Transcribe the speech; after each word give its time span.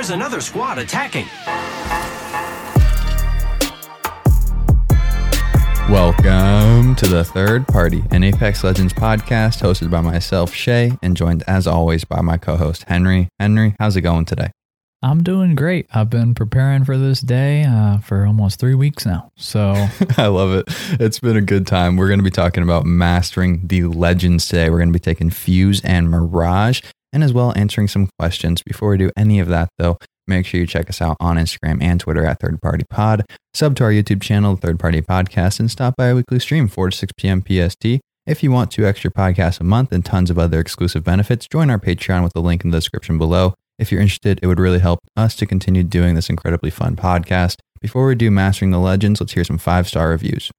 There's 0.00 0.08
another 0.08 0.40
squad 0.40 0.78
attacking. 0.78 1.26
Welcome 5.90 6.94
to 6.94 7.06
the 7.06 7.22
third 7.22 7.68
party, 7.68 8.02
an 8.10 8.24
Apex 8.24 8.64
Legends 8.64 8.94
podcast 8.94 9.60
hosted 9.60 9.90
by 9.90 10.00
myself, 10.00 10.54
Shay, 10.54 10.92
and 11.02 11.14
joined 11.14 11.44
as 11.46 11.66
always 11.66 12.04
by 12.04 12.22
my 12.22 12.38
co 12.38 12.56
host, 12.56 12.84
Henry. 12.88 13.28
Henry, 13.38 13.76
how's 13.78 13.94
it 13.94 14.00
going 14.00 14.24
today? 14.24 14.52
I'm 15.02 15.22
doing 15.22 15.54
great. 15.54 15.86
I've 15.92 16.08
been 16.08 16.34
preparing 16.34 16.86
for 16.86 16.96
this 16.96 17.20
day 17.20 17.64
uh, 17.64 17.98
for 17.98 18.24
almost 18.24 18.58
three 18.58 18.74
weeks 18.74 19.04
now. 19.04 19.30
So 19.36 19.74
I 20.16 20.28
love 20.28 20.54
it. 20.54 20.64
It's 20.98 21.20
been 21.20 21.36
a 21.36 21.42
good 21.42 21.66
time. 21.66 21.98
We're 21.98 22.08
going 22.08 22.20
to 22.20 22.24
be 22.24 22.30
talking 22.30 22.62
about 22.62 22.86
mastering 22.86 23.66
the 23.66 23.82
legends 23.82 24.46
today. 24.46 24.70
We're 24.70 24.78
going 24.78 24.94
to 24.94 24.98
be 24.98 24.98
taking 24.98 25.28
Fuse 25.28 25.82
and 25.84 26.10
Mirage 26.10 26.80
and 27.12 27.24
as 27.24 27.32
well 27.32 27.52
answering 27.56 27.88
some 27.88 28.08
questions. 28.18 28.62
Before 28.62 28.90
we 28.90 28.98
do 28.98 29.10
any 29.16 29.40
of 29.40 29.48
that, 29.48 29.68
though, 29.78 29.98
Make 30.30 30.46
sure 30.46 30.60
you 30.60 30.66
check 30.66 30.88
us 30.88 31.02
out 31.02 31.16
on 31.18 31.36
Instagram 31.36 31.82
and 31.82 31.98
Twitter 31.98 32.24
at 32.24 32.38
Third 32.38 32.62
Party 32.62 32.84
Pod. 32.88 33.24
Sub 33.52 33.74
to 33.76 33.84
our 33.84 33.90
YouTube 33.90 34.22
channel, 34.22 34.54
Third 34.54 34.78
Party 34.78 35.02
Podcast, 35.02 35.58
and 35.58 35.68
stop 35.68 35.96
by 35.96 36.08
our 36.08 36.14
weekly 36.14 36.38
stream, 36.38 36.68
4 36.68 36.90
to 36.90 36.96
6 36.96 37.12
p.m. 37.16 37.42
PST. 37.42 38.00
If 38.26 38.44
you 38.44 38.52
want 38.52 38.70
two 38.70 38.86
extra 38.86 39.10
podcasts 39.10 39.58
a 39.58 39.64
month 39.64 39.90
and 39.90 40.04
tons 40.04 40.30
of 40.30 40.38
other 40.38 40.60
exclusive 40.60 41.02
benefits, 41.02 41.48
join 41.48 41.68
our 41.68 41.80
Patreon 41.80 42.22
with 42.22 42.32
the 42.32 42.40
link 42.40 42.64
in 42.64 42.70
the 42.70 42.76
description 42.76 43.18
below. 43.18 43.54
If 43.76 43.90
you're 43.90 44.00
interested, 44.00 44.38
it 44.40 44.46
would 44.46 44.60
really 44.60 44.78
help 44.78 45.00
us 45.16 45.34
to 45.34 45.46
continue 45.46 45.82
doing 45.82 46.14
this 46.14 46.30
incredibly 46.30 46.70
fun 46.70 46.94
podcast. 46.94 47.56
Before 47.80 48.06
we 48.06 48.14
do 48.14 48.30
Mastering 48.30 48.70
the 48.70 48.78
Legends, 48.78 49.20
let's 49.20 49.32
hear 49.32 49.42
some 49.42 49.58
five 49.58 49.88
star 49.88 50.10
reviews. 50.10 50.52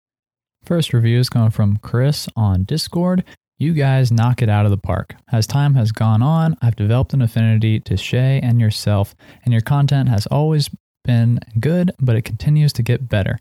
First 0.65 0.91
review 0.91 1.17
is 1.17 1.29
coming 1.29 1.49
from 1.49 1.77
Chris 1.77 2.27
on 2.35 2.63
Discord. 2.63 3.23
You 3.61 3.73
guys 3.73 4.11
knock 4.11 4.41
it 4.41 4.49
out 4.49 4.65
of 4.65 4.71
the 4.71 4.77
park. 4.77 5.13
As 5.31 5.45
time 5.45 5.75
has 5.75 5.91
gone 5.91 6.23
on, 6.23 6.57
I've 6.63 6.75
developed 6.75 7.13
an 7.13 7.21
affinity 7.21 7.79
to 7.81 7.95
Shay 7.95 8.40
and 8.41 8.59
yourself, 8.59 9.13
and 9.45 9.54
your 9.54 9.62
content 9.62 10.09
has 10.09 10.26
always 10.26 10.71
been 11.05 11.40
good, 11.59 11.91
but 11.99 12.15
it 12.15 12.23
continues 12.23 12.73
to 12.73 12.82
get 12.82 13.07
better. 13.07 13.37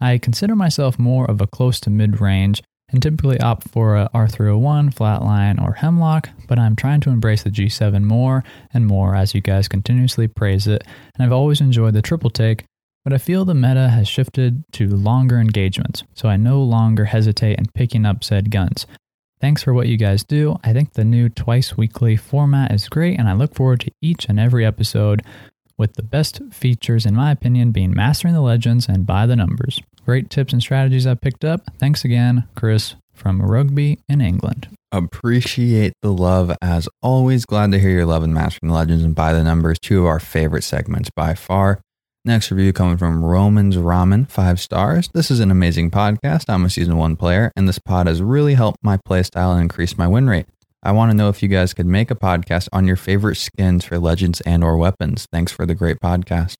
I 0.00 0.18
consider 0.18 0.56
myself 0.56 0.98
more 0.98 1.24
of 1.30 1.40
a 1.40 1.46
close 1.46 1.78
to 1.82 1.90
mid 1.90 2.20
range 2.20 2.64
and 2.88 3.00
typically 3.00 3.38
opt 3.38 3.68
for 3.68 3.96
a 3.96 4.10
R301, 4.12 4.92
Flatline, 4.92 5.64
or 5.64 5.74
Hemlock, 5.74 6.30
but 6.48 6.58
I'm 6.58 6.74
trying 6.74 7.00
to 7.02 7.10
embrace 7.10 7.44
the 7.44 7.50
G7 7.50 8.02
more 8.02 8.42
and 8.74 8.88
more 8.88 9.14
as 9.14 9.36
you 9.36 9.40
guys 9.40 9.68
continuously 9.68 10.26
praise 10.26 10.66
it, 10.66 10.82
and 11.14 11.24
I've 11.24 11.30
always 11.30 11.60
enjoyed 11.60 11.94
the 11.94 12.02
triple 12.02 12.30
take, 12.30 12.64
but 13.04 13.12
I 13.12 13.18
feel 13.18 13.44
the 13.44 13.54
meta 13.54 13.88
has 13.88 14.08
shifted 14.08 14.64
to 14.72 14.88
longer 14.88 15.38
engagements, 15.38 16.02
so 16.12 16.28
I 16.28 16.36
no 16.36 16.60
longer 16.60 17.04
hesitate 17.04 17.60
in 17.60 17.66
picking 17.72 18.04
up 18.04 18.24
said 18.24 18.50
guns. 18.50 18.84
Thanks 19.40 19.62
for 19.62 19.72
what 19.72 19.88
you 19.88 19.96
guys 19.96 20.22
do. 20.22 20.58
I 20.62 20.72
think 20.72 20.92
the 20.92 21.04
new 21.04 21.28
twice 21.28 21.76
weekly 21.76 22.16
format 22.16 22.72
is 22.72 22.88
great, 22.88 23.18
and 23.18 23.28
I 23.28 23.32
look 23.32 23.54
forward 23.54 23.80
to 23.80 23.92
each 24.02 24.26
and 24.28 24.38
every 24.38 24.66
episode 24.66 25.22
with 25.78 25.94
the 25.94 26.02
best 26.02 26.40
features, 26.52 27.06
in 27.06 27.14
my 27.14 27.30
opinion, 27.30 27.72
being 27.72 27.94
mastering 27.94 28.34
the 28.34 28.42
legends 28.42 28.86
and 28.86 29.06
by 29.06 29.26
the 29.26 29.36
numbers. 29.36 29.80
Great 30.04 30.28
tips 30.28 30.52
and 30.52 30.60
strategies 30.60 31.06
I 31.06 31.14
picked 31.14 31.44
up. 31.44 31.62
Thanks 31.78 32.04
again, 32.04 32.46
Chris 32.54 32.96
from 33.14 33.40
Rugby 33.40 33.98
in 34.08 34.20
England. 34.20 34.68
Appreciate 34.92 35.92
the 36.02 36.12
love 36.12 36.54
as 36.60 36.88
always. 37.02 37.46
Glad 37.46 37.72
to 37.72 37.78
hear 37.78 37.90
your 37.90 38.06
love 38.06 38.24
in 38.24 38.34
Mastering 38.34 38.70
the 38.70 38.76
Legends 38.76 39.04
and 39.04 39.14
by 39.14 39.32
the 39.32 39.44
numbers, 39.44 39.78
two 39.78 40.00
of 40.00 40.06
our 40.06 40.20
favorite 40.20 40.64
segments 40.64 41.10
by 41.10 41.34
far. 41.34 41.80
Next 42.24 42.50
review 42.50 42.74
coming 42.74 42.98
from 42.98 43.24
Romans 43.24 43.76
Ramen, 43.76 44.30
five 44.30 44.60
stars. 44.60 45.08
This 45.14 45.30
is 45.30 45.40
an 45.40 45.50
amazing 45.50 45.90
podcast. 45.90 46.50
I'm 46.50 46.66
a 46.66 46.70
season 46.70 46.98
one 46.98 47.16
player, 47.16 47.50
and 47.56 47.66
this 47.66 47.78
pod 47.78 48.06
has 48.08 48.20
really 48.20 48.54
helped 48.54 48.78
my 48.82 48.98
playstyle 48.98 49.52
and 49.52 49.62
increased 49.62 49.96
my 49.96 50.06
win 50.06 50.28
rate. 50.28 50.46
I 50.82 50.92
want 50.92 51.10
to 51.10 51.16
know 51.16 51.30
if 51.30 51.42
you 51.42 51.48
guys 51.48 51.72
could 51.72 51.86
make 51.86 52.10
a 52.10 52.14
podcast 52.14 52.68
on 52.72 52.86
your 52.86 52.96
favorite 52.96 53.36
skins 53.36 53.86
for 53.86 53.98
legends 53.98 54.42
and 54.42 54.62
or 54.62 54.76
weapons. 54.76 55.26
Thanks 55.32 55.50
for 55.50 55.64
the 55.64 55.74
great 55.74 55.98
podcast. 56.00 56.56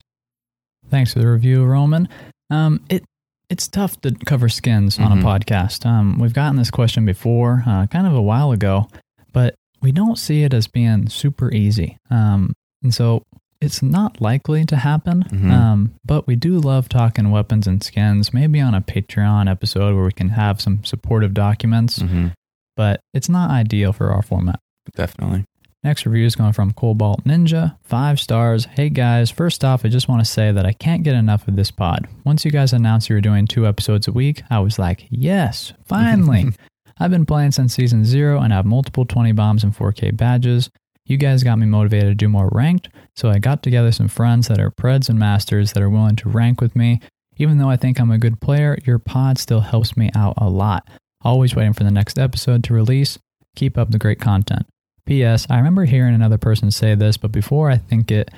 Thanks 0.89 1.13
for 1.13 1.19
the 1.19 1.29
review, 1.31 1.65
Roman. 1.65 2.09
Um, 2.49 2.81
it 2.89 3.05
it's 3.51 3.67
tough 3.69 4.01
to 4.03 4.13
cover 4.27 4.49
skins 4.49 4.99
on 4.99 5.11
Mhm. 5.11 5.21
a 5.21 5.25
podcast. 5.25 5.85
Um, 5.85 6.19
we've 6.21 6.33
gotten 6.33 6.57
this 6.57 6.71
question 6.71 7.05
before, 7.05 7.65
uh, 7.67 7.87
kind 7.89 8.07
of 8.07 8.15
a 8.15 8.23
while 8.23 8.53
ago, 8.53 8.89
but 9.33 9.57
we 9.83 9.91
don't 9.93 10.17
see 10.19 10.45
it 10.45 10.55
as 10.55 10.69
being 10.69 11.09
super 11.09 11.53
easy. 11.53 11.97
Um, 12.11 12.53
and 12.83 12.95
so 12.95 13.25
it's 13.61 13.83
not 13.83 14.21
likely 14.21 14.65
to 14.65 14.77
happen. 14.77 15.25
Mhm. 15.25 15.51
Um, 15.51 15.95
but 16.05 16.27
we 16.27 16.37
do 16.37 16.59
love 16.59 16.89
talking 16.89 17.31
weapons 17.31 17.67
and 17.67 17.83
skins, 17.83 18.33
maybe 18.33 18.61
on 18.61 18.75
a 18.75 18.81
Patreon 18.81 19.51
episode 19.51 19.95
where 19.95 20.05
we 20.05 20.13
can 20.13 20.31
have 20.31 20.61
some 20.61 20.83
supportive 20.85 21.35
documents, 21.35 21.99
Mm-hmm. 21.99 22.29
but 22.77 23.01
it's 23.13 23.29
not 23.29 23.51
ideal 23.51 23.93
for 23.93 24.11
our 24.13 24.23
format. 24.23 24.61
Definitely. 24.97 25.45
Next 25.83 26.05
review 26.05 26.27
is 26.27 26.37
going 26.37 26.53
from 26.53 26.73
Cobalt 26.73 27.25
Ninja, 27.25 27.77
five 27.85 28.21
stars. 28.21 28.67
Hey 28.67 28.91
guys, 28.91 29.31
first 29.31 29.65
off, 29.65 29.85
I 29.85 29.89
just 29.89 30.09
want 30.09 30.21
to 30.25 30.31
say 30.31 30.53
that 30.53 30.67
I 30.67 30.73
can't 30.73 31.03
get 31.03 31.15
enough 31.15 31.49
of 31.49 31.57
this 31.57 31.71
pod. 31.71 32.07
Once 32.25 32.45
you 32.45 32.51
guys 32.51 32.73
announced 32.75 33.09
you 33.09 33.15
were 33.15 33.21
doing 33.23 33.47
two 33.47 33.67
episodes 33.67 34.07
a 34.07 34.13
week, 34.13 34.43
I 34.51 34.59
was 34.59 34.79
like, 34.79 35.07
yes, 35.11 35.73
finally. 35.87 36.51
I've 36.99 37.11
been 37.11 37.25
playing 37.25 37.53
since 37.53 37.73
season 37.75 38.05
zero 38.05 38.41
and 38.43 38.53
have 38.53 38.67
multiple 38.67 39.07
20 39.07 39.33
bombs 39.33 39.65
and 39.65 39.75
4K 39.75 40.15
badges. 40.15 40.69
You 41.11 41.17
guys 41.17 41.43
got 41.43 41.59
me 41.59 41.67
motivated 41.67 42.09
to 42.11 42.15
do 42.15 42.29
more 42.29 42.49
ranked, 42.53 42.89
so 43.17 43.31
I 43.31 43.41
got 43.41 43.65
together 43.65 43.91
some 43.91 44.07
friends 44.07 44.47
that 44.47 44.61
are 44.61 44.71
Preds 44.71 45.09
and 45.09 45.19
Masters 45.19 45.73
that 45.73 45.83
are 45.83 45.91
willing 45.91 46.15
to 46.15 46.29
rank 46.29 46.61
with 46.61 46.77
me. 46.77 47.01
Even 47.37 47.59
though 47.59 47.69
I 47.69 47.77
think 47.77 47.99
I'm 47.99 48.13
a 48.13 48.19
good 48.19 48.41
player, 48.41 48.79
your 48.85 49.01
pod 49.01 49.37
still 49.37 49.59
helps 49.59 49.97
me 49.97 50.13
out 50.15 50.35
a 50.37 50.49
lot. 50.49 50.89
Always 51.23 51.57
waiting 51.57 51.73
for 51.73 51.83
the 51.83 51.91
next 51.91 52.17
episode 52.17 52.63
to 52.63 52.75
release. 52.75 53.19
Keep 53.57 53.77
up 53.77 53.91
the 53.91 53.99
great 53.99 54.21
content. 54.21 54.67
P.S. 55.05 55.49
I 55.51 55.57
remember 55.57 55.85
hearing 55.85 56.15
another 56.15 56.39
person 56.39 56.71
say 56.71 56.95
this, 56.95 57.17
but 57.17 57.33
before 57.33 57.73
I 57.73 57.79
think 57.79 58.13
it 58.13 58.31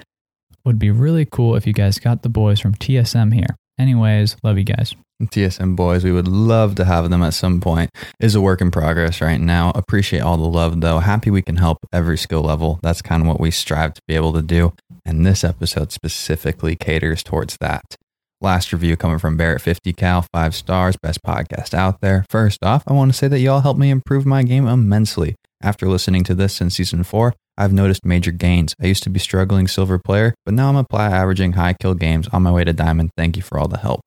would 0.65 0.79
be 0.79 0.91
really 0.91 1.27
cool 1.27 1.57
if 1.57 1.67
you 1.67 1.75
guys 1.75 1.99
got 1.99 2.23
the 2.23 2.31
boys 2.31 2.59
from 2.59 2.75
TSM 2.75 3.35
here. 3.35 3.55
Anyways, 3.79 4.37
love 4.43 4.57
you 4.57 4.65
guys. 4.65 4.95
TSM 5.29 5.77
boys, 5.77 6.05
we 6.05 6.13
would 6.13 6.29
love 6.29 6.75
to 6.77 6.85
have 6.85 7.11
them 7.11 7.23
at 7.23 7.35
some 7.35 7.61
point. 7.61 7.91
Is 8.21 8.35
a 8.35 8.41
work 8.41 8.61
in 8.61 8.71
progress 8.71 9.21
right 9.21 9.41
now. 9.41 9.73
Appreciate 9.75 10.21
all 10.21 10.37
the 10.37 10.45
love 10.45 10.81
though. 10.81 10.99
Happy 10.99 11.31
we 11.31 11.43
can 11.43 11.57
help 11.57 11.79
every 11.93 12.19
skill 12.19 12.43
level. 12.43 12.79
That's 12.83 13.03
kind 13.03 13.23
of 13.23 13.29
what 13.29 13.41
we 13.41 13.51
strive 13.51 13.95
to 13.95 14.03
be 14.07 14.15
able 14.15 14.33
to 14.35 14.43
do. 14.43 14.73
And 15.05 15.27
this 15.27 15.45
episode 15.45 15.93
specifically 15.93 16.77
caters 16.77 17.23
towards 17.23 17.57
that. 17.61 17.97
Last 18.41 18.73
review 18.73 18.97
coming 18.97 19.19
from 19.19 19.37
Barrett 19.37 19.61
50 19.61 19.93
Cal, 19.93 20.27
five 20.33 20.55
stars, 20.55 20.97
best 21.01 21.23
podcast 21.23 21.75
out 21.75 22.01
there. 22.01 22.25
First 22.29 22.65
off, 22.65 22.83
I 22.89 22.93
want 22.93 23.13
to 23.13 23.17
say 23.17 23.29
that 23.29 23.39
y'all 23.39 23.61
helped 23.61 23.79
me 23.79 23.91
improve 23.91 24.27
my 24.27 24.43
game 24.43 24.67
immensely. 24.67 25.37
After 25.63 25.87
listening 25.87 26.25
to 26.25 26.35
this 26.35 26.55
since 26.55 26.75
season 26.75 27.05
four, 27.05 27.35
I've 27.57 27.73
noticed 27.73 28.05
major 28.05 28.33
gains. 28.33 28.75
I 28.83 28.87
used 28.87 29.05
to 29.05 29.11
be 29.11 29.21
struggling 29.21 29.69
silver 29.69 29.99
player, 29.99 30.35
but 30.45 30.55
now 30.55 30.69
I'm 30.69 30.77
a 30.77 30.83
plat 30.83 31.13
averaging 31.13 31.53
high 31.53 31.75
kill 31.75 31.95
games 31.95 32.27
on 32.33 32.43
my 32.43 32.51
way 32.51 32.65
to 32.65 32.73
diamond. 32.73 33.11
Thank 33.17 33.37
you 33.37 33.43
for 33.43 33.59
all 33.59 33.69
the 33.69 33.79
help. 33.79 34.01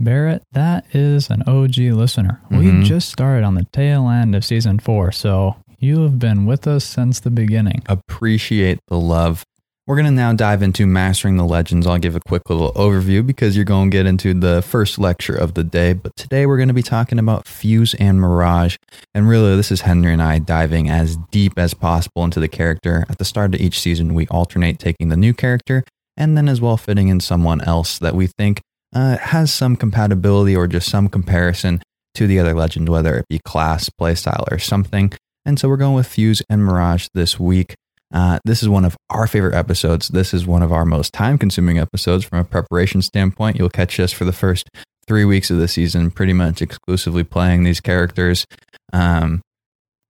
Barrett, 0.00 0.42
that 0.52 0.84
is 0.92 1.28
an 1.30 1.42
OG 1.46 1.92
listener. 1.92 2.40
Mhm. 2.50 2.58
We 2.58 2.84
just 2.84 3.08
started 3.10 3.44
on 3.44 3.54
the 3.54 3.66
tail 3.72 4.08
end 4.08 4.34
of 4.34 4.44
season 4.44 4.78
four, 4.78 5.10
so 5.12 5.56
you 5.78 6.02
have 6.02 6.18
been 6.18 6.46
with 6.46 6.66
us 6.66 6.84
since 6.84 7.20
the 7.20 7.30
beginning. 7.30 7.82
appreciate 7.88 8.78
the 8.88 8.98
love. 8.98 9.44
We're 9.86 9.96
going 9.96 10.04
to 10.06 10.10
now 10.10 10.34
dive 10.34 10.62
into 10.62 10.86
Mastering 10.86 11.36
the 11.38 11.44
Legends. 11.46 11.86
I'll 11.86 11.96
give 11.98 12.14
a 12.14 12.20
quick 12.20 12.50
little 12.50 12.72
overview 12.74 13.26
because 13.26 13.56
you're 13.56 13.64
going 13.64 13.90
to 13.90 13.96
get 13.96 14.04
into 14.04 14.34
the 14.34 14.60
first 14.60 14.98
lecture 14.98 15.34
of 15.34 15.54
the 15.54 15.64
day. 15.64 15.94
But 15.94 16.14
today 16.14 16.44
we're 16.44 16.58
going 16.58 16.68
to 16.68 16.74
be 16.74 16.82
talking 16.82 17.18
about 17.18 17.48
Fuse 17.48 17.94
and 17.94 18.20
Mirage. 18.20 18.76
And 19.14 19.28
really, 19.28 19.56
this 19.56 19.72
is 19.72 19.80
Henry 19.82 20.12
and 20.12 20.20
I 20.20 20.40
diving 20.40 20.90
as 20.90 21.16
deep 21.30 21.54
as 21.58 21.72
possible 21.72 22.22
into 22.24 22.38
the 22.38 22.48
character. 22.48 23.06
At 23.08 23.16
the 23.16 23.24
start 23.24 23.54
of 23.54 23.60
each 23.62 23.80
season, 23.80 24.12
we 24.12 24.26
alternate 24.26 24.78
taking 24.78 25.08
the 25.08 25.16
new 25.16 25.32
character 25.32 25.84
and 26.18 26.36
then 26.36 26.48
as 26.48 26.60
well 26.60 26.76
fitting 26.76 27.08
in 27.08 27.20
someone 27.20 27.62
else 27.62 27.98
that 28.00 28.14
we 28.14 28.26
think 28.26 28.60
uh, 28.94 29.18
has 29.18 29.52
some 29.52 29.76
compatibility 29.76 30.56
or 30.56 30.66
just 30.66 30.90
some 30.90 31.08
comparison 31.08 31.82
to 32.14 32.26
the 32.26 32.38
other 32.38 32.54
legend, 32.54 32.88
whether 32.88 33.16
it 33.16 33.26
be 33.28 33.38
class, 33.38 33.90
playstyle, 34.00 34.50
or 34.50 34.58
something. 34.58 35.12
And 35.44 35.58
so 35.58 35.68
we're 35.68 35.76
going 35.76 35.94
with 35.94 36.06
Fuse 36.06 36.42
and 36.48 36.64
Mirage 36.64 37.06
this 37.14 37.38
week. 37.38 37.74
Uh, 38.12 38.38
this 38.44 38.62
is 38.62 38.68
one 38.68 38.84
of 38.84 38.96
our 39.10 39.26
favorite 39.26 39.54
episodes. 39.54 40.08
This 40.08 40.32
is 40.32 40.46
one 40.46 40.62
of 40.62 40.72
our 40.72 40.84
most 40.84 41.12
time 41.12 41.38
consuming 41.38 41.78
episodes 41.78 42.24
from 42.24 42.38
a 42.38 42.44
preparation 42.44 43.02
standpoint. 43.02 43.58
You'll 43.58 43.68
catch 43.68 44.00
us 44.00 44.12
for 44.12 44.24
the 44.24 44.32
first 44.32 44.68
three 45.06 45.24
weeks 45.24 45.50
of 45.50 45.58
the 45.58 45.68
season, 45.68 46.10
pretty 46.10 46.32
much 46.32 46.62
exclusively 46.62 47.24
playing 47.24 47.64
these 47.64 47.80
characters. 47.80 48.44
Um, 48.92 49.42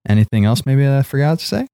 anything 0.08 0.44
else 0.44 0.64
maybe 0.64 0.88
I 0.88 1.02
forgot 1.02 1.40
to 1.40 1.44
say? 1.46 1.66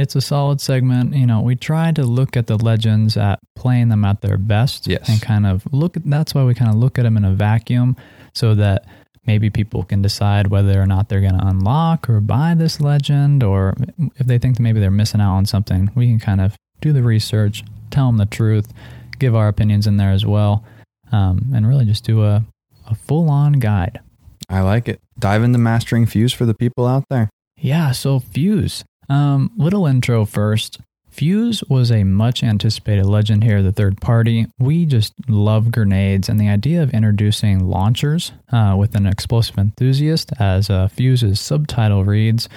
It's 0.00 0.16
a 0.16 0.20
solid 0.20 0.60
segment. 0.60 1.14
You 1.14 1.26
know, 1.26 1.40
we 1.40 1.56
try 1.56 1.92
to 1.92 2.02
look 2.04 2.36
at 2.36 2.46
the 2.46 2.56
legends 2.56 3.16
at 3.16 3.38
playing 3.54 3.88
them 3.90 4.04
at 4.04 4.22
their 4.22 4.38
best 4.38 4.86
Yes. 4.86 5.08
and 5.08 5.20
kind 5.20 5.46
of 5.46 5.62
look 5.72 5.96
at 5.96 6.04
that's 6.08 6.34
why 6.34 6.44
we 6.44 6.54
kind 6.54 6.70
of 6.70 6.76
look 6.76 6.98
at 6.98 7.02
them 7.02 7.16
in 7.16 7.24
a 7.24 7.32
vacuum 7.32 7.96
so 8.34 8.54
that 8.54 8.86
maybe 9.26 9.50
people 9.50 9.82
can 9.84 10.00
decide 10.00 10.46
whether 10.46 10.80
or 10.80 10.86
not 10.86 11.08
they're 11.08 11.20
going 11.20 11.38
to 11.38 11.46
unlock 11.46 12.08
or 12.08 12.20
buy 12.20 12.54
this 12.54 12.80
legend 12.80 13.42
or 13.42 13.74
if 14.16 14.26
they 14.26 14.38
think 14.38 14.56
that 14.56 14.62
maybe 14.62 14.80
they're 14.80 14.90
missing 14.90 15.20
out 15.20 15.34
on 15.34 15.44
something, 15.44 15.90
we 15.94 16.06
can 16.06 16.18
kind 16.18 16.40
of 16.40 16.56
do 16.80 16.92
the 16.92 17.02
research, 17.02 17.62
tell 17.90 18.06
them 18.06 18.16
the 18.16 18.24
truth, 18.26 18.72
give 19.18 19.34
our 19.34 19.48
opinions 19.48 19.86
in 19.86 19.98
there 19.98 20.10
as 20.12 20.24
well, 20.24 20.64
um, 21.12 21.52
and 21.54 21.68
really 21.68 21.84
just 21.84 22.04
do 22.04 22.24
a, 22.24 22.42
a 22.88 22.94
full 22.94 23.28
on 23.28 23.52
guide. 23.54 24.00
I 24.48 24.62
like 24.62 24.88
it. 24.88 25.00
Dive 25.18 25.42
into 25.42 25.58
mastering 25.58 26.06
Fuse 26.06 26.32
for 26.32 26.46
the 26.46 26.54
people 26.54 26.86
out 26.86 27.04
there. 27.10 27.28
Yeah, 27.58 27.92
so 27.92 28.18
Fuse. 28.18 28.84
Um, 29.10 29.50
little 29.56 29.86
intro 29.86 30.24
first. 30.24 30.78
Fuse 31.10 31.64
was 31.68 31.90
a 31.90 32.04
much 32.04 32.44
anticipated 32.44 33.04
legend 33.04 33.42
here, 33.42 33.62
the 33.62 33.72
third 33.72 34.00
party. 34.00 34.46
We 34.60 34.86
just 34.86 35.12
love 35.28 35.72
grenades, 35.72 36.28
and 36.28 36.38
the 36.38 36.48
idea 36.48 36.82
of 36.82 36.94
introducing 36.94 37.68
launchers 37.68 38.30
uh, 38.52 38.76
with 38.78 38.94
an 38.94 39.06
explosive 39.06 39.58
enthusiast, 39.58 40.32
as 40.38 40.70
uh, 40.70 40.86
Fuse's 40.86 41.40
subtitle 41.40 42.04
reads, 42.04 42.48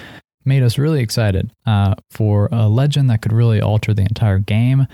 made 0.44 0.62
us 0.62 0.78
really 0.78 1.00
excited 1.00 1.50
uh, 1.66 1.96
for 2.10 2.48
a 2.52 2.68
legend 2.68 3.10
that 3.10 3.22
could 3.22 3.32
really 3.32 3.60
alter 3.60 3.92
the 3.92 4.02
entire 4.02 4.38
game. 4.38 4.86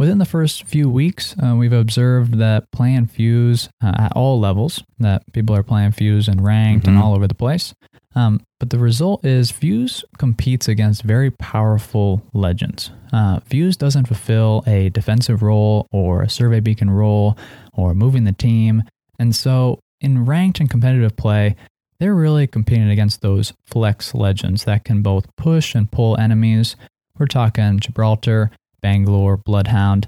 Within 0.00 0.16
the 0.16 0.24
first 0.24 0.64
few 0.64 0.88
weeks, 0.88 1.36
uh, 1.38 1.54
we've 1.56 1.74
observed 1.74 2.38
that 2.38 2.72
playing 2.72 3.08
Fuse 3.08 3.68
uh, 3.84 3.92
at 3.98 4.12
all 4.12 4.40
levels, 4.40 4.82
that 4.98 5.30
people 5.34 5.54
are 5.54 5.62
playing 5.62 5.92
Fuse 5.92 6.26
and 6.26 6.42
ranked 6.42 6.86
and 6.88 6.96
Mhm. 6.96 7.02
all 7.02 7.12
over 7.12 7.28
the 7.28 7.34
place. 7.34 7.74
Um, 8.14 8.40
but 8.58 8.70
the 8.70 8.78
result 8.78 9.26
is 9.26 9.50
Fuse 9.50 10.02
competes 10.16 10.68
against 10.68 11.02
very 11.02 11.30
powerful 11.30 12.22
legends. 12.32 12.90
Uh, 13.12 13.40
Fuse 13.40 13.76
doesn't 13.76 14.06
fulfill 14.06 14.64
a 14.66 14.88
defensive 14.88 15.42
role 15.42 15.86
or 15.92 16.22
a 16.22 16.30
survey 16.30 16.60
beacon 16.60 16.88
role 16.88 17.36
or 17.74 17.92
moving 17.92 18.24
the 18.24 18.32
team. 18.32 18.84
And 19.18 19.36
so 19.36 19.80
in 20.00 20.24
ranked 20.24 20.60
and 20.60 20.70
competitive 20.70 21.14
play, 21.18 21.56
they're 21.98 22.14
really 22.14 22.46
competing 22.46 22.88
against 22.88 23.20
those 23.20 23.52
flex 23.66 24.14
legends 24.14 24.64
that 24.64 24.82
can 24.82 25.02
both 25.02 25.26
push 25.36 25.74
and 25.74 25.90
pull 25.90 26.16
enemies. 26.16 26.74
We're 27.18 27.26
talking 27.26 27.78
Gibraltar, 27.80 28.50
Bangalore, 28.80 29.36
Bloodhound. 29.36 30.06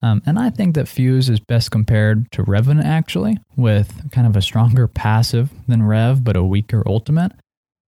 Um, 0.00 0.22
and 0.26 0.38
I 0.38 0.50
think 0.50 0.74
that 0.76 0.86
Fuse 0.86 1.28
is 1.28 1.40
best 1.40 1.70
compared 1.70 2.30
to 2.32 2.42
Revenant 2.44 2.86
actually, 2.86 3.38
with 3.56 4.10
kind 4.12 4.26
of 4.26 4.36
a 4.36 4.42
stronger 4.42 4.86
passive 4.86 5.50
than 5.66 5.82
Rev, 5.82 6.22
but 6.22 6.36
a 6.36 6.42
weaker 6.44 6.82
ultimate. 6.86 7.32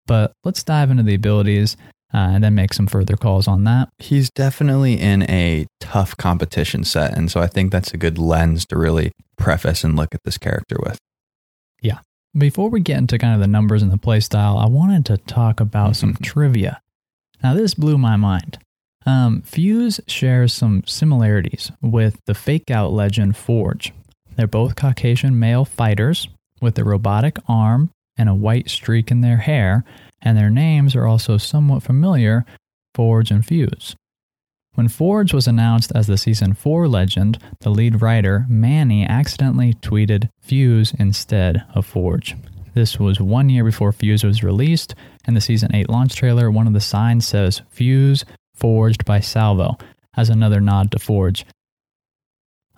But 0.06 0.32
let's 0.42 0.62
dive 0.62 0.90
into 0.90 1.02
the 1.02 1.14
abilities 1.14 1.76
uh, 2.14 2.16
and 2.32 2.42
then 2.42 2.54
make 2.54 2.72
some 2.72 2.86
further 2.86 3.16
calls 3.16 3.46
on 3.46 3.64
that. 3.64 3.90
He's 3.98 4.30
definitely 4.30 4.98
in 4.98 5.24
a 5.24 5.66
tough 5.80 6.16
competition 6.16 6.82
set. 6.84 7.14
And 7.14 7.30
so 7.30 7.40
I 7.40 7.46
think 7.46 7.70
that's 7.70 7.92
a 7.92 7.98
good 7.98 8.16
lens 8.16 8.64
to 8.66 8.78
really 8.78 9.12
preface 9.36 9.84
and 9.84 9.94
look 9.94 10.14
at 10.14 10.22
this 10.24 10.38
character 10.38 10.76
with. 10.82 10.96
Yeah. 11.82 11.98
Before 12.36 12.70
we 12.70 12.80
get 12.80 12.96
into 12.96 13.18
kind 13.18 13.34
of 13.34 13.40
the 13.40 13.46
numbers 13.46 13.82
and 13.82 13.92
the 13.92 13.98
playstyle, 13.98 14.62
I 14.62 14.66
wanted 14.66 15.04
to 15.06 15.18
talk 15.18 15.60
about 15.60 15.96
some 15.96 16.14
Mhm. 16.14 16.22
trivia. 16.22 16.80
Now, 17.42 17.52
this 17.52 17.74
blew 17.74 17.98
my 17.98 18.16
mind. 18.16 18.58
Um, 19.08 19.40
Fuse 19.40 20.02
shares 20.06 20.52
some 20.52 20.82
similarities 20.84 21.72
with 21.80 22.20
the 22.26 22.34
fake 22.34 22.70
out 22.70 22.92
legend 22.92 23.38
Forge. 23.38 23.94
They're 24.36 24.46
both 24.46 24.76
Caucasian 24.76 25.38
male 25.38 25.64
fighters 25.64 26.28
with 26.60 26.78
a 26.78 26.84
robotic 26.84 27.38
arm 27.48 27.88
and 28.18 28.28
a 28.28 28.34
white 28.34 28.68
streak 28.68 29.10
in 29.10 29.22
their 29.22 29.38
hair, 29.38 29.82
and 30.20 30.36
their 30.36 30.50
names 30.50 30.94
are 30.94 31.06
also 31.06 31.38
somewhat 31.38 31.82
familiar 31.82 32.44
Forge 32.94 33.30
and 33.30 33.46
Fuse. 33.46 33.96
When 34.74 34.88
Forge 34.88 35.32
was 35.32 35.46
announced 35.46 35.90
as 35.94 36.06
the 36.06 36.18
season 36.18 36.52
4 36.52 36.86
legend, 36.86 37.38
the 37.60 37.70
lead 37.70 38.02
writer, 38.02 38.44
Manny, 38.46 39.06
accidentally 39.06 39.72
tweeted 39.72 40.28
Fuse 40.38 40.92
instead 40.98 41.64
of 41.74 41.86
Forge. 41.86 42.36
This 42.74 43.00
was 43.00 43.22
one 43.22 43.48
year 43.48 43.64
before 43.64 43.90
Fuse 43.90 44.22
was 44.22 44.44
released, 44.44 44.94
and 45.24 45.34
the 45.34 45.40
season 45.40 45.74
8 45.74 45.88
launch 45.88 46.14
trailer, 46.14 46.50
one 46.50 46.66
of 46.66 46.74
the 46.74 46.80
signs 46.82 47.26
says 47.26 47.62
Fuse 47.70 48.26
forged 48.58 49.04
by 49.04 49.20
Salvo, 49.20 49.78
as 50.16 50.28
another 50.28 50.60
nod 50.60 50.90
to 50.92 50.98
Forge. 50.98 51.46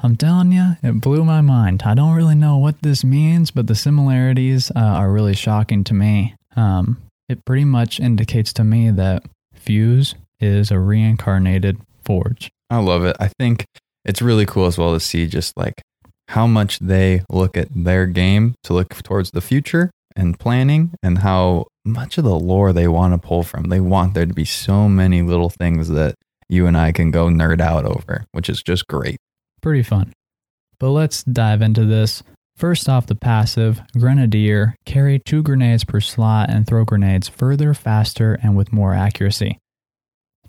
I'm 0.02 0.16
telling 0.16 0.52
you, 0.52 0.76
it 0.82 1.00
blew 1.00 1.24
my 1.24 1.40
mind. 1.40 1.82
I 1.84 1.94
don't 1.94 2.14
really 2.14 2.34
know 2.34 2.56
what 2.56 2.80
this 2.82 3.04
means, 3.04 3.50
but 3.50 3.66
the 3.66 3.74
similarities 3.74 4.70
uh, 4.70 4.78
are 4.78 5.12
really 5.12 5.34
shocking 5.34 5.84
to 5.84 5.94
me. 5.94 6.34
Um, 6.56 7.02
it 7.28 7.44
pretty 7.44 7.64
much 7.64 8.00
indicates 8.00 8.52
to 8.54 8.64
me 8.64 8.90
that 8.90 9.24
Fuse 9.52 10.14
is 10.40 10.70
a 10.70 10.78
reincarnated 10.78 11.78
Forge. 12.02 12.50
I 12.70 12.78
love 12.78 13.04
it. 13.04 13.16
I 13.20 13.28
think 13.38 13.66
it's 14.04 14.22
really 14.22 14.46
cool 14.46 14.66
as 14.66 14.78
well 14.78 14.94
to 14.94 15.00
see 15.00 15.26
just 15.26 15.56
like 15.56 15.82
how 16.28 16.46
much 16.46 16.78
they 16.78 17.22
look 17.28 17.56
at 17.56 17.68
their 17.74 18.06
game 18.06 18.54
to 18.64 18.72
look 18.72 18.94
towards 19.02 19.32
the 19.32 19.40
future 19.40 19.90
and 20.16 20.38
planning 20.38 20.92
and 21.02 21.18
how 21.18 21.66
much 21.84 22.18
of 22.18 22.24
the 22.24 22.38
lore 22.38 22.72
they 22.72 22.88
want 22.88 23.14
to 23.14 23.26
pull 23.26 23.42
from. 23.42 23.64
They 23.64 23.80
want 23.80 24.14
there 24.14 24.26
to 24.26 24.34
be 24.34 24.44
so 24.44 24.88
many 24.88 25.22
little 25.22 25.50
things 25.50 25.88
that 25.88 26.14
you 26.48 26.66
and 26.66 26.76
I 26.76 26.92
can 26.92 27.10
go 27.10 27.26
nerd 27.26 27.60
out 27.60 27.84
over, 27.84 28.24
which 28.32 28.48
is 28.48 28.62
just 28.62 28.86
great. 28.86 29.16
Pretty 29.60 29.82
fun. 29.82 30.12
But 30.78 30.90
let's 30.90 31.22
dive 31.22 31.62
into 31.62 31.84
this. 31.84 32.22
First 32.56 32.88
off, 32.88 33.06
the 33.06 33.14
passive 33.14 33.80
Grenadier 33.96 34.74
carry 34.84 35.18
two 35.18 35.42
grenades 35.42 35.84
per 35.84 36.00
slot 36.00 36.50
and 36.50 36.66
throw 36.66 36.84
grenades 36.84 37.28
further, 37.28 37.72
faster, 37.72 38.38
and 38.42 38.56
with 38.56 38.72
more 38.72 38.92
accuracy. 38.92 39.58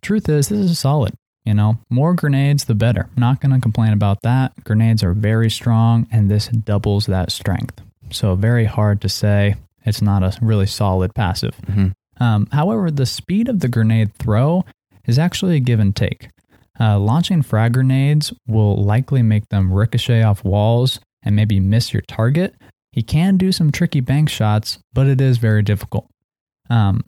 Truth 0.01 0.28
is, 0.28 0.50
this 0.50 0.60
is 0.60 0.80
solid. 0.80 1.13
You 1.45 1.54
know, 1.54 1.80
more 1.89 2.13
grenades, 2.13 2.66
the 2.66 2.75
better. 2.75 3.10
Not 3.16 3.39
going 3.42 3.54
to 3.54 3.62
complain 3.62 3.94
about 3.94 4.22
that. 4.24 4.63
Grenades 4.63 5.04
are 5.04 5.13
very 5.13 5.50
strong, 5.50 6.07
and 6.12 6.30
this 6.30 6.48
doubles 6.48 7.06
that 7.06 7.31
strength. 7.31 7.81
So, 8.12 8.36
very 8.36 8.66
hard 8.66 9.01
to 9.01 9.10
say 9.10 9.56
it's 9.86 10.01
not 10.01 10.24
a 10.24 10.38
really 10.42 10.68
solid 10.68 11.13
passive. 11.16 11.56
Mhm. 11.68 11.94
Um, 12.19 12.48
however, 12.51 12.92
the 12.92 13.06
speed 13.06 13.50
of 13.50 13.60
the 13.60 13.68
grenade 13.68 14.13
throw 14.16 14.63
is 15.06 15.18
actually 15.18 15.56
a 15.56 15.60
give 15.60 15.80
and 15.80 15.95
take. 15.95 16.30
Uh, 16.80 16.98
launching 17.00 17.42
frag 17.42 17.74
grenades 17.74 18.33
will 18.48 18.75
likely 18.83 19.22
make 19.22 19.48
them 19.50 19.74
ricochet 19.74 20.24
off 20.24 20.44
walls 20.44 21.00
and 21.24 21.36
maybe 21.36 21.60
miss 21.60 21.94
your 21.94 22.01
target. 22.04 22.56
He 22.92 23.01
can 23.01 23.38
do 23.38 23.51
some 23.51 23.72
tricky 23.72 24.00
bank 24.01 24.30
shots, 24.30 24.80
but 24.94 25.07
it 25.07 25.22
is 25.22 25.38
very 25.38 25.63
difficult. 25.63 26.07
Um, 26.69 27.04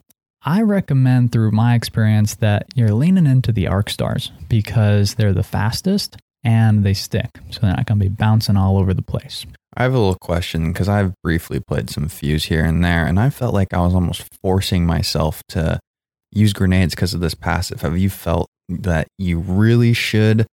I 0.45 0.61
recommend, 0.61 1.31
through 1.31 1.51
my 1.51 1.73
experience, 1.75 2.35
that 2.35 2.67
you're 2.75 2.93
leaning 2.93 3.25
into 3.25 3.51
the 3.51 3.67
arc 3.67 3.89
stars 3.89 4.31
because 4.49 5.15
they're 5.15 5.33
the 5.33 5.43
fastest 5.43 6.17
and 6.43 6.83
they 6.83 6.93
stick. 6.93 7.29
So 7.51 7.61
they're 7.61 7.75
not 7.75 7.85
going 7.85 7.99
to 7.99 8.05
be 8.05 8.09
bouncing 8.09 8.57
all 8.57 8.77
over 8.77 8.93
the 8.93 9.01
place. 9.01 9.45
I 9.75 9.83
have 9.83 9.93
a 9.93 9.97
little 9.97 10.15
question 10.15 10.71
because 10.71 10.87
I've 10.89 11.13
briefly 11.23 11.59
played 11.59 11.89
some 11.89 12.07
Fuse 12.07 12.45
here 12.45 12.63
and 12.65 12.83
there, 12.83 13.05
and 13.05 13.19
I 13.19 13.29
felt 13.29 13.53
like 13.53 13.73
I 13.73 13.79
was 13.79 13.95
almost 13.95 14.27
forcing 14.41 14.85
myself 14.85 15.41
to 15.49 15.79
use 16.31 16.53
grenades 16.53 16.93
because 16.95 17.13
of 17.13 17.21
this 17.21 17.33
passive. 17.33 17.81
Have 17.81 17.97
you 17.97 18.09
felt 18.09 18.47
that 18.69 19.07
you 19.17 19.39
really 19.39 19.93
should 19.93 20.45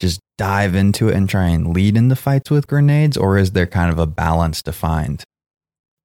just 0.00 0.20
dive 0.38 0.74
into 0.74 1.08
it 1.08 1.14
and 1.14 1.28
try 1.28 1.48
and 1.48 1.74
lead 1.74 1.96
into 1.96 2.16
fights 2.16 2.50
with 2.50 2.66
grenades, 2.66 3.16
or 3.16 3.36
is 3.38 3.50
there 3.52 3.66
kind 3.66 3.90
of 3.90 3.98
a 3.98 4.06
balance 4.06 4.62
to 4.62 4.72
find? 4.72 5.22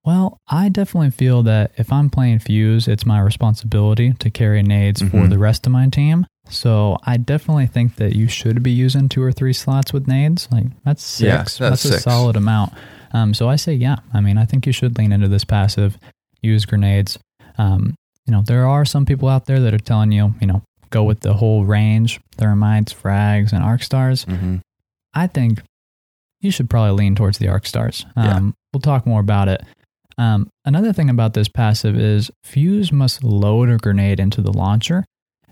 Well, 0.03 0.37
I 0.47 0.69
definitely 0.69 1.11
feel 1.11 1.41
that 1.43 1.71
if 1.77 1.91
I'm 1.91 2.09
playing 2.09 2.39
Fuse, 2.39 2.87
it's 2.87 3.05
my 3.05 3.19
responsibility 3.19 4.13
to 4.19 4.29
carry 4.29 4.61
nades 4.61 5.01
for 5.01 5.07
Mhm. 5.25 5.29
the 5.29 5.39
rest 5.39 5.65
of 5.65 5.71
my 5.71 5.87
team. 5.87 6.27
So 6.49 6.97
I 7.03 7.17
definitely 7.17 7.67
think 7.67 7.95
that 7.95 8.15
you 8.15 8.27
should 8.27 8.61
be 8.61 8.71
using 8.71 9.09
two 9.09 9.21
or 9.23 9.31
three 9.31 9.53
slots 9.53 9.91
with 9.93 10.07
nades. 10.07 10.47
Like 10.51 10.65
that's 10.83 11.03
six. 11.03 11.59
Yeah, 11.59 11.69
that's 11.69 11.83
that's 11.83 11.85
a 11.85 11.99
solid 11.99 12.35
amount. 12.35 12.73
Um, 13.13 13.33
so 13.33 13.49
I 13.49 13.55
say, 13.55 13.73
yeah. 13.73 13.97
I 14.13 14.21
mean, 14.21 14.37
I 14.37 14.45
think 14.45 14.65
you 14.65 14.73
should 14.73 14.97
lean 14.97 15.11
into 15.11 15.27
this 15.27 15.45
passive, 15.45 15.97
use 16.41 16.65
grenades. 16.65 17.17
Um, 17.57 17.95
you 18.25 18.31
know, 18.31 18.41
there 18.41 18.67
are 18.67 18.85
some 18.85 19.05
people 19.05 19.29
out 19.29 19.45
there 19.45 19.59
that 19.61 19.73
are 19.73 19.79
telling 19.79 20.11
you, 20.11 20.35
you 20.41 20.47
know, 20.47 20.61
go 20.89 21.03
with 21.03 21.21
the 21.21 21.33
whole 21.33 21.63
range, 21.65 22.19
thermites, 22.37 22.93
frags, 22.93 23.53
and 23.53 23.63
arc 23.63 23.83
stars. 23.83 24.25
Mm-hmm. 24.25 24.57
I 25.13 25.27
think 25.27 25.61
you 26.41 26.51
should 26.51 26.69
probably 26.69 26.91
lean 26.91 27.15
towards 27.15 27.37
the 27.37 27.47
arc 27.47 27.65
stars. 27.65 28.05
Um, 28.15 28.25
Yeah. 28.25 28.51
We'll 28.73 28.81
talk 28.81 29.05
more 29.05 29.21
about 29.21 29.47
it. 29.47 29.63
Um, 30.17 30.49
another 30.65 30.91
thing 30.91 31.09
about 31.09 31.33
this 31.33 31.47
passive 31.47 31.97
is 31.97 32.29
Fuse 32.43 32.91
must 32.91 33.23
load 33.23 33.69
a 33.69 33.77
grenade 33.77 34.19
into 34.19 34.41
the 34.41 34.51
launcher, 34.51 35.05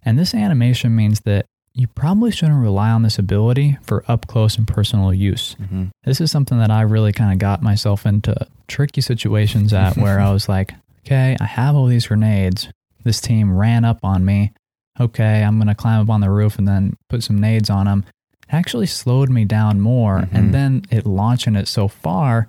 and 0.06 0.18
this 0.18 0.34
animation 0.34 0.96
means 0.96 1.22
that 1.22 1.46
you 1.74 1.88
probably 1.88 2.32
shouldn't 2.32 2.62
rely 2.62 2.90
on 2.92 3.02
this 3.02 3.18
ability 3.18 3.78
for 3.82 4.04
up 4.08 4.28
close 4.28 4.58
and 4.58 4.68
personal 4.68 5.14
use. 5.14 5.56
Mm-hmm. 5.60 5.86
This 6.04 6.22
is 6.22 6.30
something 6.30 6.60
that 6.60 6.70
I 6.70 6.82
really 6.82 7.12
kind 7.12 7.34
of 7.34 7.40
got 7.40 7.64
myself 7.64 8.06
into 8.06 8.36
tricky 8.68 9.02
situations 9.02 9.74
at 9.74 9.98
where 9.98 10.20
I 10.20 10.32
was 10.32 10.48
like, 10.48 10.74
okay, 11.00 11.36
I 11.40 11.46
have 11.46 11.76
all 11.76 11.88
these 11.88 12.08
grenades. 12.08 12.70
This 13.04 13.20
team 13.20 13.58
ran 13.58 13.86
up 13.86 14.00
on 14.04 14.24
me. 14.24 14.54
Okay, 15.00 15.44
I'm 15.44 15.58
going 15.58 15.68
to 15.68 15.76
climb 15.76 16.02
up 16.02 16.10
on 16.10 16.22
the 16.22 16.30
roof 16.30 16.60
and 16.60 16.68
then 16.68 16.96
put 17.10 17.24
some 17.24 17.40
nades 17.40 17.70
on 17.72 17.88
them. 17.88 18.06
It 18.48 18.54
actually 18.54 18.86
slowed 18.86 19.30
me 19.30 19.44
down 19.44 19.82
more. 19.82 20.20
Mhm. 20.20 20.30
And 20.32 20.54
then 20.54 20.84
it 20.92 21.08
launching 21.08 21.56
it 21.56 21.68
so 21.68 21.88
far 21.88 22.48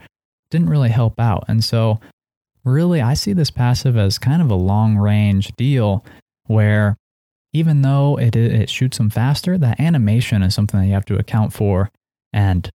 didn't 0.50 0.68
really 0.68 0.90
help 0.90 1.18
out. 1.18 1.44
And 1.48 1.64
so, 1.64 1.98
really, 2.62 3.00
I 3.00 3.14
see 3.14 3.32
this 3.32 3.50
passive 3.50 3.96
as 3.96 4.18
kind 4.18 4.42
of 4.42 4.50
a 4.50 4.54
long 4.54 4.98
range 4.98 5.52
deal 5.56 6.04
where 6.46 6.96
even 7.54 7.80
though 7.82 8.18
it, 8.18 8.36
it 8.36 8.68
shoots 8.68 8.98
them 8.98 9.08
faster, 9.08 9.56
that 9.56 9.80
animation 9.80 10.42
is 10.42 10.54
something 10.54 10.78
that 10.80 10.86
you 10.86 10.92
have 10.92 11.06
to 11.06 11.16
account 11.16 11.52
for. 11.54 11.90
And 12.32 12.68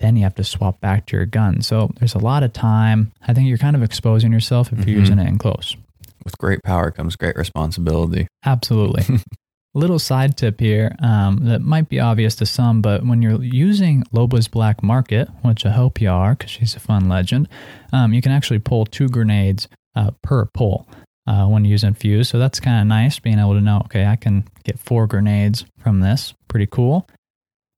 then 0.00 0.16
you 0.16 0.24
have 0.24 0.34
to 0.34 0.44
swap 0.44 0.80
back 0.80 1.06
to 1.06 1.16
your 1.16 1.24
gun. 1.24 1.62
So 1.62 1.90
there's 1.98 2.14
a 2.14 2.18
lot 2.18 2.42
of 2.42 2.52
time. 2.52 3.12
I 3.26 3.32
think 3.32 3.48
you're 3.48 3.56
kind 3.58 3.76
of 3.76 3.82
exposing 3.82 4.32
yourself 4.32 4.72
if 4.72 4.78
you're 4.86 4.96
Mhm. 4.96 5.00
using 5.00 5.18
it 5.20 5.28
in 5.28 5.38
close. 5.38 5.76
With 6.24 6.36
great 6.36 6.62
power 6.64 6.90
comes 6.90 7.16
great 7.16 7.36
responsibility. 7.36 8.26
Absolutely. 8.44 9.20
Little 9.76 9.98
side 9.98 10.36
tip 10.36 10.60
here 10.60 10.94
um, 11.00 11.44
that 11.46 11.60
might 11.60 11.88
be 11.88 11.98
obvious 12.00 12.36
to 12.36 12.46
some, 12.46 12.80
but 12.80 13.04
when 13.04 13.22
you're 13.22 13.42
using 13.42 14.04
Loba's 14.12 14.46
Black 14.48 14.82
Market, 14.82 15.28
which 15.42 15.66
I 15.66 15.70
hope 15.70 16.00
you 16.00 16.10
are 16.10 16.34
because 16.34 16.50
she's 16.50 16.76
a 16.76 16.80
fun 16.80 17.08
legend, 17.08 17.48
um, 17.92 18.12
you 18.14 18.22
can 18.22 18.30
actually 18.32 18.60
pull 18.60 18.84
two 18.86 19.08
grenades 19.08 19.68
uh, 19.96 20.10
per 20.22 20.46
pull. 20.46 20.88
Uh, 21.26 21.46
when 21.46 21.64
using 21.64 21.94
Fuse. 21.94 22.28
So 22.28 22.38
that's 22.38 22.60
kind 22.60 22.80
of 22.80 22.86
nice 22.86 23.18
being 23.18 23.38
able 23.38 23.54
to 23.54 23.60
know, 23.60 23.78
okay, 23.86 24.06
I 24.06 24.16
can 24.16 24.44
get 24.64 24.78
four 24.78 25.06
grenades 25.06 25.64
from 25.78 26.00
this. 26.00 26.34
Pretty 26.48 26.66
cool. 26.66 27.08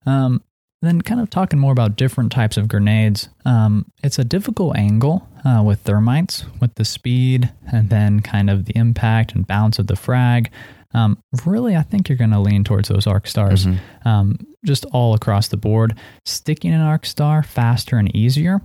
Um, 0.04 0.42
then, 0.82 1.00
kind 1.00 1.20
of 1.20 1.30
talking 1.30 1.58
more 1.58 1.72
about 1.72 1.96
different 1.96 2.30
types 2.30 2.56
of 2.56 2.68
grenades. 2.68 3.28
Um, 3.44 3.86
it's 4.04 4.18
a 4.18 4.24
difficult 4.24 4.76
angle 4.76 5.26
uh, 5.44 5.62
with 5.64 5.82
thermites, 5.84 6.44
with 6.60 6.74
the 6.74 6.84
speed 6.84 7.50
and 7.72 7.88
then 7.88 8.20
kind 8.20 8.50
of 8.50 8.66
the 8.66 8.76
impact 8.76 9.34
and 9.34 9.46
bounce 9.46 9.78
of 9.78 9.86
the 9.86 9.96
frag. 9.96 10.50
Um, 10.94 11.18
really, 11.44 11.74
I 11.76 11.82
think 11.82 12.08
you're 12.08 12.18
going 12.18 12.30
to 12.30 12.38
lean 12.40 12.62
towards 12.62 12.88
those 12.88 13.06
arc 13.06 13.26
stars 13.26 13.66
Mhm. 13.66 13.78
um, 14.04 14.38
just 14.64 14.84
all 14.92 15.14
across 15.14 15.48
the 15.48 15.56
board. 15.56 15.94
Sticking 16.24 16.72
an 16.72 16.80
arc 16.80 17.04
star 17.06 17.42
faster 17.42 17.96
and 17.96 18.14
easier 18.14 18.60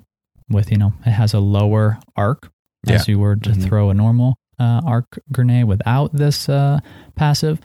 with, 0.50 0.69
you 0.69 0.77
know, 0.77 0.93
it 1.05 1.11
has 1.11 1.33
a 1.33 1.39
lower 1.39 1.97
arc 2.15 2.51
as 2.88 3.07
you 3.07 3.19
were 3.19 3.35
to 3.38 3.50
Mhm. 3.51 3.63
throw 3.63 3.89
a 3.89 3.93
normal 3.93 4.35
uh, 4.60 4.81
arc 4.86 5.20
grenade 5.31 5.65
without 5.65 6.13
this 6.15 6.48
uh, 6.50 6.79
passive. 7.15 7.60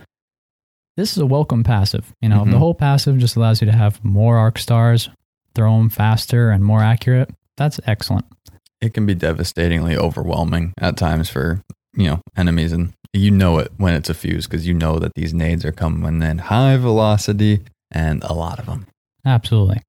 This 0.97 1.13
is 1.13 1.19
a 1.19 1.27
welcome 1.27 1.63
passive. 1.63 2.13
You 2.23 2.29
know, 2.31 2.45
Mhm. 2.45 2.53
the 2.53 2.59
whole 2.59 2.75
passive 2.75 3.19
just 3.19 3.37
allows 3.37 3.61
you 3.61 3.67
to 3.67 3.73
have 3.77 4.03
more 4.03 4.39
arc 4.39 4.59
stars, 4.59 5.11
throw 5.55 5.77
them 5.77 5.91
faster 5.91 6.51
and 6.51 6.65
more 6.65 6.83
accurate. 6.83 7.31
That's 7.57 7.79
excellent. 7.87 8.25
It 8.81 8.95
can 8.95 9.05
be 9.07 9.15
devastatingly 9.15 9.97
overwhelming 9.97 10.73
at 10.79 10.97
times 10.97 11.29
for, 11.29 11.61
you 11.95 12.07
know, 12.09 12.21
enemies. 12.37 12.73
And 12.73 12.93
you 13.13 13.31
know 13.31 13.59
it 13.59 13.73
when 13.79 13.95
it's 13.95 14.11
a 14.11 14.15
fuse 14.15 14.47
because 14.47 14.67
you 14.67 14.75
know 14.75 14.99
that 14.99 15.13
these 15.15 15.33
nades 15.33 15.65
are 15.65 15.73
coming 15.73 16.23
in 16.23 16.39
high 16.39 16.77
velocity 16.77 17.61
and 17.91 18.23
a 18.25 18.33
lot 18.35 18.59
of 18.59 18.67
them. 18.67 18.87
Absolutely. 19.25 19.81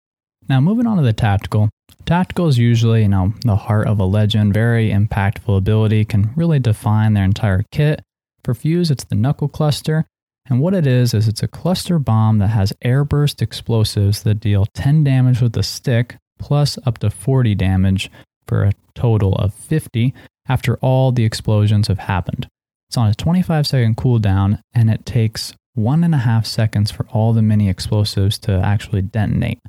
Now, 0.48 0.62
moving 0.62 0.88
on 0.88 0.96
to 0.98 1.04
the 1.04 1.12
tactical. 1.14 1.70
Tactical 2.08 2.48
is 2.48 2.58
usually, 2.58 3.02
you 3.02 3.10
know, 3.10 3.34
the 3.42 3.58
heart 3.58 3.86
of 3.86 4.00
a 4.00 4.06
legend. 4.06 4.54
Very 4.54 4.92
impactful 4.92 5.58
ability, 5.58 6.06
can 6.06 6.32
really 6.38 6.58
define 6.58 7.14
their 7.14 7.26
entire 7.26 7.66
kit. 7.70 8.02
For 8.46 8.54
Fuse, 8.54 8.90
it's 8.90 9.04
the 9.04 9.16
Knuckle 9.16 9.50
Cluster. 9.50 10.06
And 10.50 10.62
what 10.62 10.74
it 10.74 10.88
is, 10.88 11.14
is 11.14 11.28
it's 11.28 11.44
a 11.44 11.50
cluster 11.50 12.00
bomb 12.00 12.38
that 12.38 12.48
has 12.48 12.72
airburst 12.86 13.42
explosives 13.42 14.24
that 14.24 14.40
deal 14.40 14.66
10 14.68 15.04
damage 15.04 15.42
with 15.42 15.52
the 15.52 15.64
stick, 15.64 16.16
plus 16.40 16.80
up 16.86 17.00
to 17.00 17.10
40 17.10 17.56
damage 17.56 18.10
for 18.46 18.64
a 18.64 18.72
total 18.96 19.36
of 19.36 19.54
50 19.54 20.14
after 20.48 20.78
all 20.78 21.12
the 21.12 21.26
explosions 21.26 21.90
have 21.90 22.00
happened. 22.00 22.48
It's 22.88 22.96
on 22.96 23.10
a 23.10 23.16
25 23.16 23.68
second 23.68 23.98
cooldown, 23.98 24.62
and 24.74 24.90
it 24.90 25.06
takes 25.06 25.54
one 25.74 26.06
and 26.06 26.16
a 26.16 26.20
half 26.20 26.46
seconds 26.46 26.90
for 26.90 27.06
all 27.08 27.34
the 27.34 27.42
mini 27.42 27.68
explosives 27.68 28.38
to 28.40 28.54
actually 28.54 29.02
detonate. 29.02 29.60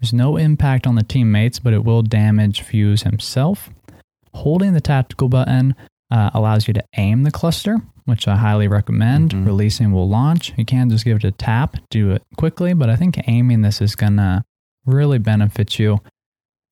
There's 0.00 0.12
no 0.12 0.36
impact 0.36 0.86
on 0.86 0.94
the 0.94 1.02
teammates, 1.02 1.58
but 1.58 1.72
it 1.72 1.84
will 1.84 2.02
damage 2.02 2.62
Fuse 2.62 3.02
himself. 3.02 3.70
Holding 4.34 4.72
the 4.72 4.80
tactical 4.80 5.28
button 5.28 5.74
uh, 6.10 6.30
allows 6.34 6.66
you 6.66 6.74
to 6.74 6.82
aim 6.96 7.22
the 7.24 7.30
cluster, 7.30 7.76
which 8.06 8.26
I 8.26 8.36
highly 8.36 8.66
recommend. 8.66 9.30
Mhm. 9.32 9.46
Releasing 9.46 9.92
will 9.92 10.08
launch. 10.08 10.52
You 10.56 10.64
can 10.64 10.88
just 10.90 11.04
give 11.04 11.18
it 11.18 11.24
a 11.24 11.30
tap, 11.32 11.76
do 11.90 12.10
it 12.12 12.22
quickly, 12.36 12.72
but 12.72 12.88
I 12.88 12.96
think 12.96 13.20
aiming 13.28 13.62
this 13.62 13.80
is 13.82 13.94
going 13.94 14.16
to 14.16 14.42
really 14.86 15.18
benefit 15.18 15.78
you. 15.78 16.00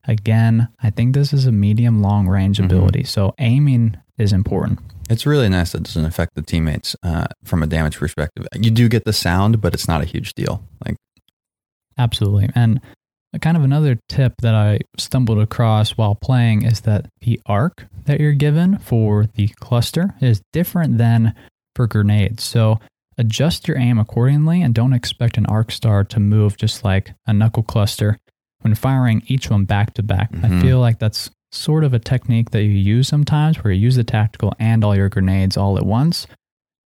Again, 0.07 0.69
I 0.81 0.89
think 0.89 1.13
this 1.13 1.31
is 1.33 1.45
a 1.45 1.51
medium 1.51 2.01
long 2.01 2.27
range 2.27 2.57
Mhm. 2.57 2.65
ability, 2.65 3.03
so 3.03 3.35
aiming 3.37 3.95
is 4.17 4.33
important. 4.33 4.79
It's 5.09 5.25
really 5.25 5.49
nice 5.49 5.71
that 5.73 5.79
it 5.81 5.83
doesn't 5.85 6.05
affect 6.05 6.35
the 6.35 6.41
teammates 6.41 6.95
uh, 7.03 7.25
from 7.43 7.61
a 7.63 7.67
damage 7.67 7.97
perspective. 7.97 8.45
You 8.55 8.71
do 8.71 8.89
get 8.89 9.05
the 9.05 9.13
sound, 9.13 9.61
but 9.61 9.73
it's 9.73 9.87
not 9.87 10.01
a 10.01 10.05
huge 10.05 10.33
deal. 10.33 10.63
Like, 10.85 10.95
Absolutely. 11.97 12.49
And 12.55 12.79
kind 13.37 13.55
of 13.55 13.63
another 13.63 13.99
tip 14.09 14.33
that 14.41 14.55
I 14.55 14.79
stumbled 14.97 15.37
across 15.37 15.91
while 15.91 16.15
playing 16.15 16.63
is 16.63 16.81
that 16.81 17.05
the 17.21 17.39
arc 17.45 17.85
that 18.05 18.19
you're 18.19 18.33
given 18.33 18.79
for 18.79 19.27
the 19.35 19.49
cluster 19.59 20.15
is 20.19 20.41
different 20.51 20.97
than 20.97 21.35
for 21.75 21.85
grenades. 21.85 22.43
So 22.43 22.79
adjust 23.19 23.67
your 23.67 23.77
aim 23.77 23.99
accordingly 23.99 24.63
and 24.63 24.73
don't 24.73 24.93
expect 24.93 25.37
an 25.37 25.45
arc 25.45 25.71
star 25.71 26.03
to 26.05 26.19
move 26.19 26.57
just 26.57 26.83
like 26.83 27.11
a 27.27 27.33
knuckle 27.33 27.61
cluster 27.61 28.17
when 28.61 28.73
firing 28.73 29.21
each 29.27 29.49
one 29.51 29.65
back 29.65 29.93
to 29.93 30.01
back. 30.03 30.29
I 30.41 30.47
Mhm. 30.47 30.61
feel 30.61 30.79
like 30.79 30.97
that's 30.97 31.29
sort 31.51 31.83
of 31.83 31.93
a 31.93 31.99
technique 31.99 32.49
that 32.51 32.63
you 32.63 32.69
use 32.71 33.07
sometimes 33.07 33.63
where 33.63 33.71
you 33.73 33.81
use 33.81 33.95
the 33.95 34.03
tactical 34.03 34.53
and 34.59 34.83
all 34.83 34.95
your 34.95 35.09
grenades 35.09 35.55
all 35.57 35.77
at 35.77 35.85
once. 35.85 36.25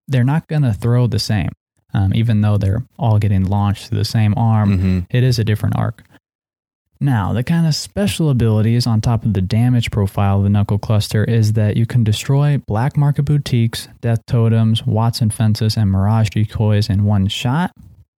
They're 0.08 0.24
not 0.24 0.48
going 0.48 0.62
to 0.64 0.74
throw 0.74 1.08
the 1.08 1.20
same. 1.20 1.50
Um, 1.94 2.12
even 2.16 2.42
though 2.42 2.58
they're 2.58 2.84
all 2.98 3.20
getting 3.20 3.44
launched 3.46 3.88
through 3.88 4.00
the 4.00 4.06
same 4.06 4.34
arm, 4.36 4.78
mhm. 4.80 5.06
it 5.12 5.24
is 5.24 5.38
a 5.38 5.44
different 5.44 5.76
arc. 5.78 6.04
Now, 7.04 7.34
the 7.34 7.44
kind 7.44 7.68
of 7.68 7.76
special 7.76 8.30
abilities 8.30 8.88
on 8.88 9.02
top 9.02 9.26
of 9.26 9.34
the 9.34 9.42
damage 9.42 9.92
profile 9.92 10.38
of 10.38 10.44
the 10.44 10.50
Knuckle 10.50 10.80
Cluster 10.80 11.26
is 11.26 11.52
that 11.52 11.76
you 11.76 11.86
can 11.86 12.06
destroy 12.06 12.60
Black 12.60 12.96
Market 12.96 13.24
Boutiques, 13.24 13.90
Death 14.00 14.26
Totems, 14.26 14.88
Watson 14.88 15.30
Fences, 15.30 15.76
and 15.76 15.92
Mirage 15.92 16.30
Decoys 16.30 16.90
in 16.90 17.04
one 17.04 17.28
shot. 17.28 17.72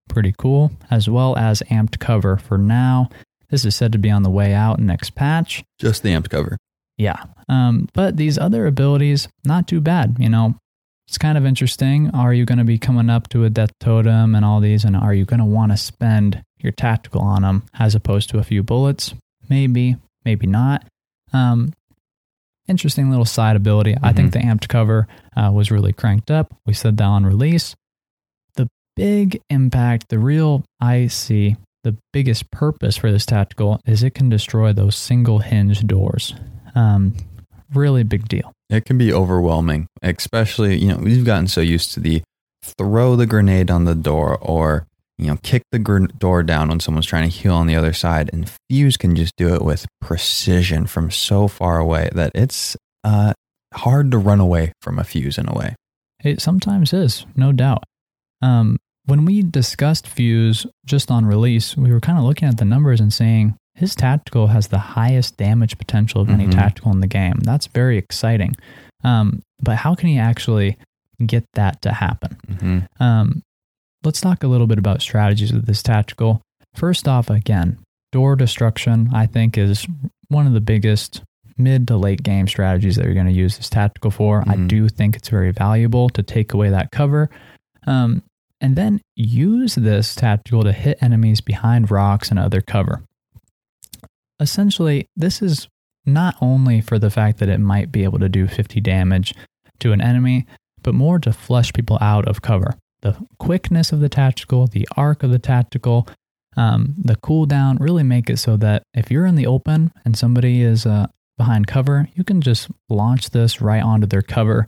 Pretty 0.08 0.36
cool. 0.38 0.72
As 0.92 1.10
well 1.10 1.36
as 1.36 1.64
Amped 1.72 1.98
Cover 1.98 2.38
for 2.38 2.60
now. 2.60 3.10
This 3.50 3.66
is 3.66 3.76
said 3.76 3.92
to 3.94 3.98
be 3.98 4.12
on 4.12 4.22
the 4.22 4.30
way 4.30 4.54
out 4.54 4.80
next 4.80 5.16
patch. 5.16 5.64
just 5.80 6.04
the 6.04 6.10
amped 6.10 6.30
cover. 6.30 6.56
Yeah. 6.96 7.24
Um, 7.50 7.90
but 7.96 8.18
these 8.18 8.38
other 8.38 8.68
abilities, 8.68 9.28
not 9.44 9.68
too 9.68 9.82
bad. 9.82 10.18
You 10.20 10.30
know, 10.30 10.60
it's 11.08 11.18
kind 11.18 11.40
of 11.40 11.46
interesting. 11.46 12.12
Are 12.12 12.36
you 12.36 12.46
going 12.46 12.60
to 12.60 12.64
be 12.64 12.78
coming 12.78 13.10
up 13.10 13.30
to 13.30 13.46
a 13.46 13.50
death 13.50 13.72
totem 13.80 14.36
and 14.36 14.46
all 14.46 14.60
these? 14.60 14.86
And 14.86 14.96
are 14.96 15.14
you 15.16 15.26
going 15.26 15.40
to 15.40 15.46
want 15.46 15.72
to 15.72 15.78
spend 15.78 16.44
your 16.60 16.72
tactical 16.72 17.22
on 17.22 17.42
them 17.42 17.64
as 17.78 17.96
opposed 17.96 18.30
to 18.32 18.40
a 18.40 18.44
few 18.44 18.64
bullets? 18.64 19.14
Maybe, 19.50 19.98
maybe 20.24 20.48
not. 20.48 20.86
Um, 21.34 21.74
interesting 22.68 23.10
little 23.10 23.26
side 23.26 23.56
ability. 23.56 23.96
I 24.02 24.14
think 24.14 24.34
the 24.34 24.40
amped 24.40 24.68
cover 24.68 25.08
uh, 25.36 25.52
was 25.54 25.72
really 25.72 25.94
cranked 25.94 26.32
up. 26.32 26.54
We 26.66 26.74
said 26.74 26.98
that 26.98 27.04
on 27.04 27.26
release. 27.26 27.76
The 28.56 28.68
big 28.96 29.42
impact, 29.50 30.10
the 30.10 30.20
real 30.20 30.64
I 30.80 31.08
see, 31.08 31.58
the 31.84 31.96
biggest 32.12 32.50
purpose 32.50 32.98
for 32.98 33.12
this 33.12 33.26
tactical 33.26 33.80
is 33.86 34.02
it 34.02 34.16
can 34.16 34.30
destroy 34.30 34.74
those 34.74 34.96
single 34.96 35.40
hinge 35.40 35.86
doors. 35.86 36.34
Um, 36.74 37.16
really 37.74 38.04
big 38.04 38.28
deal. 38.28 38.52
It 38.70 38.86
can 38.86 38.98
be 38.98 39.14
overwhelming, 39.14 39.88
especially, 40.02 40.78
you 40.78 40.88
know, 40.88 40.98
we've 40.98 41.24
gotten 41.24 41.48
so 41.48 41.62
used 41.62 41.94
to 41.94 42.00
the 42.00 42.24
throw 42.64 43.16
the 43.16 43.28
grenade 43.28 43.70
on 43.70 43.86
the 43.86 43.94
door 43.94 44.40
or, 44.42 44.88
you 45.18 45.28
know, 45.28 45.38
kick 45.44 45.62
the 45.72 45.80
gr- 45.80 46.06
door 46.08 46.44
down 46.44 46.70
when 46.70 46.80
someone's 46.80 47.06
trying 47.06 47.30
to 47.30 47.36
heal 47.36 47.54
on 47.54 47.68
the 47.68 47.76
other 47.76 47.94
side. 47.94 48.30
And 48.34 48.50
Fuse 48.70 48.98
can 48.98 49.16
just 49.16 49.34
do 49.38 49.54
it 49.56 49.62
with 49.62 49.86
precision 50.02 50.88
from 50.88 51.12
so 51.12 51.48
far 51.48 51.78
away 51.80 52.10
that 52.14 52.32
it's 52.36 52.76
uh, 53.04 53.34
hard 53.74 54.12
to 54.12 54.18
run 54.18 54.40
away 54.40 54.74
from 54.82 55.00
a 55.00 55.04
Fuse 55.04 55.38
in 55.38 55.48
a 55.48 55.54
way. 55.54 55.76
It 56.24 56.42
sometimes 56.42 56.92
is, 56.94 57.26
no 57.36 57.52
doubt. 57.52 57.84
Um, 58.42 58.78
when 59.06 59.24
we 59.26 59.42
discussed 59.44 60.08
Fuse 60.08 60.66
just 60.86 61.12
on 61.12 61.26
release, 61.26 61.78
we 61.78 61.92
were 61.92 62.00
kind 62.00 62.18
of 62.18 62.24
looking 62.26 62.48
at 62.48 62.58
the 62.58 62.66
numbers 62.66 63.00
and 63.00 63.14
saying 63.14 63.56
his 63.76 63.94
tactical 63.94 64.48
has 64.48 64.68
the 64.70 64.80
highest 64.80 65.38
damage 65.38 65.78
potential 65.78 66.22
of 66.22 66.30
any 66.30 66.48
Mhm. 66.48 66.52
tactical 66.56 66.92
in 66.92 67.02
the 67.02 67.08
game. 67.08 67.36
That's 67.44 67.68
very 67.68 67.98
exciting. 67.98 68.56
Um, 69.04 69.42
but 69.62 69.78
how 69.78 69.94
can 69.96 70.10
he 70.10 70.18
actually 70.18 70.78
get 71.26 71.46
that 71.54 71.82
to 71.84 71.92
happen? 71.94 72.38
hmm 72.60 72.80
Um, 73.04 73.42
let's 74.06 74.22
talk 74.22 74.44
a 74.44 74.48
little 74.48 74.68
bit 74.68 74.78
about 74.78 75.02
strategies 75.02 75.52
with 75.52 75.66
this 75.66 75.84
tactical. 75.84 76.42
First 76.74 77.08
off, 77.08 77.30
again, 77.30 77.78
door 78.12 78.36
destruction, 78.36 79.10
I 79.14 79.26
think, 79.26 79.58
is 79.58 79.86
one 80.28 80.48
of 80.48 80.54
the 80.54 80.62
biggest 80.62 81.22
mid 81.58 81.88
to 81.88 81.98
late 81.98 82.22
game 82.24 82.48
strategies 82.48 82.96
that 82.98 83.06
you're 83.06 83.14
going 83.14 83.26
to 83.28 83.32
use 83.32 83.58
this 83.58 83.70
tactical 83.70 84.12
for. 84.12 84.44
I 84.48 84.56
Mhm. 84.56 84.68
do 84.68 84.90
think 84.90 85.16
it's 85.16 85.30
very 85.30 85.52
valuable 85.52 86.10
to 86.10 86.22
take 86.22 86.54
away 86.54 86.70
that 86.70 86.92
cover. 86.92 87.30
Um, 87.88 88.24
and 88.62 88.76
then 88.76 89.02
use 89.16 89.76
this 89.76 90.16
tactical 90.16 90.64
to 90.64 90.72
hit 90.74 90.98
enemies 91.02 91.42
behind 91.42 91.92
rocks 91.92 92.30
and 92.30 92.40
other 92.40 92.62
cover. 92.62 93.04
Essentially, 94.40 95.08
this 95.16 95.42
is 95.42 95.68
not 96.06 96.36
only 96.42 96.82
for 96.82 97.00
the 97.00 97.10
fact 97.10 97.40
that 97.40 97.50
it 97.50 97.60
might 97.60 97.92
be 97.92 98.04
able 98.04 98.20
to 98.20 98.30
do 98.30 98.48
50 98.48 98.82
damage 98.82 99.34
to 99.80 99.92
an 99.94 100.02
enemy, 100.02 100.46
but 100.84 100.94
more 100.94 101.20
to 101.20 101.32
flush 101.34 101.74
people 101.74 101.98
out 102.02 102.28
of 102.28 102.42
cover. 102.42 102.76
The 103.06 103.16
quickness 103.38 103.92
of 103.92 104.00
the 104.00 104.10
tactical, 104.10 104.66
the 104.66 104.88
arc 104.98 105.22
of 105.22 105.30
the 105.30 105.38
tactical, 105.38 106.08
um, 106.58 106.96
the 106.98 107.16
cooldown 107.16 107.80
really 107.80 108.02
make 108.02 108.32
it 108.32 108.38
so 108.38 108.58
that 108.58 108.82
if 108.96 109.12
you're 109.12 109.28
in 109.28 109.36
the 109.36 109.46
open 109.46 109.92
and 110.04 110.18
somebody 110.18 110.64
is 110.64 110.88
uh, 110.88 111.06
behind 111.38 111.68
cover, 111.68 112.10
you 112.16 112.24
can 112.24 112.42
just 112.42 112.68
launch 112.90 113.30
this 113.30 113.62
right 113.62 113.84
onto 113.84 114.08
their 114.08 114.24
cover. 114.24 114.68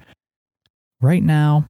Right 1.01 1.24
now, 1.24 1.65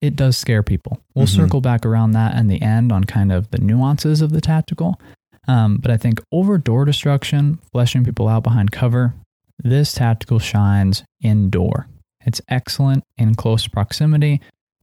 it 0.00 0.16
does 0.16 0.38
scare 0.38 0.62
people. 0.62 0.98
We'll 1.14 1.26
Mhm. 1.26 1.36
circle 1.36 1.60
back 1.60 1.84
around 1.84 2.12
that 2.12 2.38
in 2.38 2.46
the 2.46 2.62
end 2.62 2.90
on 2.90 3.04
kind 3.04 3.30
of 3.30 3.50
the 3.50 3.58
nuances 3.58 4.22
of 4.22 4.30
the 4.30 4.40
tactical. 4.40 4.98
Um, 5.46 5.76
but 5.76 5.90
I 5.90 5.98
think 5.98 6.22
over 6.32 6.56
door 6.56 6.86
destruction, 6.86 7.58
fleshing 7.70 8.02
people 8.02 8.28
out 8.28 8.44
behind 8.44 8.70
cover, 8.72 9.12
this 9.62 9.92
tactical 9.92 10.38
shines 10.38 11.04
indoor. 11.20 11.86
It's 12.24 12.40
excellent 12.48 13.04
in 13.18 13.34
close 13.34 13.66
proximity. 13.66 14.40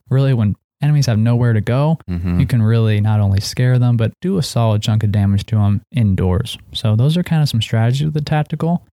Really, 0.08 0.36
when 0.36 0.56
enemies 0.82 1.06
have 1.06 1.18
nowhere 1.18 1.54
to 1.54 1.62
go, 1.62 1.98
hmm 2.08 2.40
you 2.40 2.46
can 2.46 2.62
really 2.62 3.00
not 3.02 3.20
only 3.20 3.40
scare 3.40 3.80
them, 3.80 3.98
but 3.98 4.12
do 4.22 4.38
a 4.38 4.44
solid 4.44 4.82
chunk 4.82 5.04
of 5.04 5.12
damage 5.12 5.46
to 5.48 5.56
them 5.56 5.82
indoors. 5.92 6.58
So, 6.74 6.96
those 6.96 7.18
are 7.18 7.24
kind 7.24 7.42
of 7.42 7.50
some 7.50 7.62
strategies 7.62 8.06
with 8.06 8.14
the 8.14 8.22
tactical. 8.22 8.86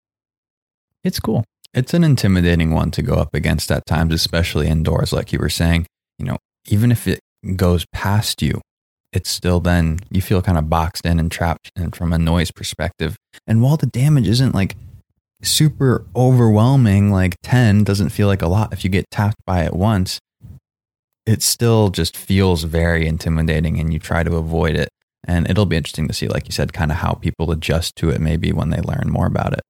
It's 1.04 1.18
cool. 1.18 1.44
It's 1.74 1.94
an 1.94 2.04
intimidating 2.04 2.72
one 2.72 2.90
to 2.92 3.02
go 3.02 3.14
up 3.14 3.34
against 3.34 3.72
at 3.72 3.86
times, 3.86 4.12
especially 4.14 4.68
indoors, 4.68 5.12
like 5.12 5.32
you 5.32 5.38
were 5.38 5.48
saying. 5.48 5.86
You 6.18 6.26
know, 6.26 6.36
even 6.68 6.92
if 6.92 7.08
it 7.08 7.20
goes 7.56 7.84
past 7.92 8.42
you, 8.42 8.60
it's 9.12 9.30
still 9.30 9.60
then 9.60 9.98
you 10.10 10.22
feel 10.22 10.42
kind 10.42 10.58
of 10.58 10.70
boxed 10.70 11.04
in 11.04 11.18
and 11.18 11.30
trapped 11.30 11.70
and 11.76 11.94
from 11.94 12.12
a 12.12 12.18
noise 12.18 12.50
perspective. 12.50 13.16
And 13.46 13.62
while 13.62 13.76
the 13.76 13.86
damage 13.86 14.28
isn't 14.28 14.54
like 14.54 14.76
super 15.42 16.06
overwhelming, 16.14 17.10
like 17.10 17.34
10 17.42 17.84
doesn't 17.84 18.10
feel 18.10 18.28
like 18.28 18.42
a 18.42 18.48
lot 18.48 18.72
if 18.72 18.84
you 18.84 18.90
get 18.90 19.04
tapped 19.10 19.44
by 19.46 19.62
it 19.64 19.74
once, 19.74 20.18
it 21.26 21.42
still 21.42 21.90
just 21.90 22.16
feels 22.16 22.64
very 22.64 23.06
intimidating 23.06 23.78
and 23.78 23.92
you 23.92 23.98
try 23.98 24.22
to 24.22 24.36
avoid 24.36 24.76
it. 24.76 24.88
And 25.24 25.48
it'll 25.48 25.66
be 25.66 25.76
interesting 25.76 26.08
to 26.08 26.14
see, 26.14 26.26
like 26.26 26.46
you 26.46 26.52
said, 26.52 26.72
kind 26.72 26.90
of 26.90 26.98
how 26.98 27.12
people 27.14 27.52
adjust 27.52 27.94
to 27.96 28.10
it 28.10 28.20
maybe 28.20 28.52
when 28.52 28.70
they 28.70 28.80
learn 28.80 29.08
more 29.08 29.26
about 29.26 29.52
it. 29.52 29.60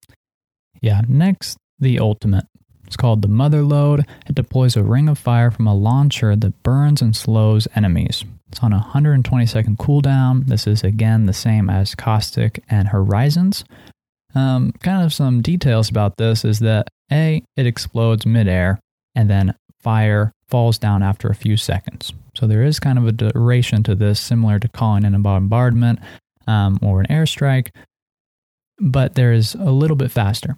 Yeah. 0.81 1.03
Next, 1.07 1.59
the 1.79 1.99
ultimate. 1.99 2.47
It's 2.87 2.97
called 2.97 3.23
the 3.23 3.29
Motherlode. 3.29 4.05
It 4.27 4.35
deploys 4.35 4.77
a 4.77 4.83
ring 4.83 5.09
of 5.09 5.19
fire 5.19 5.51
from 5.51 5.67
a 5.67 5.75
launcher 5.75 6.37
that 6.37 6.63
burns 6.63 7.01
and 7.01 7.17
slows 7.17 7.69
enemies. 7.75 8.25
It's 8.49 8.61
on 8.61 8.73
a 8.73 8.77
120 8.77 9.47
second 9.47 9.79
cooldown. 9.79 10.47
This 10.47 10.67
is 10.67 10.85
again 10.85 11.25
the 11.27 11.33
same 11.33 11.71
as 11.71 11.95
Caustic 11.95 12.63
and 12.69 12.89
Horizons. 12.89 13.65
Um, 14.35 14.73
kind 14.81 15.05
of 15.05 15.13
some 15.13 15.43
details 15.43 15.89
about 15.89 16.17
this 16.17 16.45
is 16.45 16.59
that 16.61 16.89
A, 17.11 17.43
it 17.57 17.67
explodes 17.67 18.27
midair, 18.27 18.79
and 19.15 19.29
then 19.29 19.55
fire 19.83 20.33
falls 20.49 20.79
down 20.79 21.03
after 21.03 21.29
a 21.29 21.35
few 21.35 21.57
seconds. 21.57 22.13
So 22.35 22.47
there 22.47 22.63
is 22.63 22.81
kind 22.81 22.99
of 22.99 23.07
a 23.07 23.13
duration 23.13 23.83
to 23.85 23.95
this, 23.95 24.21
similar 24.21 24.59
to 24.59 24.69
calling 24.69 25.05
in 25.05 25.15
a 25.15 25.19
bombardment 25.19 25.99
um, 26.47 26.79
or 26.83 27.01
an 27.01 27.07
airstrike, 27.07 27.69
but 28.81 29.15
there 29.15 29.33
is 29.33 29.55
a 29.55 29.71
little 29.71 29.97
bit 29.97 30.11
faster. 30.11 30.57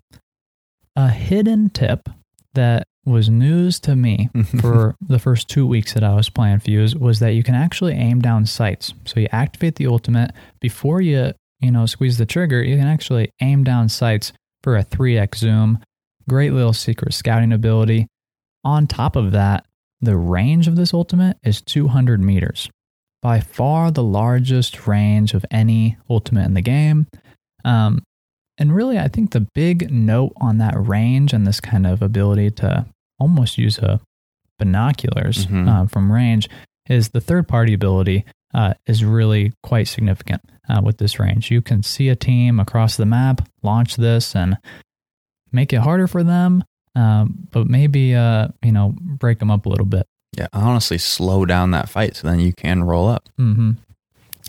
A 0.96 1.08
hidden 1.08 1.70
tip 1.70 2.08
that 2.54 2.84
was 3.04 3.28
news 3.28 3.80
to 3.80 3.96
me 3.96 4.30
for 4.60 4.94
the 5.00 5.18
first 5.18 5.48
two 5.48 5.66
weeks 5.66 5.92
that 5.94 6.04
I 6.04 6.14
was 6.14 6.30
playing 6.30 6.60
Fuse 6.60 6.96
was 6.96 7.18
that 7.18 7.34
you 7.34 7.42
can 7.42 7.54
actually 7.54 7.94
aim 7.94 8.20
down 8.20 8.46
sights. 8.46 8.94
So 9.04 9.20
you 9.20 9.28
activate 9.32 9.76
the 9.76 9.86
ultimate 9.86 10.32
before 10.60 11.00
you, 11.00 11.32
you 11.60 11.70
know, 11.70 11.86
squeeze 11.86 12.18
the 12.18 12.26
trigger, 12.26 12.62
you 12.62 12.76
can 12.76 12.86
actually 12.86 13.30
aim 13.42 13.64
down 13.64 13.88
sights 13.88 14.32
for 14.62 14.76
a 14.76 14.84
3x 14.84 15.36
zoom. 15.36 15.80
Great 16.28 16.52
little 16.52 16.72
secret 16.72 17.12
scouting 17.12 17.52
ability. 17.52 18.06
On 18.64 18.86
top 18.86 19.16
of 19.16 19.32
that, 19.32 19.66
the 20.00 20.16
range 20.16 20.68
of 20.68 20.76
this 20.76 20.92
ultimate 20.94 21.36
is 21.42 21.60
200 21.62 22.20
meters. 22.20 22.68
By 23.22 23.40
far 23.40 23.90
the 23.90 24.02
largest 24.02 24.86
range 24.86 25.32
of 25.34 25.44
any 25.50 25.96
ultimate 26.10 26.44
in 26.46 26.54
the 26.54 26.60
game. 26.62 27.06
Um, 27.64 28.02
and 28.58 28.74
really, 28.74 28.98
I 28.98 29.08
think 29.08 29.30
the 29.32 29.46
big 29.54 29.90
note 29.90 30.32
on 30.36 30.58
that 30.58 30.74
range 30.76 31.32
and 31.32 31.46
this 31.46 31.60
kind 31.60 31.86
of 31.86 32.02
ability 32.02 32.50
to 32.52 32.86
almost 33.18 33.56
use 33.58 33.78
a 33.78 34.00
binoculars 34.58 35.46
Mhm. 35.46 35.68
uh, 35.68 35.86
from 35.86 36.12
range 36.12 36.48
is 36.88 37.08
the 37.10 37.20
third 37.20 37.48
party 37.48 37.72
ability 37.74 38.24
uh, 38.52 38.74
is 38.86 39.04
really 39.04 39.52
quite 39.64 39.88
significant 39.88 40.40
uh, 40.68 40.80
with 40.84 40.98
this 40.98 41.18
range. 41.18 41.50
You 41.50 41.60
can 41.60 41.82
see 41.82 42.08
a 42.08 42.14
team 42.14 42.60
across 42.60 42.96
the 42.96 43.06
map, 43.06 43.48
launch 43.62 43.96
this, 43.96 44.36
and 44.36 44.58
make 45.50 45.72
it 45.72 45.80
harder 45.80 46.06
for 46.06 46.22
them, 46.22 46.62
um, 46.94 47.48
but 47.50 47.66
maybe 47.66 48.14
uh, 48.14 48.48
you 48.62 48.72
know 48.72 48.94
break 49.00 49.38
them 49.38 49.50
up 49.50 49.66
a 49.66 49.68
little 49.68 49.86
bit. 49.86 50.06
Yeah, 50.36 50.48
honestly, 50.52 50.98
slow 50.98 51.44
down 51.44 51.70
that 51.72 51.88
fight 51.88 52.16
so 52.16 52.26
then 52.28 52.40
you 52.40 52.52
can 52.52 52.82
roll 52.82 53.08
up. 53.08 53.28
hmm 53.36 53.72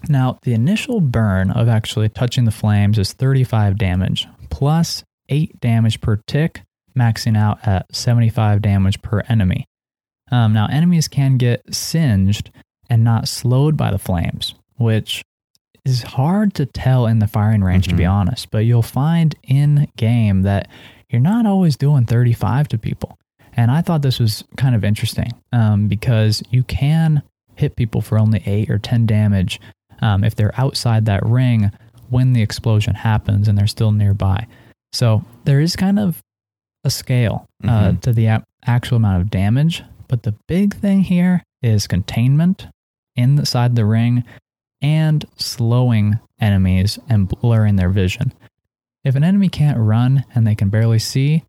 Now, 0.09 0.39
the 0.43 0.53
initial 0.53 0.99
burn 0.99 1.51
of 1.51 1.67
actually 1.67 2.09
touching 2.09 2.45
the 2.45 2.51
flames 2.51 2.97
is 2.97 3.13
35 3.13 3.77
damage, 3.77 4.27
plus 4.49 5.03
8 5.29 5.59
damage 5.59 6.01
per 6.01 6.17
tick, 6.27 6.61
maxing 6.97 7.37
out 7.37 7.59
at 7.67 7.95
75 7.95 8.61
damage 8.61 9.01
per 9.03 9.21
enemy. 9.29 9.65
Um, 10.31 10.53
now, 10.53 10.65
enemies 10.71 11.07
can 11.07 11.37
get 11.37 11.61
singed 11.73 12.49
and 12.89 13.03
not 13.03 13.27
slowed 13.27 13.77
by 13.77 13.91
the 13.91 13.99
flames, 13.99 14.55
which 14.77 15.21
is 15.83 16.01
hard 16.01 16.55
to 16.55 16.65
tell 16.65 17.05
in 17.05 17.19
the 17.19 17.27
firing 17.27 17.63
range, 17.63 17.87
to 17.89 17.95
be 17.95 18.03
Mhm. 18.05 18.11
honest. 18.11 18.49
But 18.49 18.65
you'll 18.65 18.81
find 18.81 19.35
in 19.43 19.87
game 19.97 20.41
that 20.41 20.67
you're 21.09 21.21
not 21.21 21.45
always 21.45 21.75
doing 21.77 22.05
35 22.05 22.67
to 22.69 22.77
people. 22.77 23.17
And 23.57 23.71
I 23.71 23.81
thought 23.81 24.01
this 24.01 24.19
was 24.19 24.43
kind 24.57 24.75
of 24.75 24.83
interesting 24.83 25.31
um, 25.53 25.87
because 25.87 26.43
you 26.51 26.63
can 26.63 27.23
hit 27.55 27.75
people 27.75 28.01
for 28.01 28.19
only 28.19 28.43
8 28.45 28.69
or 28.69 28.77
10 28.79 29.05
damage 29.05 29.61
um, 30.01 30.23
if 30.23 30.35
they're 30.35 30.53
outside 30.59 31.05
that 31.05 31.25
ring 31.25 31.71
when 32.09 32.33
the 32.33 32.41
explosion 32.41 32.95
happens 32.95 33.47
and 33.47 33.57
they're 33.57 33.65
still 33.67 33.91
nearby. 33.93 34.45
So 34.91 35.23
there 35.45 35.61
is 35.61 35.75
kind 35.75 35.99
of 35.99 36.21
a 36.83 36.89
scale 36.89 37.45
uh, 37.63 37.91
Mhm. 37.91 38.01
to 38.01 38.13
the 38.13 38.41
actual 38.65 38.97
amount 38.97 39.21
of 39.21 39.29
damage. 39.31 39.83
But 40.07 40.23
the 40.23 40.35
big 40.47 40.75
thing 40.75 41.01
here 41.01 41.41
is 41.63 41.87
containment 41.87 42.67
inside 43.15 43.75
the 43.75 43.85
ring 43.85 44.23
and 44.81 45.25
slowing 45.37 46.19
enemies 46.39 46.99
and 47.09 47.27
blurring 47.27 47.77
their 47.77 47.89
vision. 47.89 48.33
If 49.05 49.15
an 49.15 49.23
enemy 49.23 49.47
can't 49.49 49.77
run 49.77 50.25
and 50.33 50.45
they 50.45 50.55
can 50.55 50.69
barely 50.69 50.99
see, 50.99 51.43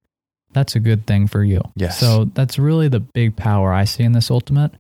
that's 0.53 0.77
a 0.77 0.81
good 0.81 1.07
thing 1.07 1.27
for 1.27 1.43
you. 1.43 1.61
Yes. 1.75 1.99
So 1.99 2.27
that's 2.27 2.59
really 2.59 2.89
the 2.89 3.01
big 3.01 3.35
power 3.37 3.73
I 3.73 3.85
see 3.85 4.05
in 4.05 4.13
this 4.13 4.31
ultimate. 4.31 4.73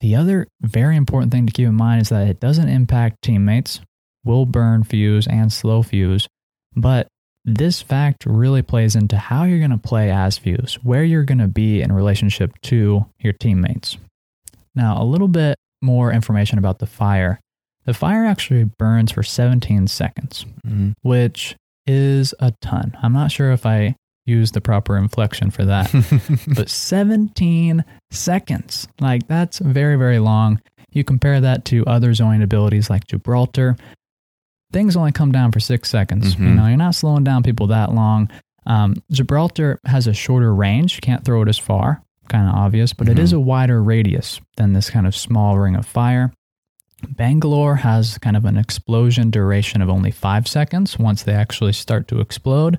The 0.00 0.14
other 0.14 0.46
very 0.62 0.96
important 0.96 1.32
thing 1.32 1.46
to 1.46 1.52
keep 1.52 1.66
in 1.66 1.74
mind 1.74 2.02
is 2.02 2.08
that 2.10 2.28
it 2.28 2.38
doesn't 2.40 2.68
impact 2.68 3.22
teammates, 3.22 3.80
will 4.24 4.46
burn 4.46 4.84
fuse 4.84 5.26
and 5.26 5.52
slow 5.52 5.82
fuse, 5.82 6.28
but 6.76 7.08
this 7.44 7.82
fact 7.82 8.24
really 8.26 8.62
plays 8.62 8.94
into 8.94 9.16
how 9.16 9.44
you're 9.44 9.58
going 9.58 9.70
to 9.70 9.78
play 9.78 10.10
as 10.10 10.38
fuse, 10.38 10.78
where 10.82 11.02
you're 11.02 11.24
going 11.24 11.38
to 11.38 11.48
be 11.48 11.80
in 11.80 11.90
relationship 11.92 12.52
to 12.62 13.06
your 13.18 13.32
teammates. 13.32 13.96
Now, 14.74 15.02
a 15.02 15.04
little 15.04 15.28
bit 15.28 15.56
more 15.82 16.12
information 16.12 16.58
about 16.58 16.78
the 16.78 16.86
fire. 16.86 17.40
The 17.84 17.94
fire 17.94 18.24
actually 18.24 18.64
burns 18.64 19.10
for 19.12 19.22
17 19.22 19.86
seconds, 19.88 20.44
Mhm. 20.66 20.92
which 21.02 21.56
is 21.88 22.34
a 22.38 22.52
ton. 22.60 22.96
I'm 23.02 23.12
not 23.12 23.32
sure 23.32 23.50
if 23.52 23.64
I 23.66 23.96
use 24.26 24.52
the 24.52 24.60
proper 24.60 24.96
inflection 24.98 25.50
for 25.50 25.64
that 25.64 25.90
but 26.54 26.68
17 26.68 27.82
seconds. 28.10 28.86
Like 29.00 29.26
that's 29.26 29.58
very, 29.58 29.96
very 29.96 30.18
long. 30.18 30.60
You 30.92 31.02
compare 31.04 31.40
that 31.40 31.64
to 31.66 31.84
other 31.86 32.12
zoning 32.14 32.42
abilities 32.42 32.90
like 32.90 33.06
Gibraltar, 33.06 33.76
things 34.72 34.96
only 34.96 35.12
come 35.12 35.32
down 35.32 35.50
for 35.52 35.60
six 35.60 35.88
seconds. 35.90 36.34
You 36.38 36.46
Mhm. 36.46 36.54
know, 36.56 36.66
you're 36.66 36.76
not 36.76 36.94
slowing 36.94 37.24
down 37.24 37.42
people 37.42 37.68
that 37.68 37.94
long. 37.94 38.28
Um, 38.66 38.96
Gibraltar 39.10 39.78
has 39.86 40.06
a 40.06 40.12
shorter 40.12 40.54
range, 40.54 40.96
you 40.96 41.00
can't 41.00 41.24
throw 41.24 41.40
it 41.42 41.48
as 41.48 41.56
far, 41.58 42.02
kind 42.28 42.46
of 42.48 42.54
obvious, 42.54 42.92
but 42.92 43.08
it 43.08 43.18
is 43.18 43.32
a 43.32 43.40
wider 43.40 43.82
radius 43.82 44.40
than 44.58 44.74
this 44.74 44.90
kind 44.90 45.06
of 45.06 45.16
small 45.16 45.58
ring 45.58 45.74
of 45.74 45.86
fire. 45.86 46.32
Bangalore 47.06 47.76
has 47.76 48.18
kind 48.18 48.36
of 48.36 48.44
an 48.44 48.56
explosion 48.56 49.30
duration 49.30 49.80
of 49.82 49.88
only 49.88 50.10
five 50.10 50.48
seconds 50.48 50.98
once 50.98 51.22
they 51.22 51.32
actually 51.32 51.72
start 51.72 52.08
to 52.08 52.20
explode, 52.20 52.78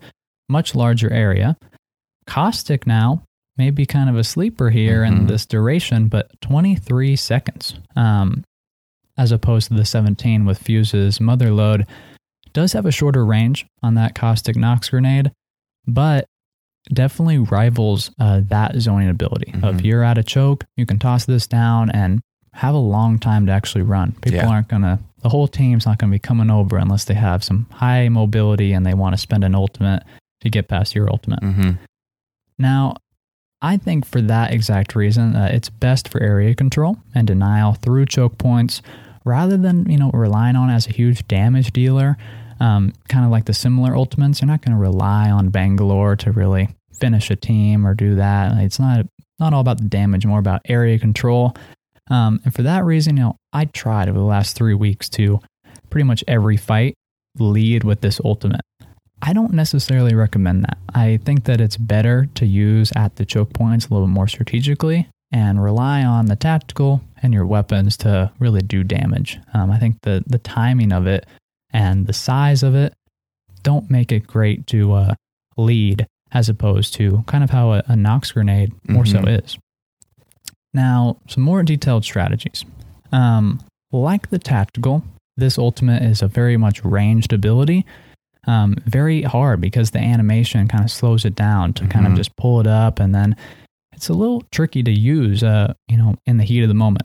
much 0.49 0.75
larger 0.75 1.11
area. 1.11 1.55
Caustic 2.27 2.85
now 2.85 3.23
may 3.57 3.69
be 3.69 3.85
kind 3.85 4.09
of 4.09 4.15
a 4.17 4.23
sleeper 4.23 4.69
here 4.69 5.03
in 5.03 5.21
Mhm. 5.21 5.27
this 5.27 5.45
duration, 5.45 6.07
but 6.07 6.29
23 6.41 7.15
seconds, 7.15 7.75
um, 7.95 8.43
as 9.17 9.31
opposed 9.31 9.67
to 9.69 9.73
the 9.73 9.85
17 9.85 10.45
with 10.45 10.57
Fuse's 10.59 11.19
motherlode. 11.19 11.85
Does 12.53 12.73
have 12.73 12.85
a 12.85 12.91
shorter 12.91 13.25
range 13.25 13.65
on 13.83 13.95
that 13.95 14.15
Caustic 14.15 14.55
Nox 14.55 14.89
grenade, 14.89 15.31
but 15.85 16.25
definitely 16.91 17.37
rivals 17.37 18.11
uh, 18.19 18.41
that 18.47 18.75
zoning 18.79 19.09
ability. 19.09 19.51
Of 19.61 19.77
Mhm. 19.77 19.83
you're 19.83 20.03
at 20.03 20.17
a 20.17 20.23
choke, 20.23 20.65
you 20.77 20.85
can 20.85 20.97
toss 20.99 21.25
this 21.25 21.45
down 21.47 21.89
and 21.91 22.21
have 22.53 22.73
a 22.73 22.79
long 22.79 23.19
time 23.19 23.45
to 23.45 23.51
actually 23.51 23.81
run. 23.83 24.11
People 24.21 24.39
Yeah. 24.39 24.47
aren't 24.47 24.67
going 24.67 24.81
to, 24.81 24.99
the 25.21 25.29
whole 25.29 25.47
team's 25.47 25.85
not 25.85 25.97
going 25.97 26.09
to 26.11 26.15
be 26.15 26.19
coming 26.19 26.49
over 26.49 26.77
unless 26.77 27.05
they 27.05 27.13
have 27.13 27.43
some 27.43 27.67
high 27.71 28.09
mobility 28.09 28.73
and 28.73 28.85
they 28.85 28.93
want 28.93 29.13
to 29.13 29.17
spend 29.17 29.43
an 29.43 29.55
ultimate 29.55 30.03
to 30.41 30.49
get 30.49 30.67
past 30.67 30.95
your 30.95 31.09
ultimate. 31.09 31.41
Mhm. 31.41 31.77
Now, 32.57 32.95
I 33.61 33.77
think 33.77 34.05
for 34.05 34.21
that 34.21 34.53
exact 34.53 34.95
reason, 34.95 35.35
uh, 35.35 35.49
it's 35.51 35.69
best 35.69 36.07
for 36.07 36.21
area 36.21 36.55
control 36.55 36.97
and 37.13 37.27
denial 37.27 37.73
through 37.73 38.05
choke 38.05 38.37
points 38.37 38.81
rather 39.25 39.57
than, 39.57 39.89
you 39.89 39.97
know, 39.97 40.11
relying 40.11 40.55
on 40.55 40.69
as 40.69 40.87
a 40.87 40.91
huge 40.91 41.27
damage 41.27 41.71
dealer. 41.73 42.17
Um, 42.61 42.93
kind 43.07 43.23
of 43.25 43.31
like 43.31 43.45
the 43.45 43.53
similar 43.53 43.95
ultimates, 43.95 44.41
you're 44.41 44.47
not 44.47 44.61
going 44.61 44.73
to 44.75 44.81
rely 44.81 45.29
on 45.29 45.49
Bangalore 45.49 46.15
to 46.17 46.31
really 46.31 46.69
finish 46.99 47.29
a 47.31 47.35
team 47.35 47.85
or 47.87 47.93
do 47.93 48.15
that. 48.15 48.57
It's 48.57 48.79
not 48.79 49.05
not 49.39 49.53
all 49.53 49.61
about 49.61 49.77
the 49.77 49.87
damage, 49.87 50.25
more 50.25 50.39
about 50.39 50.61
area 50.65 50.99
control. 50.99 51.55
Um, 52.09 52.39
and 52.43 52.53
for 52.53 52.63
that 52.63 52.83
reason, 52.85 53.17
you 53.17 53.23
know, 53.23 53.35
I 53.53 53.65
tried 53.65 54.09
over 54.09 54.17
the 54.17 54.25
last 54.25 54.55
three 54.55 54.73
weeks 54.73 55.09
to 55.09 55.39
pretty 55.89 56.05
much 56.05 56.23
every 56.27 56.57
fight 56.57 56.95
lead 57.37 57.83
with 57.83 58.01
this 58.01 58.19
ultimate. 58.25 58.61
I 59.21 59.33
don't 59.33 59.53
necessarily 59.53 60.15
recommend 60.15 60.63
that. 60.63 60.77
I 60.93 61.17
think 61.23 61.43
that 61.43 61.59
it's 61.59 61.77
better 61.77 62.27
to 62.35 62.45
use 62.45 62.91
at 62.95 63.17
the 63.17 63.25
choke 63.25 63.53
points 63.53 63.87
a 63.87 63.93
little 63.93 64.07
bit 64.07 64.13
more 64.13 64.27
strategically 64.27 65.07
and 65.31 65.61
rely 65.63 66.03
on 66.03 66.25
the 66.27 66.35
tactical 66.35 67.01
and 67.21 67.33
your 67.33 67.45
weapons 67.45 67.97
to 67.97 68.31
really 68.39 68.61
do 68.61 68.83
damage. 68.83 69.37
Um, 69.53 69.69
I 69.71 69.77
think 69.77 69.97
the 70.03 70.23
the 70.25 70.39
timing 70.39 70.91
of 70.93 71.05
it 71.05 71.25
and 71.71 72.07
the 72.07 72.13
size 72.13 72.63
of 72.63 72.73
it 72.75 72.93
don't 73.61 73.91
make 73.91 74.11
it 74.11 74.25
great 74.25 74.65
to 74.67 74.93
uh, 74.93 75.13
lead 75.57 76.07
as 76.31 76.47
opposed 76.49 76.93
to 76.95 77.23
kind 77.27 77.43
of 77.43 77.49
how 77.49 77.73
a, 77.73 77.83
a 77.87 77.95
Nox 77.95 78.31
grenade 78.31 78.71
more 78.87 79.05
so 79.05 79.19
Mhm. 79.19 79.43
is. 79.43 79.57
Now, 80.73 81.17
some 81.27 81.43
more 81.43 81.63
detailed 81.63 82.03
strategies. 82.03 82.65
Um, 83.11 83.61
like 83.91 84.29
the 84.29 84.39
tactical, 84.39 85.03
this 85.37 85.57
ultimate 85.57 86.03
is 86.03 86.21
a 86.21 86.27
very 86.27 86.57
much 86.57 86.83
ranged 86.83 87.33
ability. 87.33 87.85
Um, 88.45 88.75
very 88.85 89.23
hard 89.23 89.61
because 89.61 89.91
the 89.91 89.99
animation 89.99 90.67
kind 90.67 90.83
of 90.83 90.91
slows 90.91 91.25
it 91.25 91.35
down 91.35 91.73
to 91.73 91.87
kind 91.87 92.07
of 92.07 92.15
just 92.15 92.35
pull 92.35 92.59
it 92.59 92.67
up, 92.67 92.99
and 92.99 93.13
then 93.13 93.35
it's 93.93 94.09
a 94.09 94.13
little 94.13 94.43
tricky 94.51 94.81
to 94.83 94.91
use. 94.91 95.43
Uh, 95.43 95.73
you 95.87 95.97
know, 95.97 96.15
in 96.25 96.37
the 96.37 96.43
heat 96.43 96.61
of 96.61 96.69
the 96.69 96.73
moment. 96.73 97.03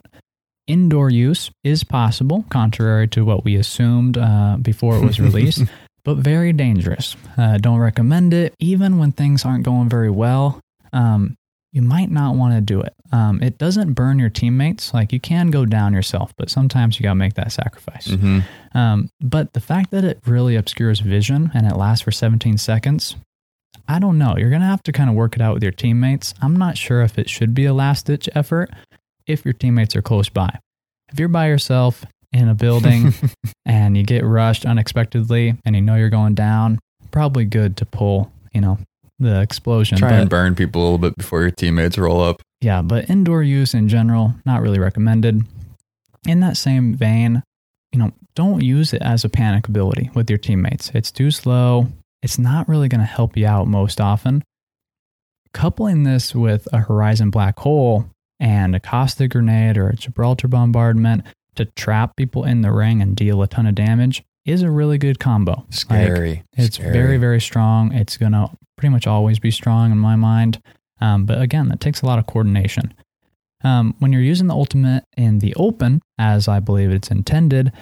Indoor 0.66 1.11
use 1.11 1.50
is 1.62 1.85
possible, 1.85 2.46
contrary 2.48 3.07
to 3.09 3.24
what 3.24 3.44
we 3.44 3.57
assumed 3.57 4.16
uh, 4.16 4.57
before 4.62 4.96
it 4.96 5.05
was 5.05 5.20
released, 5.20 5.62
but 6.05 6.16
very 6.16 6.55
dangerous. 6.55 7.16
Uh, 7.37 7.59
don't 7.59 7.81
recommend 7.81 8.33
it, 8.33 8.55
even 8.59 8.96
when 8.96 9.12
things 9.12 9.44
aren't 9.44 9.64
going 9.64 9.90
very 9.90 10.11
well. 10.11 10.61
Um, 10.94 11.37
you 11.74 11.82
might 11.82 12.08
not 12.08 12.37
want 12.37 12.54
to 12.54 12.60
do 12.60 12.80
it. 12.80 12.94
Um, 13.10 13.42
it 13.42 13.58
doesn't 13.58 13.94
burn 13.94 14.20
your 14.20 14.30
teammates. 14.30 14.94
Like 14.94 15.12
you 15.12 15.18
can 15.18 15.50
go 15.50 15.66
down 15.66 15.92
yourself, 15.92 16.32
but 16.37 16.48
sometimes 16.48 16.98
you 16.98 17.02
got 17.02 17.10
to 17.10 17.16
make 17.16 17.34
that 17.34 17.50
sacrifice. 17.50 18.06
hmm 18.06 18.40
Um, 18.74 19.10
but 19.20 19.52
the 19.54 19.60
fact 19.60 19.90
that 19.90 20.04
it 20.04 20.20
really 20.24 20.54
obscures 20.54 21.00
vision 21.00 21.50
and 21.52 21.66
it 21.66 21.76
lasts 21.76 22.04
for 22.04 22.12
17 22.12 22.58
seconds, 22.58 23.16
I 23.88 23.98
don't 23.98 24.18
know. 24.18 24.37
You're 24.37 24.50
going 24.50 24.62
to 24.62 24.68
have 24.68 24.84
to 24.84 24.92
kind 24.92 25.10
of 25.10 25.16
work 25.16 25.34
it 25.34 25.42
out 25.42 25.52
with 25.54 25.64
your 25.64 25.72
teammates. 25.72 26.32
I'm 26.40 26.56
not 26.56 26.78
sure 26.78 27.02
if 27.02 27.18
it 27.18 27.28
should 27.28 27.54
be 27.54 27.64
a 27.64 27.74
last 27.74 28.06
ditch 28.06 28.28
effort 28.37 28.70
if 29.26 29.44
your 29.44 29.54
teammates 29.54 29.96
are 29.96 30.02
close 30.02 30.28
by. 30.28 30.60
If 31.12 31.18
you're 31.18 31.28
by 31.28 31.48
yourself 31.48 32.04
in 32.32 32.48
a 32.48 32.54
building 32.54 33.12
and 33.66 33.96
you 33.96 34.04
get 34.04 34.24
rushed 34.24 34.64
unexpectedly 34.64 35.56
and 35.64 35.74
you 35.74 35.82
know 35.82 35.96
you're 35.96 36.08
going 36.08 36.34
down, 36.34 36.78
probably 37.10 37.44
good 37.44 37.76
to 37.78 37.84
pull, 37.84 38.30
you 38.52 38.60
know, 38.60 38.78
the 39.18 39.40
explosion. 39.40 39.98
Try 39.98 40.11
But- 40.11 40.20
and 40.20 40.31
burn 40.31 40.55
people 40.55 40.83
a 40.83 40.85
little 40.85 40.98
bit 40.98 41.16
before 41.16 41.42
your 41.42 41.50
teammates 41.50 41.96
roll 41.98 42.20
up. 42.22 42.42
yeah, 42.61 42.83
but 42.83 43.09
indoor 43.11 43.42
use 43.42 43.74
in 43.74 43.88
general, 43.88 44.35
not 44.44 44.61
really 44.62 44.79
recommended. 44.79 45.42
In 46.27 46.40
that 46.40 46.57
same 46.57 46.94
vein, 46.94 47.42
you 47.92 47.98
know, 47.98 48.11
don't 48.35 48.62
use 48.62 48.92
it 48.92 49.03
as 49.03 49.24
a 49.24 49.29
panic 49.29 49.68
ability 49.68 50.11
with 50.14 50.29
your 50.31 50.38
teammates. 50.38 50.90
It's 50.94 51.12
too 51.12 51.31
slow. 51.31 51.88
It's 52.22 52.38
not 52.38 52.68
really 52.68 52.88
going 52.88 53.00
to 53.03 53.07
help 53.07 53.37
you 53.37 53.46
out 53.46 53.68
most 53.68 54.00
often. 54.00 54.42
Coupling 55.53 56.03
this 56.03 56.35
with 56.35 56.66
a 56.72 56.79
Horizon 56.79 57.31
black 57.31 57.59
hole 57.61 58.07
and 58.40 58.74
a 58.74 58.81
caustic 58.81 59.31
grenade 59.33 59.77
or 59.79 59.88
a 59.90 59.94
Gibraltar 59.96 60.48
bombardment 60.48 61.22
to 61.55 61.66
trap 61.66 62.16
people 62.16 62.42
in 62.44 62.62
the 62.62 62.72
ring 62.72 63.00
and 63.00 63.14
deal 63.14 63.40
a 63.42 63.46
ton 63.46 63.66
of 63.66 63.74
damage 63.77 64.24
is 64.44 64.62
a 64.62 64.70
really 64.70 64.98
good 64.98 65.18
combo. 65.18 65.52
Like, 65.52 65.74
Scary. 65.74 66.42
it's 66.57 66.76
Scary. 66.76 66.92
very, 66.92 67.16
very 67.16 67.40
strong. 67.40 67.92
It's 67.92 68.16
going 68.16 68.33
to 68.33 68.50
pretty 68.76 68.92
much 68.92 69.07
always 69.07 69.38
be 69.38 69.50
strong 69.50 69.90
in 69.92 69.98
my 69.98 70.16
mind. 70.16 70.61
Um, 71.00 71.24
but 71.26 71.40
again, 71.40 71.68
that 71.68 71.80
takes 71.80 72.02
a 72.02 72.07
lot 72.07 72.18
of 72.18 72.26
coordination. 72.26 72.94
Um, 73.62 73.94
when 73.98 74.12
you're 74.12 74.20
using 74.22 74.46
the 74.46 74.54
ultimate 74.54 75.04
in 75.16 75.38
the 75.38 75.54
open, 75.54 76.02
as 76.18 76.48
I 76.48 76.61
believe 76.61 76.90
it's 76.90 77.11
intended, 77.11 77.72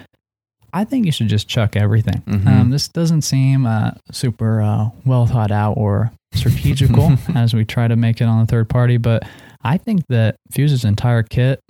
I 0.72 0.84
think 0.84 1.04
you 1.06 1.12
should 1.12 1.28
just 1.28 1.48
chuck 1.48 1.76
everything. 1.76 2.22
Mhm. 2.26 2.46
Um, 2.46 2.70
this 2.70 2.88
doesn't 2.88 3.22
seem 3.22 3.66
uh, 3.66 3.92
super 4.10 4.62
uh, 4.62 4.90
well 5.04 5.26
thought 5.26 5.50
out 5.50 5.72
or 5.76 6.12
strategical 6.32 7.16
as 7.34 7.52
we 7.52 7.64
try 7.64 7.88
to 7.88 7.96
make 7.96 8.20
it 8.20 8.24
on 8.24 8.40
the 8.40 8.46
third 8.46 8.68
party, 8.68 8.96
but 8.96 9.24
I 9.62 9.76
think 9.76 10.06
that 10.08 10.36
Fuse's 10.52 10.84
entire 10.84 11.22
kit 11.22 11.60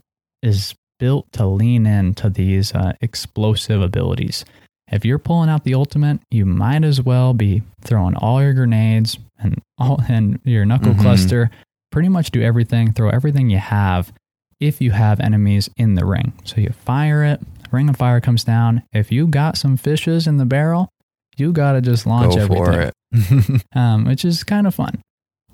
is 0.43 0.75
built 0.99 1.27
to 1.33 1.47
lean 1.47 1.85
into 1.87 2.31
these 2.31 2.75
uh, 2.75 2.93
explosive 3.01 3.83
abilities. 3.83 4.45
If 4.93 5.05
you're 5.05 5.19
pulling 5.19 5.49
out 5.49 5.65
the 5.65 5.75
ultimate, 5.75 6.21
you 6.31 6.45
might 6.47 6.85
as 6.85 7.01
well 7.01 7.33
be 7.33 7.63
throwing 7.81 8.15
all 8.17 8.43
your 8.43 8.53
grenades 8.53 9.19
and 9.39 9.61
all 9.79 10.01
and 10.09 10.39
your 10.45 10.65
knuckle 10.65 10.93
Mhm. 10.95 11.01
cluster. 11.01 11.51
Pretty 11.91 12.09
much 12.09 12.31
do 12.31 12.41
everything, 12.43 12.93
throw 12.93 13.09
everything 13.11 13.51
you 13.51 13.59
have 13.59 14.13
if 14.61 14.81
you 14.81 14.93
have 14.93 15.19
enemies 15.21 15.69
in 15.77 15.95
the 15.95 16.05
ring. 16.07 16.33
So 16.45 16.61
you 16.61 16.71
fire 16.71 17.25
it, 17.25 17.41
ring 17.71 17.89
of 17.89 17.97
fire 17.97 18.21
comes 18.21 18.45
down. 18.45 18.83
If 18.93 19.11
you 19.11 19.27
got 19.27 19.57
some 19.59 19.77
fishes 19.77 20.27
in 20.27 20.37
the 20.37 20.45
barrel, 20.47 20.89
you 21.37 21.53
got 21.53 21.73
to 21.73 21.81
just 21.81 22.07
launch 22.07 22.35
Go 22.35 22.43
everything 22.43 22.65
for 22.65 22.81
it. 22.81 23.65
um, 23.75 24.05
which 24.05 24.25
is 24.25 24.45
kind 24.45 24.67
of 24.67 24.75
fun. 24.75 25.01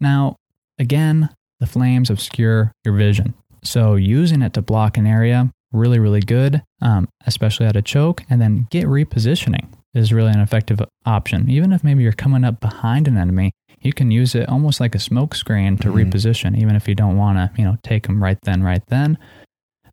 Now, 0.00 0.36
again, 0.78 1.30
the 1.60 1.66
flames 1.66 2.10
obscure 2.10 2.72
your 2.84 2.94
vision. 2.94 3.34
So 3.64 3.94
using 3.96 4.42
it 4.42 4.52
to 4.54 4.62
block 4.62 4.96
an 4.96 5.06
area, 5.06 5.50
really, 5.72 5.98
really 5.98 6.20
good, 6.20 6.62
um, 6.80 7.08
especially 7.26 7.66
at 7.66 7.76
a 7.76 7.82
choke. 7.82 8.24
And 8.30 8.40
then 8.40 8.66
get 8.70 8.86
repositioning 8.86 9.68
is 9.94 10.12
really 10.12 10.32
an 10.32 10.40
effective 10.40 10.80
option. 11.06 11.48
Even 11.50 11.72
if 11.72 11.82
maybe 11.84 12.02
you're 12.02 12.12
coming 12.12 12.44
up 12.44 12.60
behind 12.60 13.08
an 13.08 13.16
enemy, 13.16 13.52
you 13.80 13.92
can 13.92 14.10
use 14.10 14.34
it 14.34 14.48
almost 14.48 14.80
like 14.80 14.94
a 14.94 14.98
smoke 14.98 15.34
screen 15.34 15.76
to 15.78 15.88
Mhm. 15.88 16.10
reposition, 16.10 16.56
even 16.58 16.74
if 16.76 16.88
you 16.88 16.94
don't 16.94 17.16
want 17.16 17.38
to, 17.38 17.50
you 17.60 17.64
know, 17.66 17.76
take 17.82 18.06
them 18.06 18.22
right 18.22 18.38
then, 18.42 18.62
right 18.62 18.82
then. 18.88 19.18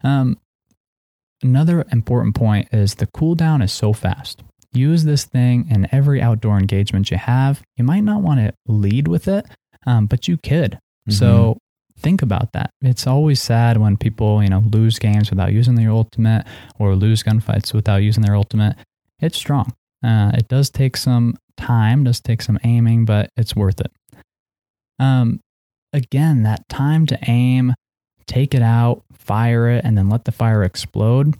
Um, 0.03 0.37
another 1.43 1.85
important 1.91 2.35
point 2.35 2.67
is 2.71 2.95
the 2.95 3.07
cooldown 3.07 3.63
is 3.63 3.71
so 3.71 3.93
fast. 3.93 4.43
Use 4.73 5.03
this 5.05 5.23
thing 5.25 5.67
in 5.69 5.87
every 5.91 6.21
outdoor 6.21 6.57
engagement 6.57 7.11
you 7.11 7.17
have. 7.17 7.61
You 7.77 7.83
might 7.83 8.01
not 8.03 8.21
want 8.21 8.39
to 8.39 8.53
lead 8.67 9.07
with 9.07 9.27
it, 9.27 9.45
um, 9.85 10.05
but 10.07 10.27
you 10.27 10.37
could. 10.37 10.79
So 11.09 11.57
think 11.99 12.21
about 12.21 12.53
that. 12.53 12.71
It's 12.81 13.07
always 13.07 13.41
sad 13.41 13.77
when 13.77 13.97
people, 13.97 14.43
you 14.43 14.49
know, 14.49 14.63
lose 14.71 14.99
games 14.99 15.29
without 15.29 15.53
using 15.53 15.75
their 15.75 15.91
ultimate 15.91 16.45
or 16.79 16.95
lose 16.95 17.23
gunfights 17.23 17.73
without 17.73 17.97
using 17.97 18.23
their 18.23 18.35
ultimate. 18.35 18.75
It's 19.19 19.37
strong. 19.37 19.73
Uh, 20.03 20.31
it 20.35 20.47
does 20.47 20.69
take 20.69 20.97
some 20.97 21.35
time, 21.57 22.03
does 22.03 22.19
take 22.19 22.41
some 22.41 22.59
aiming, 22.63 23.05
but 23.05 23.29
it's 23.37 23.55
worth 23.55 23.79
it. 23.79 23.91
Um, 24.99 25.39
again, 25.93 26.43
that 26.43 26.67
time 26.69 27.05
to 27.07 27.17
aim, 27.27 27.73
take 28.27 28.53
it 28.53 28.61
out, 28.61 29.03
fire 29.13 29.69
it, 29.69 29.83
and 29.83 29.97
then 29.97 30.09
let 30.09 30.25
the 30.25 30.31
fire 30.31 30.63
explode. 30.63 31.35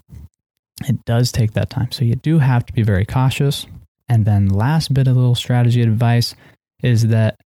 It 0.88 1.06
does 1.06 1.32
take 1.32 1.54
that 1.54 1.70
time. 1.70 1.92
So 1.92 2.06
you 2.06 2.16
do 2.16 2.40
have 2.40 2.66
to 2.66 2.74
be 2.74 2.82
very 2.82 3.06
cautious. 3.06 3.68
And 4.08 4.26
then, 4.26 4.50
last 4.50 4.94
bit 4.94 5.08
of 5.08 5.16
little 5.16 5.36
strategy 5.36 5.82
advice 5.82 6.36
is 6.84 7.08
that 7.08 7.40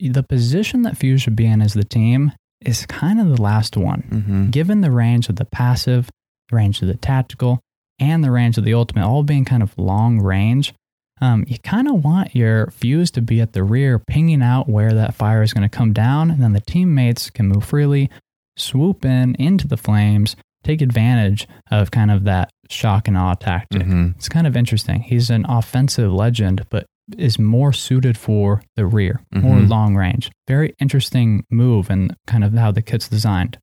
the 0.00 0.22
position 0.22 0.82
that 0.82 0.96
Fuse 0.96 1.22
should 1.22 1.36
be 1.36 1.46
in 1.46 1.60
as 1.62 1.74
the 1.74 1.84
team 1.84 2.32
is 2.60 2.86
kind 2.86 3.20
of 3.20 3.28
the 3.36 3.40
last 3.42 3.76
one. 3.76 4.02
Mhm. 4.10 4.50
Given 4.50 4.80
the 4.80 4.90
range 4.90 5.28
of 5.28 5.36
the 5.36 5.44
passive, 5.44 6.10
the 6.50 6.56
range 6.56 6.82
of 6.82 6.88
the 6.88 6.96
tactical, 6.96 7.60
and 8.00 8.22
the 8.22 8.30
range 8.30 8.58
of 8.58 8.64
the 8.64 8.74
ultimate, 8.74 9.04
all 9.04 9.22
being 9.22 9.44
kind 9.44 9.62
of 9.62 9.76
long 9.76 10.20
range, 10.20 10.72
um, 11.20 11.44
you 11.48 11.58
kind 11.58 11.88
of 11.88 12.04
want 12.04 12.34
your 12.34 12.70
fuse 12.70 13.10
to 13.12 13.20
be 13.20 13.40
at 13.40 13.52
the 13.52 13.64
rear, 13.64 13.98
pinging 13.98 14.42
out 14.42 14.68
where 14.68 14.92
that 14.92 15.14
fire 15.14 15.42
is 15.42 15.52
going 15.52 15.68
to 15.68 15.76
come 15.76 15.92
down, 15.92 16.30
and 16.30 16.40
then 16.40 16.52
the 16.52 16.60
teammates 16.60 17.28
can 17.30 17.48
move 17.48 17.64
freely, 17.64 18.08
swoop 18.56 19.04
in 19.04 19.34
into 19.36 19.66
the 19.66 19.76
flames, 19.76 20.36
take 20.62 20.80
advantage 20.80 21.48
of 21.70 21.90
kind 21.90 22.10
of 22.10 22.24
that 22.24 22.50
shock 22.70 23.08
and 23.08 23.16
awe 23.16 23.34
tactic. 23.34 23.82
Mhm. 23.82 24.14
It's 24.16 24.28
kind 24.28 24.46
of 24.46 24.56
interesting. 24.56 25.00
He's 25.02 25.30
an 25.30 25.44
offensive 25.48 26.12
legend, 26.12 26.66
but 26.70 26.86
is 27.16 27.38
more 27.38 27.72
suited 27.72 28.18
for 28.18 28.62
the 28.76 28.84
rear, 28.86 29.20
more 29.32 29.56
Mhm. 29.60 29.68
long 29.68 29.96
range. 29.96 30.30
Very 30.46 30.74
interesting 30.78 31.44
move 31.50 31.88
and 31.90 32.14
kind 32.26 32.44
of 32.44 32.52
how 32.54 32.70
the 32.70 32.82
kit's 32.82 33.08
designed. 33.08 33.58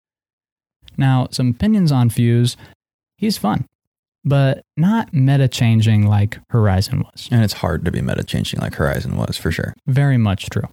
Now, 0.98 1.28
some 1.32 1.50
opinions 1.50 1.92
on 1.92 2.10
Fuse. 2.10 2.58
He's 3.18 3.38
fun, 3.38 3.66
but 4.24 4.64
not 4.78 5.14
meta 5.14 5.48
changing 5.48 6.08
like 6.08 6.40
Horizon 6.50 7.00
was. 7.00 7.28
And 7.32 7.44
it's 7.44 7.54
hard 7.54 7.86
to 7.86 7.92
be 7.92 8.02
meta 8.02 8.24
changing 8.24 8.60
like 8.62 8.76
Horizon 8.76 9.16
was 9.18 9.38
for 9.38 9.52
sure. 9.52 9.76
Very 9.88 10.18
much 10.18 10.50
true. 10.50 10.68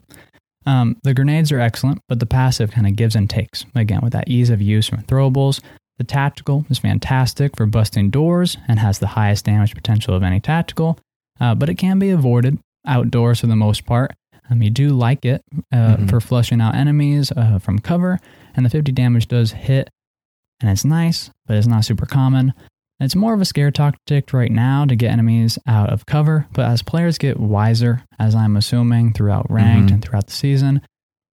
Um, 0.65 0.97
the 1.03 1.13
grenades 1.13 1.51
are 1.51 1.59
excellent, 1.61 2.01
but 2.09 2.21
the 2.21 2.27
passive 2.27 2.71
kind 2.71 2.87
of 2.87 2.95
gives 2.95 3.17
and 3.17 3.29
takes. 3.29 3.65
Again, 3.75 4.01
with 4.03 4.13
that 4.13 4.29
ease 4.29 4.49
of 4.51 4.63
use 4.63 4.87
from 4.89 5.03
throwables. 5.03 5.61
The 5.99 6.05
tactical 6.05 6.65
is 6.71 6.79
fantastic 6.79 7.57
for 7.57 7.67
busting 7.67 8.11
doors 8.11 8.57
and 8.67 8.79
has 8.79 8.99
the 8.99 9.09
highest 9.09 9.45
damage 9.45 9.75
potential 9.75 10.15
of 10.15 10.23
any 10.23 10.41
tactical, 10.41 10.99
uh, 11.41 11.55
but 11.55 11.69
it 11.69 11.75
can 11.75 11.99
be 11.99 12.11
avoided 12.11 12.59
outdoors 12.87 13.41
for 13.41 13.47
the 13.47 13.57
most 13.57 13.85
part. 13.87 14.13
Um, 14.51 14.63
you 14.63 14.71
do 14.71 14.91
like 14.91 15.25
it 15.25 15.43
uh, 15.73 15.97
Mhm. 15.97 16.11
for 16.11 16.21
flushing 16.21 16.61
out 16.61 16.75
enemies 16.75 17.33
uh, 17.37 17.59
from 17.59 17.79
cover, 17.79 18.19
and 18.55 18.67
the 18.67 18.71
50 18.71 18.93
damage 18.93 19.29
does 19.29 19.53
hit, 19.53 19.89
and 20.61 20.71
it's 20.71 20.85
nice, 20.85 21.31
but 21.47 21.57
it's 21.57 21.67
not 21.67 21.85
super 21.85 22.07
common. 22.07 22.53
It's 23.01 23.17
more 23.17 23.35
of 23.35 23.41
a 23.41 23.45
scare 23.45 23.71
tactic 23.73 24.33
right 24.33 24.51
now 24.51 24.85
to 24.85 24.95
get 24.95 25.11
enemies 25.11 25.59
out 25.67 25.91
of 25.91 26.07
cover, 26.07 26.47
but 26.53 26.67
as 26.67 26.83
players 26.83 27.19
get 27.19 27.41
wiser, 27.41 28.03
as 28.19 28.35
I'm 28.35 28.57
assuming 28.57 29.13
throughout 29.13 29.51
ranked 29.51 29.91
Mhm. 29.91 29.95
and 29.95 30.03
throughout 30.05 30.27
the 30.27 30.33
season, 30.33 30.81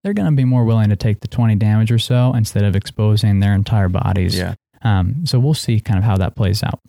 they're 0.04 0.14
going 0.14 0.30
to 0.30 0.36
be 0.36 0.46
more 0.46 0.64
willing 0.66 0.90
to 0.90 0.96
take 0.96 1.20
the 1.20 1.28
20 1.28 1.56
damage 1.56 1.92
or 1.92 2.00
so 2.00 2.34
instead 2.34 2.64
of 2.64 2.76
exposing 2.76 3.40
their 3.40 3.54
entire 3.54 3.90
bodies. 3.90 4.36
Yeah. 4.38 4.56
Um, 4.82 5.26
so 5.26 5.40
we'll 5.40 5.54
see 5.54 5.80
kind 5.82 5.98
of 6.00 6.06
how 6.06 6.16
that 6.18 6.36
plays 6.36 6.64
out. 6.64 6.80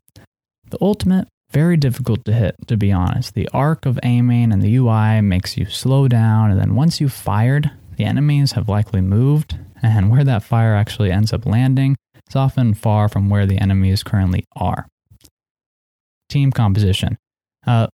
The 0.70 0.78
ultimate, 0.80 1.26
very 1.50 1.76
difficult 1.76 2.24
to 2.24 2.32
hit, 2.32 2.56
to 2.68 2.76
be 2.76 2.92
honest. 2.92 3.34
The 3.34 3.48
arc 3.52 3.86
of 3.86 3.98
aiming 4.02 4.52
and 4.52 4.62
the 4.62 4.76
UI 4.76 5.20
makes 5.20 5.56
you 5.56 5.66
slow 5.66 6.08
down, 6.08 6.50
and 6.50 6.60
then 6.60 6.74
once 6.74 7.00
you've 7.00 7.12
fired, 7.12 7.70
the 7.96 8.04
enemies 8.04 8.52
have 8.52 8.68
likely 8.68 9.00
moved, 9.00 9.58
and 9.82 10.10
where 10.10 10.24
that 10.24 10.42
fire 10.42 10.74
actually 10.74 11.10
ends 11.10 11.32
up 11.32 11.46
landing 11.46 11.96
is 12.28 12.36
often 12.36 12.74
far 12.74 13.08
from 13.08 13.28
where 13.28 13.46
the 13.46 13.58
enemies 13.58 14.02
currently 14.02 14.44
are. 14.54 14.86
Team 16.28 16.52
composition. 16.52 17.18
Uh, 17.66 17.88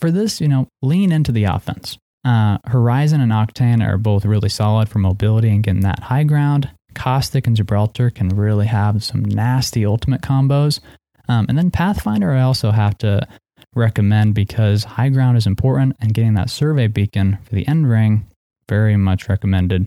for 0.00 0.10
this, 0.10 0.40
you 0.40 0.48
know, 0.48 0.68
lean 0.82 1.12
into 1.12 1.32
the 1.32 1.44
offense. 1.44 1.98
Uh, 2.24 2.58
Horizon 2.66 3.20
and 3.20 3.32
Octane 3.32 3.86
are 3.86 3.98
both 3.98 4.24
really 4.24 4.48
solid 4.48 4.88
for 4.88 4.98
mobility 4.98 5.50
and 5.50 5.62
getting 5.62 5.82
that 5.82 6.04
high 6.04 6.24
ground. 6.24 6.70
Caustic 6.94 7.46
and 7.46 7.56
Gibraltar 7.56 8.08
can 8.08 8.28
really 8.30 8.66
have 8.66 9.04
some 9.04 9.24
nasty 9.24 9.84
ultimate 9.84 10.22
combos. 10.22 10.80
Um, 11.28 11.46
and 11.48 11.56
then 11.56 11.70
Pathfinder, 11.70 12.32
I 12.32 12.42
also 12.42 12.70
have 12.70 12.98
to 12.98 13.26
recommend 13.74 14.34
because 14.34 14.84
high 14.84 15.08
ground 15.08 15.36
is 15.36 15.46
important 15.46 15.96
and 16.00 16.14
getting 16.14 16.34
that 16.34 16.50
survey 16.50 16.86
beacon 16.86 17.38
for 17.44 17.54
the 17.54 17.66
end 17.66 17.88
ring, 17.88 18.26
very 18.68 18.96
much 18.96 19.28
recommended. 19.28 19.86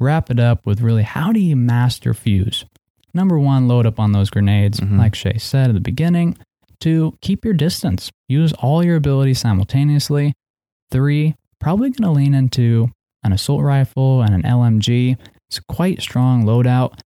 Wrap 0.00 0.30
it 0.30 0.38
up 0.38 0.64
with 0.66 0.80
really 0.80 1.02
how 1.02 1.32
do 1.32 1.40
you 1.40 1.56
master 1.56 2.14
fuse? 2.14 2.64
Number 3.14 3.38
one, 3.38 3.66
load 3.68 3.86
up 3.86 3.98
on 3.98 4.12
those 4.12 4.30
grenades, 4.30 4.80
Mhm. 4.80 4.98
like 4.98 5.14
Shay 5.14 5.38
said 5.38 5.70
at 5.70 5.74
the 5.74 5.80
beginning. 5.80 6.36
Two, 6.78 7.16
keep 7.20 7.44
your 7.44 7.54
distance. 7.54 8.10
Use 8.28 8.52
all 8.54 8.84
your 8.84 8.96
abilities 8.96 9.40
simultaneously. 9.40 10.34
Three, 10.92 11.34
probably 11.58 11.90
going 11.90 12.02
to 12.04 12.10
lean 12.16 12.34
into 12.34 12.90
an 13.24 13.32
assault 13.32 13.62
rifle 13.62 14.22
and 14.22 14.34
an 14.34 14.44
LMG. 14.44 15.16
It's 15.48 15.58
quite 15.58 16.00
strong 16.00 16.44
loadout. 16.44 17.00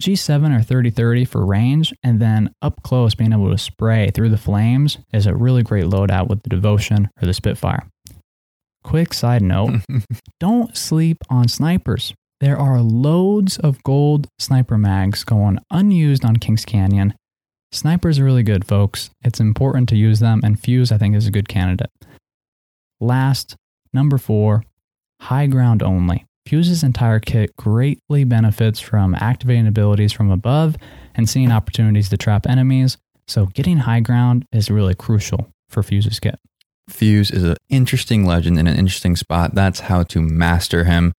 G7 0.00 0.56
or 0.56 0.62
3030 0.62 1.24
for 1.24 1.44
range, 1.44 1.92
and 2.02 2.20
then 2.20 2.54
up 2.62 2.82
close, 2.82 3.14
being 3.14 3.32
able 3.32 3.50
to 3.50 3.58
spray 3.58 4.10
through 4.10 4.28
the 4.30 4.38
flames 4.38 4.98
is 5.12 5.26
a 5.26 5.34
really 5.34 5.62
great 5.62 5.86
loadout 5.86 6.28
with 6.28 6.42
the 6.42 6.48
Devotion 6.48 7.10
or 7.20 7.26
the 7.26 7.34
Spitfire. 7.34 7.88
Quick 8.84 9.12
side 9.12 9.42
note 9.42 9.80
don't 10.40 10.76
sleep 10.76 11.18
on 11.28 11.48
snipers. 11.48 12.14
There 12.40 12.56
are 12.56 12.80
loads 12.80 13.58
of 13.58 13.82
gold 13.82 14.28
sniper 14.38 14.78
mags 14.78 15.24
going 15.24 15.58
unused 15.70 16.24
on 16.24 16.36
Kings 16.36 16.64
Canyon. 16.64 17.14
Snipers 17.72 18.20
are 18.20 18.24
really 18.24 18.44
good, 18.44 18.64
folks. 18.64 19.10
It's 19.22 19.40
important 19.40 19.88
to 19.88 19.96
use 19.96 20.20
them, 20.20 20.40
and 20.44 20.58
Fuse, 20.58 20.92
I 20.92 20.98
think, 20.98 21.16
is 21.16 21.26
a 21.26 21.32
good 21.32 21.48
candidate. 21.48 21.90
Last, 23.00 23.56
number 23.92 24.16
four, 24.16 24.62
high 25.20 25.48
ground 25.48 25.82
only. 25.82 26.24
Fuse's 26.48 26.82
entire 26.82 27.20
kit 27.20 27.54
greatly 27.56 28.24
benefits 28.24 28.80
from 28.80 29.14
activating 29.14 29.66
abilities 29.66 30.14
from 30.14 30.30
above 30.30 30.76
and 31.14 31.28
seeing 31.28 31.52
opportunities 31.52 32.08
to 32.08 32.16
trap 32.16 32.46
enemies, 32.46 32.96
so 33.26 33.46
getting 33.46 33.76
high 33.76 34.00
ground 34.00 34.46
is 34.50 34.70
really 34.70 34.94
crucial 34.94 35.52
for 35.68 35.82
Fuse's 35.82 36.18
kit. 36.18 36.40
Fuse 36.88 37.30
is 37.30 37.42
an 37.42 37.56
interesting 37.68 38.24
legend 38.24 38.58
in 38.58 38.66
an 38.66 38.78
interesting 38.78 39.14
spot. 39.14 39.54
That's 39.54 39.80
how 39.80 40.04
to 40.04 40.22
master 40.22 40.84
him. 40.84 41.12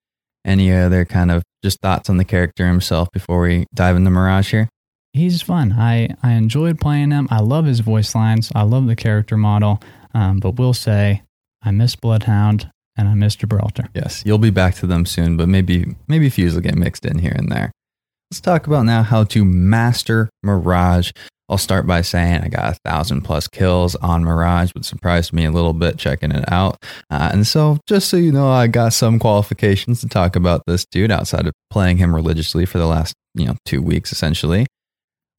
Any 0.44 0.74
other 0.74 1.06
kind 1.06 1.30
of 1.30 1.44
just 1.64 1.80
thoughts 1.80 2.10
on 2.10 2.18
the 2.18 2.26
character 2.26 2.66
himself 2.66 3.12
before 3.12 3.42
we 3.42 3.68
dive 3.72 3.98
into 3.98 4.10
Mirage 4.10 4.50
here? 4.50 4.68
He's 5.14 5.44
fun. 5.44 5.74
I, 5.74 6.10
I 6.24 6.32
enjoyed 6.32 6.80
playing 6.80 7.12
him. 7.12 7.28
I 7.30 7.42
love 7.42 7.66
his 7.66 7.82
voice 7.82 8.16
lines. 8.16 8.52
I 8.56 8.64
love 8.64 8.88
the 8.88 8.96
character 8.96 9.38
model. 9.38 9.80
Um, 10.16 10.40
but 10.40 10.56
we'll 10.56 10.74
say 10.74 11.22
I 11.62 11.70
miss 11.70 11.96
Bloodhound 11.96 12.72
and 13.00 13.08
I 13.08 13.14
miss 13.14 13.36
Gibraltar. 13.36 13.90
Yes, 13.94 14.24
you'll 14.26 14.38
be 14.38 14.50
back 14.50 14.76
to 14.76 14.88
them 14.88 15.06
soon, 15.06 15.38
but 15.38 15.48
maybe 15.48 15.96
maybe 16.08 16.30
Fuse 16.30 16.54
will 16.54 16.62
get 16.62 16.76
mixed 16.76 17.06
in 17.06 17.20
here 17.20 17.34
and 17.36 17.50
there. 17.50 17.72
Let's 18.30 18.42
talk 18.42 18.68
about 18.68 18.86
now 18.86 19.04
how 19.04 19.24
to 19.26 19.46
master 19.46 20.30
Mirage. 20.44 21.12
I'll 21.48 21.58
start 21.58 21.88
by 21.88 22.02
saying 22.02 22.42
I 22.44 22.50
got 22.50 22.74
a 22.74 22.80
thousand 22.88 23.22
plus 23.22 23.48
kills 23.48 23.96
on 23.96 24.24
Mirage, 24.24 24.72
which 24.76 24.86
surprised 24.86 25.34
me 25.34 25.46
a 25.46 25.52
little 25.52 25.74
bit 25.74 25.98
checking 25.98 26.32
it 26.32 26.44
out. 26.52 26.78
Uh, 27.10 27.32
and 27.34 27.48
so, 27.48 27.80
just 27.88 28.10
so 28.10 28.18
you 28.18 28.32
know, 28.32 28.50
I 28.50 28.68
got 28.68 28.94
some 28.94 29.18
qualifications 29.18 30.02
to 30.02 30.08
talk 30.08 30.36
about 30.36 30.62
this 30.68 30.86
dude 30.92 31.10
outside 31.10 31.48
of 31.48 31.54
playing 31.72 31.98
him 31.98 32.14
religiously 32.14 32.66
for 32.66 32.78
the 32.78 32.86
last 32.86 33.16
you 33.34 33.46
know 33.46 33.56
two 33.66 33.82
weeks 33.82 34.12
essentially. 34.12 34.68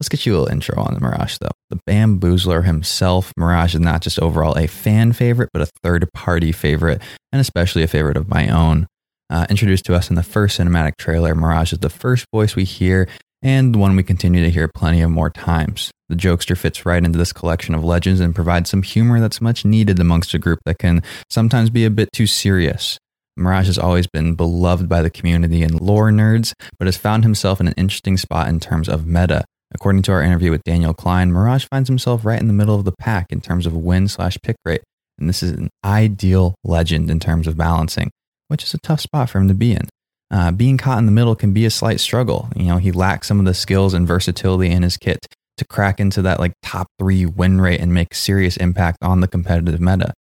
Let's 0.01 0.09
get 0.09 0.25
you 0.25 0.33
a 0.33 0.37
little 0.39 0.53
intro 0.53 0.83
on 0.83 0.95
the 0.95 1.01
Mirage, 1.01 1.37
though. 1.39 1.51
The 1.69 1.79
Bamboozler 1.87 2.65
himself, 2.65 3.33
Mirage 3.37 3.75
is 3.75 3.81
not 3.81 4.01
just 4.01 4.19
overall 4.19 4.57
a 4.57 4.67
fan 4.67 5.13
favorite, 5.13 5.51
but 5.53 5.61
a 5.61 5.71
third 5.83 6.11
party 6.15 6.53
favorite, 6.53 7.03
and 7.33 7.41
especially 7.41 7.83
a 7.83 7.87
favorite 7.87 8.17
of 8.17 8.29
my 8.29 8.49
own. 8.49 8.87
Uh, 9.29 9.47
introduced 9.51 9.85
to 9.85 9.95
us 9.95 10.09
in 10.09 10.17
the 10.17 10.23
first 10.23 10.59
cinematic 10.59 10.97
trailer, 10.99 11.35
Mirage 11.35 11.73
is 11.73 11.81
the 11.81 11.91
first 11.91 12.25
voice 12.33 12.57
we 12.57 12.65
hear 12.65 13.09
and 13.43 13.77
one 13.77 13.97
we 13.97 14.03
continue 14.03 14.43
to 14.43 14.51
hear 14.51 14.69
plenty 14.69 15.01
of 15.03 15.11
more 15.11 15.31
times. 15.31 15.91
The 16.09 16.17
jokester 16.17 16.57
fits 16.57 16.85
right 16.85 17.03
into 17.03 17.19
this 17.19 17.33
collection 17.33 17.75
of 17.75 17.85
legends 17.85 18.21
and 18.21 18.35
provides 18.35 18.71
some 18.71 18.83
humor 18.83 19.21
that's 19.21 19.41
much 19.41 19.65
needed 19.65 19.99
amongst 19.99 20.35
a 20.35 20.39
group 20.39 20.59
that 20.67 20.79
can 20.79 21.03
sometimes 21.31 21.71
be 21.71 21.85
a 21.85 21.91
bit 21.91 22.11
too 22.13 22.27
serious. 22.27 22.99
Mirage 23.37 23.67
has 23.67 23.79
always 23.79 24.07
been 24.07 24.35
beloved 24.35 24.89
by 24.89 25.01
the 25.01 25.11
community 25.11 25.63
and 25.63 25.81
lore 25.81 26.11
nerds, 26.11 26.53
but 26.79 26.87
has 26.87 26.97
found 26.97 27.23
himself 27.23 27.61
in 27.61 27.69
an 27.69 27.75
interesting 27.77 28.17
spot 28.17 28.49
in 28.49 28.61
terms 28.61 28.89
of 28.89 29.07
meta. 29.07 29.45
According 29.73 30.03
to 30.03 30.13
our 30.13 30.23
interview 30.23 30.51
with 30.51 30.65
Daniel 30.65 30.95
Klein, 30.95 31.33
Mirage 31.33 31.67
finds 31.71 31.89
himself 31.89 32.25
right 32.25 32.41
in 32.41 32.49
the 32.49 32.53
middle 32.53 32.75
of 32.75 32.85
the 32.85 32.93
pack 32.93 33.27
in 33.31 33.41
terms 33.41 33.67
of 33.67 33.75
win 33.75 34.09
slash 34.09 34.37
pick 34.43 34.57
rate, 34.65 34.83
and 35.19 35.29
this 35.29 35.43
is 35.43 35.53
an 35.53 35.71
ideal 35.85 36.55
legend 36.65 37.11
in 37.11 37.21
terms 37.21 37.47
of 37.47 37.57
balancing, 37.57 38.11
which 38.49 38.65
is 38.65 38.75
a 38.75 38.79
tough 38.79 39.01
spot 39.01 39.31
for 39.31 39.39
him 39.39 39.49
to 39.49 39.55
be 39.55 39.73
in. 39.73 39.89
Uh, 40.33 40.53
being 40.53 40.79
caught 40.79 40.99
in 40.99 41.07
the 41.07 41.13
middle 41.13 41.35
can 41.35 41.53
be 41.53 41.65
a 41.65 41.71
slight 41.71 42.01
struggle. 42.01 42.49
You 42.55 42.67
know, 42.67 42.77
he 42.79 42.93
lacks 42.93 43.27
some 43.27 43.41
of 43.41 43.47
the 43.47 43.55
skills 43.55 43.95
and 43.95 44.07
versatility 44.07 44.71
in 44.71 44.83
his 44.83 44.97
kit 44.97 45.19
to 45.57 45.65
crack 45.65 46.01
into 46.01 46.23
that 46.23 46.41
like 46.41 46.53
top 46.63 46.87
three 46.99 47.27
win 47.27 47.61
rate 47.61 47.81
and 47.81 47.93
make 47.93 48.15
serious 48.15 48.57
impact 48.57 48.99
on 49.03 49.21
the 49.21 49.29
competitive 49.29 49.81
meta. 49.81 50.13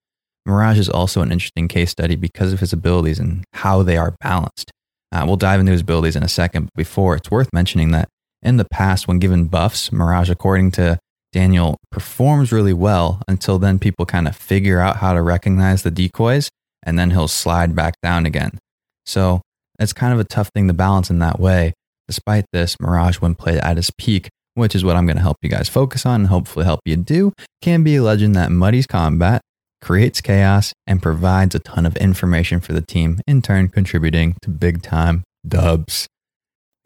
Mirage 0.45 0.79
is 0.79 0.89
also 0.89 1.21
an 1.21 1.31
interesting 1.31 1.67
case 1.67 1.91
study 1.91 2.15
because 2.15 2.53
of 2.53 2.59
his 2.59 2.73
abilities 2.73 3.19
and 3.19 3.43
how 3.53 3.83
they 3.83 3.97
are 3.97 4.15
balanced. 4.21 4.71
Uh, 5.11 5.23
we'll 5.25 5.35
dive 5.35 5.59
into 5.59 5.71
his 5.71 5.81
abilities 5.81 6.15
in 6.15 6.23
a 6.23 6.27
second, 6.27 6.65
but 6.65 6.73
before, 6.75 7.15
it's 7.15 7.31
worth 7.31 7.49
mentioning 7.53 7.91
that 7.91 8.09
in 8.41 8.57
the 8.57 8.65
past, 8.65 9.07
when 9.07 9.19
given 9.19 9.45
buffs, 9.45 9.91
Mirage, 9.91 10.29
according 10.29 10.71
to 10.71 10.99
Daniel, 11.31 11.77
performs 11.91 12.51
really 12.51 12.73
well 12.73 13.21
until 13.27 13.59
then 13.59 13.79
people 13.79 14.05
kind 14.05 14.27
of 14.27 14.35
figure 14.35 14.79
out 14.79 14.97
how 14.97 15.13
to 15.13 15.21
recognize 15.21 15.83
the 15.83 15.91
decoys 15.91 16.49
and 16.83 16.97
then 16.97 17.11
he'll 17.11 17.27
slide 17.27 17.75
back 17.75 17.93
down 18.01 18.25
again. 18.25 18.57
So 19.05 19.41
it's 19.79 19.93
kind 19.93 20.13
of 20.13 20.19
a 20.19 20.23
tough 20.23 20.49
thing 20.53 20.67
to 20.67 20.73
balance 20.73 21.09
in 21.09 21.19
that 21.19 21.39
way. 21.39 21.73
Despite 22.07 22.45
this, 22.51 22.75
Mirage, 22.79 23.17
when 23.17 23.35
played 23.35 23.59
at 23.59 23.77
his 23.77 23.91
peak, 23.91 24.29
which 24.55 24.75
is 24.75 24.83
what 24.83 24.95
I'm 24.95 25.05
going 25.05 25.17
to 25.17 25.21
help 25.21 25.37
you 25.41 25.49
guys 25.49 25.69
focus 25.69 26.05
on 26.05 26.21
and 26.21 26.29
hopefully 26.29 26.65
help 26.65 26.81
you 26.85 26.95
do, 26.95 27.33
can 27.61 27.83
be 27.83 27.97
a 27.97 28.03
legend 28.03 28.35
that 28.35 28.51
muddies 28.51 28.87
combat, 28.87 29.41
creates 29.81 30.21
chaos, 30.21 30.73
and 30.87 31.01
provides 31.01 31.53
a 31.53 31.59
ton 31.59 31.85
of 31.85 31.95
information 31.97 32.59
for 32.59 32.73
the 32.73 32.81
team, 32.81 33.19
in 33.27 33.41
turn 33.41 33.69
contributing 33.69 34.35
to 34.41 34.49
big 34.49 34.81
time 34.81 35.23
dubs. 35.47 36.07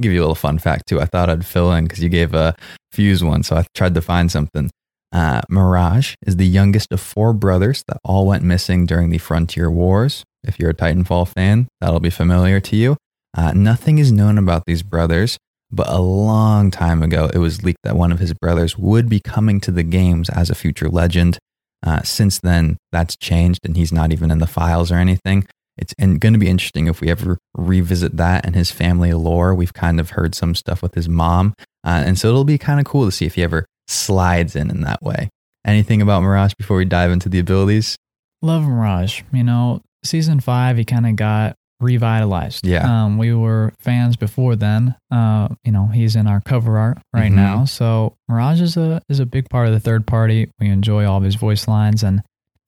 Give 0.01 0.11
you 0.11 0.19
a 0.19 0.23
little 0.23 0.35
fun 0.35 0.57
fact 0.59 0.87
too. 0.87 0.99
I 0.99 1.05
thought 1.05 1.29
I'd 1.29 1.45
fill 1.45 1.71
in 1.73 1.85
because 1.85 2.01
you 2.01 2.09
gave 2.09 2.33
a 2.33 2.55
fuse 2.91 3.23
one, 3.23 3.43
so 3.43 3.55
I 3.55 3.65
tried 3.73 3.93
to 3.95 4.01
find 4.01 4.31
something. 4.31 4.71
Uh, 5.11 5.41
Mirage 5.47 6.15
is 6.25 6.37
the 6.37 6.47
youngest 6.47 6.91
of 6.91 6.99
four 6.99 7.33
brothers 7.33 7.83
that 7.87 7.99
all 8.03 8.25
went 8.25 8.43
missing 8.43 8.87
during 8.87 9.11
the 9.11 9.19
Frontier 9.19 9.69
Wars. 9.69 10.23
If 10.43 10.59
you're 10.59 10.71
a 10.71 10.75
Titanfall 10.75 11.27
fan, 11.27 11.67
that'll 11.79 11.99
be 11.99 12.09
familiar 12.09 12.59
to 12.61 12.75
you. 12.75 12.97
Uh, 13.35 13.53
nothing 13.53 13.99
is 13.99 14.11
known 14.11 14.37
about 14.37 14.63
these 14.65 14.81
brothers, 14.81 15.37
but 15.71 15.87
a 15.87 16.01
long 16.01 16.71
time 16.71 17.01
ago, 17.01 17.29
it 17.33 17.37
was 17.37 17.63
leaked 17.63 17.81
that 17.83 17.95
one 17.95 18.11
of 18.11 18.19
his 18.19 18.33
brothers 18.33 18.77
would 18.77 19.07
be 19.07 19.19
coming 19.19 19.59
to 19.61 19.71
the 19.71 19.83
games 19.83 20.29
as 20.29 20.49
a 20.49 20.55
future 20.55 20.89
legend. 20.89 21.37
Uh, 21.81 22.01
since 22.01 22.39
then, 22.39 22.77
that's 22.91 23.15
changed, 23.17 23.59
and 23.65 23.77
he's 23.77 23.91
not 23.91 24.11
even 24.11 24.31
in 24.31 24.39
the 24.39 24.47
files 24.47 24.91
or 24.91 24.95
anything. 24.95 25.45
It's 25.77 25.93
going 25.95 26.33
to 26.33 26.39
be 26.39 26.49
interesting 26.49 26.87
if 26.87 27.01
we 27.01 27.09
ever 27.09 27.37
revisit 27.55 28.17
that 28.17 28.45
and 28.45 28.55
his 28.55 28.69
family 28.71 29.13
lore. 29.13 29.55
We've 29.55 29.73
kind 29.73 29.99
of 29.99 30.11
heard 30.11 30.35
some 30.35 30.53
stuff 30.55 30.81
with 30.83 30.93
his 30.93 31.09
mom, 31.09 31.53
uh, 31.83 32.03
and 32.05 32.17
so 32.19 32.27
it'll 32.29 32.43
be 32.43 32.57
kind 32.57 32.79
of 32.79 32.85
cool 32.85 33.05
to 33.05 33.11
see 33.11 33.25
if 33.25 33.35
he 33.35 33.43
ever 33.43 33.65
slides 33.87 34.55
in 34.55 34.69
in 34.69 34.81
that 34.81 35.01
way. 35.01 35.29
Anything 35.65 36.01
about 36.01 36.21
Mirage 36.23 36.53
before 36.57 36.77
we 36.77 36.85
dive 36.85 37.09
into 37.11 37.29
the 37.29 37.39
abilities? 37.39 37.95
Love 38.41 38.63
Mirage. 38.67 39.21
You 39.31 39.43
know, 39.43 39.81
season 40.03 40.39
five, 40.41 40.77
he 40.77 40.83
kind 40.85 41.07
of 41.07 41.15
got 41.15 41.55
revitalized. 41.79 42.65
Yeah. 42.65 43.05
Um, 43.05 43.17
we 43.17 43.33
were 43.33 43.73
fans 43.79 44.15
before 44.15 44.55
then. 44.55 44.95
Uh, 45.11 45.49
you 45.63 45.71
know, 45.71 45.87
he's 45.87 46.15
in 46.15 46.27
our 46.27 46.41
cover 46.41 46.77
art 46.77 46.97
right 47.13 47.31
Mhm. 47.31 47.35
now. 47.35 47.65
So 47.65 48.15
Mirage 48.29 48.61
is 48.61 48.77
a 48.77 49.01
is 49.09 49.19
a 49.19 49.25
big 49.25 49.49
part 49.49 49.67
of 49.67 49.73
the 49.73 49.79
third 49.79 50.05
party. 50.05 50.49
We 50.59 50.67
enjoy 50.69 51.05
all 51.05 51.17
of 51.17 51.23
his 51.23 51.35
voice 51.35 51.67
lines 51.67 52.03
and 52.03 52.21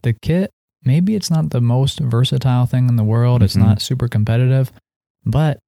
the 0.04 0.14
kit. 0.14 0.52
Maybe 0.86 1.16
it's 1.16 1.32
not 1.32 1.50
the 1.50 1.62
most 1.62 2.00
versatile 2.00 2.66
thing 2.66 2.88
in 2.88 2.96
the 2.96 3.04
world. 3.04 3.42
It's 3.44 3.56
Mhm. 3.56 3.66
not 3.66 3.82
super 3.82 4.08
competitive, 4.08 4.72
but 5.26 5.60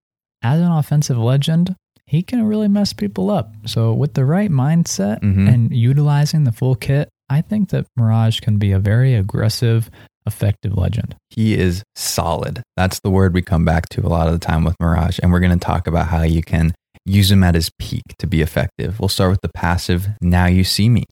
as 0.44 0.60
an 0.62 0.72
offensive 0.72 1.18
legend, 1.18 1.76
he 2.06 2.22
can 2.22 2.44
really 2.44 2.68
mess 2.68 2.94
people 2.94 3.30
up. 3.30 3.54
So 3.66 3.94
with 3.94 4.14
the 4.14 4.24
right 4.26 4.52
mindset 4.52 5.20
Mhm. 5.22 5.52
and 5.52 5.76
utilizing 5.76 6.44
the 6.44 6.52
full 6.52 6.76
kit, 6.76 7.10
I 7.30 7.42
think 7.42 7.70
that 7.70 7.86
Mirage 7.98 8.40
can 8.40 8.58
be 8.58 8.72
a 8.72 8.80
very 8.80 9.14
aggressive, 9.16 9.90
effective 10.26 10.78
legend. 10.78 11.16
He 11.30 11.56
is 11.56 11.84
solid. 11.96 12.62
That's 12.78 13.00
the 13.00 13.10
word 13.10 13.34
we 13.34 13.42
come 13.42 13.66
back 13.66 13.90
to 13.90 14.06
a 14.06 14.08
lot 14.08 14.28
of 14.28 14.34
the 14.34 14.40
time 14.46 14.64
with 14.64 14.76
Mirage. 14.80 15.20
And 15.22 15.32
we're 15.32 15.42
going 15.42 15.58
to 15.58 15.66
talk 15.66 15.88
about 15.88 16.08
how 16.08 16.22
you 16.22 16.42
can 16.42 16.74
use 17.06 17.32
him 17.32 17.44
at 17.44 17.56
his 17.56 17.70
peak 17.80 18.04
to 18.20 18.28
be 18.28 18.42
effective. 18.42 19.00
We'll 19.00 19.10
start 19.10 19.32
with 19.32 19.42
the 19.42 19.50
passive 19.50 20.10
Now 20.22 20.46
You 20.46 20.64
See 20.64 20.88
Me. 20.90 21.04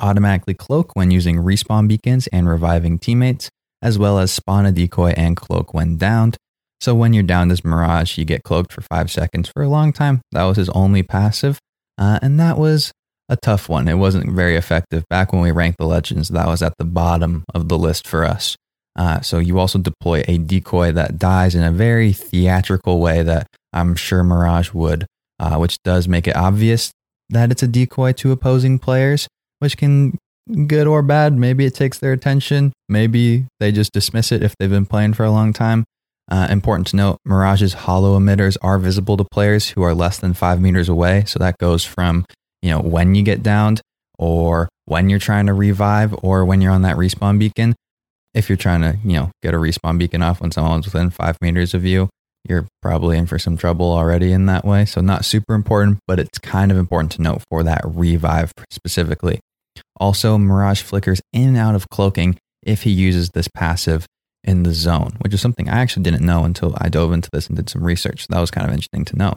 Automatically 0.00 0.54
cloak 0.54 0.94
when 0.94 1.10
using 1.10 1.36
respawn 1.36 1.88
beacons 1.88 2.26
and 2.28 2.48
reviving 2.48 2.98
teammates, 2.98 3.50
as 3.82 3.98
well 3.98 4.18
as 4.18 4.30
spawn 4.30 4.66
a 4.66 4.72
decoy 4.72 5.12
and 5.16 5.36
cloak 5.36 5.74
when 5.74 5.96
downed. 5.96 6.36
So 6.80 6.94
when 6.94 7.12
you're 7.12 7.24
downed 7.24 7.50
as 7.50 7.64
Mirage, 7.64 8.16
you 8.18 8.24
get 8.24 8.44
cloaked 8.44 8.72
for 8.72 8.82
five 8.82 9.10
seconds 9.10 9.48
for 9.48 9.62
a 9.62 9.68
long 9.68 9.92
time. 9.92 10.20
That 10.32 10.44
was 10.44 10.56
his 10.56 10.68
only 10.70 11.02
passive. 11.02 11.58
Uh, 11.98 12.20
and 12.22 12.38
that 12.38 12.56
was 12.56 12.92
a 13.28 13.36
tough 13.36 13.68
one. 13.68 13.88
It 13.88 13.94
wasn't 13.94 14.32
very 14.32 14.56
effective. 14.56 15.04
Back 15.10 15.32
when 15.32 15.42
we 15.42 15.50
ranked 15.50 15.78
the 15.78 15.86
legends, 15.86 16.28
that 16.28 16.46
was 16.46 16.62
at 16.62 16.74
the 16.78 16.84
bottom 16.84 17.44
of 17.54 17.68
the 17.68 17.76
list 17.76 18.06
for 18.06 18.24
us. 18.24 18.56
Uh, 18.96 19.20
so 19.20 19.38
you 19.38 19.58
also 19.58 19.78
deploy 19.78 20.22
a 20.26 20.38
decoy 20.38 20.92
that 20.92 21.18
dies 21.18 21.54
in 21.54 21.62
a 21.62 21.70
very 21.70 22.12
theatrical 22.12 23.00
way 23.00 23.22
that 23.22 23.46
I'm 23.72 23.94
sure 23.94 24.24
Mirage 24.24 24.72
would, 24.72 25.06
uh, 25.38 25.56
which 25.56 25.78
does 25.84 26.08
make 26.08 26.26
it 26.26 26.36
obvious 26.36 26.90
that 27.28 27.52
it's 27.52 27.62
a 27.62 27.68
decoy 27.68 28.12
to 28.12 28.32
opposing 28.32 28.78
players, 28.78 29.28
which 29.58 29.76
can 29.76 30.16
good 30.66 30.86
or 30.86 31.02
bad. 31.02 31.34
Maybe 31.34 31.66
it 31.66 31.74
takes 31.74 31.98
their 31.98 32.12
attention. 32.12 32.72
Maybe 32.88 33.46
they 33.60 33.72
just 33.72 33.92
dismiss 33.92 34.32
it 34.32 34.42
if 34.42 34.54
they've 34.58 34.70
been 34.70 34.86
playing 34.86 35.14
for 35.14 35.24
a 35.24 35.30
long 35.30 35.52
time. 35.52 35.84
Uh, 36.30 36.46
important 36.50 36.86
to 36.88 36.96
note, 36.96 37.18
Mirage's 37.24 37.72
holo-emitters 37.72 38.56
are 38.60 38.78
visible 38.78 39.16
to 39.16 39.24
players 39.24 39.70
who 39.70 39.82
are 39.82 39.94
less 39.94 40.18
than 40.18 40.34
five 40.34 40.60
meters 40.60 40.88
away. 40.88 41.24
So 41.26 41.38
that 41.38 41.56
goes 41.58 41.84
from, 41.84 42.24
you 42.60 42.70
know, 42.70 42.80
when 42.80 43.14
you 43.14 43.22
get 43.22 43.42
downed 43.42 43.80
or 44.18 44.68
when 44.84 45.08
you're 45.08 45.18
trying 45.18 45.46
to 45.46 45.54
revive 45.54 46.14
or 46.22 46.44
when 46.44 46.60
you're 46.60 46.72
on 46.72 46.82
that 46.82 46.96
respawn 46.96 47.38
beacon. 47.38 47.74
If 48.34 48.48
you're 48.48 48.56
trying 48.56 48.82
to, 48.82 48.98
you 49.04 49.14
know, 49.14 49.30
get 49.42 49.54
a 49.54 49.58
respawn 49.58 49.98
beacon 49.98 50.22
off 50.22 50.40
when 50.40 50.52
someone's 50.52 50.84
within 50.84 51.10
five 51.10 51.38
meters 51.40 51.72
of 51.72 51.84
you, 51.84 52.08
you're 52.48 52.66
probably 52.82 53.16
in 53.16 53.26
for 53.26 53.38
some 53.38 53.56
trouble 53.56 53.90
already 53.90 54.32
in 54.32 54.46
that 54.46 54.64
way. 54.64 54.84
So 54.84 55.00
not 55.00 55.24
super 55.24 55.54
important, 55.54 55.98
but 56.06 56.18
it's 56.20 56.38
kind 56.38 56.70
of 56.70 56.76
important 56.76 57.12
to 57.12 57.22
note 57.22 57.42
for 57.48 57.62
that 57.62 57.80
revive 57.84 58.52
specifically. 58.70 59.40
Also, 59.98 60.38
Mirage 60.38 60.82
flickers 60.82 61.20
in 61.32 61.48
and 61.48 61.56
out 61.56 61.74
of 61.74 61.88
cloaking 61.88 62.38
if 62.62 62.82
he 62.82 62.90
uses 62.90 63.30
this 63.30 63.48
passive 63.48 64.06
in 64.44 64.62
the 64.62 64.72
zone, 64.72 65.16
which 65.20 65.34
is 65.34 65.40
something 65.40 65.68
I 65.68 65.80
actually 65.80 66.04
didn't 66.04 66.24
know 66.24 66.44
until 66.44 66.74
I 66.78 66.88
dove 66.88 67.12
into 67.12 67.28
this 67.32 67.48
and 67.48 67.56
did 67.56 67.68
some 67.68 67.82
research. 67.82 68.26
That 68.28 68.40
was 68.40 68.50
kind 68.50 68.66
of 68.66 68.72
interesting 68.72 69.04
to 69.06 69.16
know. 69.16 69.36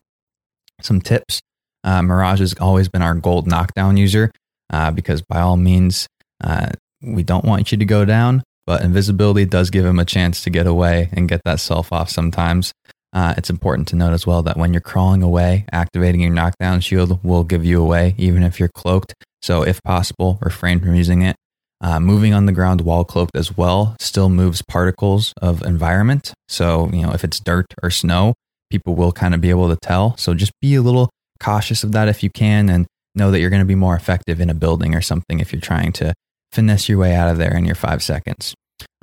Some 0.82 1.02
tips 1.02 1.42
uh, 1.84 2.02
Mirage 2.02 2.40
has 2.40 2.54
always 2.60 2.90
been 2.90 3.02
our 3.02 3.16
gold 3.16 3.48
knockdown 3.48 3.98
user 3.98 4.32
uh, 4.72 4.92
because, 4.92 5.22
by 5.22 5.42
all 5.42 5.58
means, 5.58 6.08
uh, 6.44 6.70
we 7.02 7.24
don't 7.24 7.46
want 7.46 7.72
you 7.72 7.78
to 7.78 7.86
go 7.86 8.06
down, 8.06 8.44
but 8.66 8.84
invisibility 8.84 9.46
does 9.46 9.70
give 9.70 9.86
him 9.86 10.00
a 10.00 10.06
chance 10.06 10.44
to 10.44 10.50
get 10.50 10.68
away 10.68 11.10
and 11.14 11.28
get 11.28 11.42
that 11.46 11.60
self 11.60 11.92
off 11.92 12.10
sometimes. 12.10 12.72
Uh, 13.14 13.34
it's 13.36 13.50
important 13.50 13.88
to 13.90 13.96
note 13.96 14.14
as 14.14 14.26
well 14.26 14.42
that 14.44 14.56
when 14.56 14.74
you're 14.74 14.82
crawling 14.82 15.22
away, 15.22 15.66
activating 15.72 16.22
your 16.22 16.32
knockdown 16.32 16.80
shield 16.80 17.22
will 17.24 17.44
give 17.44 17.66
you 17.66 17.82
away, 17.82 18.16
even 18.18 18.44
if 18.44 18.60
you're 18.60 18.70
cloaked. 18.70 19.14
So, 19.42 19.64
if 19.64 19.82
possible, 19.84 20.38
refrain 20.42 20.80
from 20.80 20.96
using 20.96 21.22
it. 21.22 21.36
Uh, 21.84 22.00
moving 22.00 22.32
on 22.32 22.46
the 22.46 22.52
ground 22.52 22.82
while 22.82 23.04
cloaked 23.04 23.36
as 23.36 23.58
well 23.58 23.96
still 24.00 24.30
moves 24.30 24.62
particles 24.62 25.34
of 25.42 25.64
environment. 25.64 26.32
So, 26.48 26.90
you 26.94 27.02
know, 27.02 27.12
if 27.12 27.24
it's 27.24 27.40
dirt 27.40 27.66
or 27.82 27.90
snow, 27.90 28.36
people 28.70 28.94
will 28.94 29.12
kind 29.12 29.34
of 29.34 29.42
be 29.42 29.50
able 29.50 29.68
to 29.70 29.78
tell. 29.82 30.16
So, 30.18 30.34
just 30.34 30.52
be 30.62 30.76
a 30.76 30.82
little 30.82 31.10
cautious 31.40 31.84
of 31.84 31.92
that 31.94 32.08
if 32.08 32.22
you 32.22 32.30
can 32.30 32.70
and 32.70 32.86
know 33.16 33.32
that 33.32 33.40
you're 33.40 33.50
going 33.50 33.62
to 33.62 33.66
be 33.66 33.76
more 33.76 33.96
effective 33.96 34.40
in 34.40 34.50
a 34.50 34.54
building 34.54 34.96
or 34.96 35.02
something 35.02 35.40
if 35.40 35.52
you're 35.52 35.62
trying 35.62 35.92
to 35.94 36.14
finesse 36.52 36.88
your 36.88 37.00
way 37.00 37.16
out 37.16 37.30
of 37.30 37.38
there 37.38 37.56
in 37.56 37.66
your 37.66 37.76
five 37.76 38.04
seconds. 38.04 38.54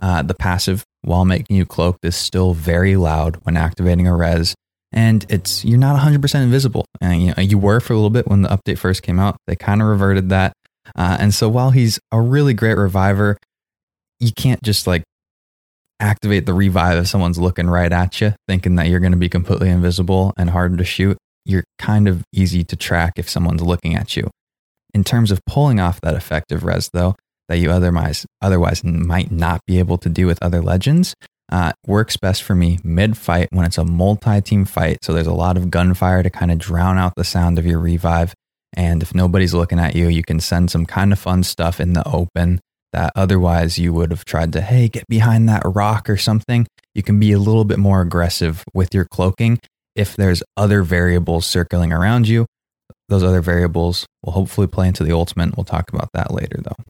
Uh, 0.01 0.23
the 0.23 0.35
passive, 0.35 0.85
while 1.03 1.25
making 1.25 1.57
you 1.57 1.67
cloaked, 1.67 2.05
is 2.05 2.17
still 2.17 2.55
very 2.55 2.97
loud 2.97 3.37
when 3.43 3.57
activating 3.57 4.07
a 4.07 4.15
res, 4.15 4.55
and 4.93 5.27
it's 5.29 5.65
you're 5.65 5.79
not 5.79 5.99
100% 6.01 6.43
invisible. 6.43 6.85
And 7.01 7.23
you 7.23 7.35
know, 7.37 7.43
you 7.43 7.59
were 7.59 7.81
for 7.81 7.93
a 7.93 7.97
little 7.97 8.11
bit 8.11 8.27
when 8.27 8.43
the 8.43 8.49
update 8.49 8.79
first 8.79 9.03
came 9.03 9.19
out. 9.19 9.37
They 9.47 9.57
kind 9.57 9.83
of 9.83 9.89
reverted 9.89 10.29
that, 10.31 10.53
uh, 10.97 11.17
and 11.21 11.35
so 11.35 11.49
while 11.49 11.71
he's 11.71 11.99
a 12.13 12.21
really 12.21 12.55
great 12.55 12.77
reviver, 12.77 13.37
you 14.21 14.33
can't 14.33 14.63
just 14.63 14.87
like 14.87 15.03
activate 16.01 16.47
the 16.47 16.55
revive 16.55 16.99
if 16.99 17.09
someone's 17.09 17.39
looking 17.39 17.69
right 17.69 17.93
at 17.93 18.21
you, 18.21 18.35
thinking 18.47 18.77
that 18.77 18.89
you're 18.89 19.01
going 19.01 19.13
to 19.13 19.19
be 19.19 19.29
completely 19.29 19.69
invisible 19.69 20.33
and 20.37 20.51
hard 20.51 20.79
to 20.79 20.85
shoot. 20.85 21.17
You're 21.45 21.65
kind 21.79 22.09
of 22.09 22.23
easy 22.33 22.63
to 22.65 22.77
track 22.77 23.15
if 23.17 23.29
someone's 23.29 23.63
looking 23.63 23.95
at 23.95 24.17
you. 24.17 24.31
In 24.95 25.05
terms 25.05 25.31
of 25.31 25.41
pulling 25.47 25.81
off 25.81 26.01
that 26.01 26.15
effective 26.15 26.65
res, 26.65 26.91
though, 26.93 27.15
that 27.49 27.59
you 27.59 27.71
otherwise 27.71 28.27
otherwise 28.41 28.85
might 28.85 29.31
not 29.31 29.61
be 29.67 29.79
able 29.79 29.99
to 29.99 30.09
do 30.09 30.27
with 30.27 30.43
other 30.43 30.61
legends. 30.63 31.15
Uh, 31.51 31.73
works 31.87 32.17
best 32.17 32.43
for 32.43 32.55
me 32.55 32.79
mid 32.85 33.17
fight 33.17 33.49
when 33.53 33.65
it's 33.65 33.79
a 33.79 33.85
multi 33.85 34.41
team 34.41 34.65
fight. 34.65 34.99
So 35.03 35.13
there's 35.13 35.27
a 35.27 35.33
lot 35.33 35.57
of 35.57 35.71
gunfire 35.71 36.23
to 36.23 36.31
kind 36.31 36.51
of 36.51 36.59
drown 36.59 36.99
out 36.99 37.15
the 37.17 37.25
sound 37.25 37.59
of 37.59 37.67
your 37.67 37.79
revive. 37.79 38.35
And 38.75 39.03
if 39.03 39.15
nobody's 39.15 39.55
looking 39.55 39.79
at 39.79 39.97
you, 39.97 40.09
you 40.09 40.23
can 40.23 40.41
send 40.41 40.71
some 40.71 40.85
kind 40.85 41.13
of 41.13 41.19
fun 41.19 41.43
stuff 41.43 41.81
in 41.81 41.95
the 41.95 42.07
open 42.07 42.61
that 42.93 43.13
otherwise 43.17 43.79
you 43.79 43.93
would 43.95 44.11
have 44.11 44.25
tried 44.25 44.53
to, 44.53 44.61
hey, 44.61 44.89
get 44.89 45.07
behind 45.09 45.49
that 45.49 45.63
rock 45.65 46.09
or 46.11 46.17
something. 46.17 46.67
You 46.95 47.03
can 47.03 47.19
be 47.19 47.33
a 47.33 47.39
little 47.39 47.65
bit 47.65 47.79
more 47.79 48.03
aggressive 48.03 48.63
with 48.75 48.95
your 48.95 49.07
cloaking 49.07 49.59
if 49.95 50.17
there's 50.17 50.43
other 50.57 50.83
variables 50.83 51.47
circling 51.47 51.93
around 51.93 52.29
you. 52.29 52.47
Those 53.09 53.25
other 53.25 53.41
variables 53.41 54.07
will 54.23 54.33
hopefully 54.33 54.67
play 54.67 54.89
into 54.89 55.03
the 55.03 55.13
ultimate. 55.13 55.57
We'll 55.57 55.65
talk 55.65 55.91
about 55.91 56.11
that 56.13 56.33
later, 56.33 56.61
though 56.63 56.85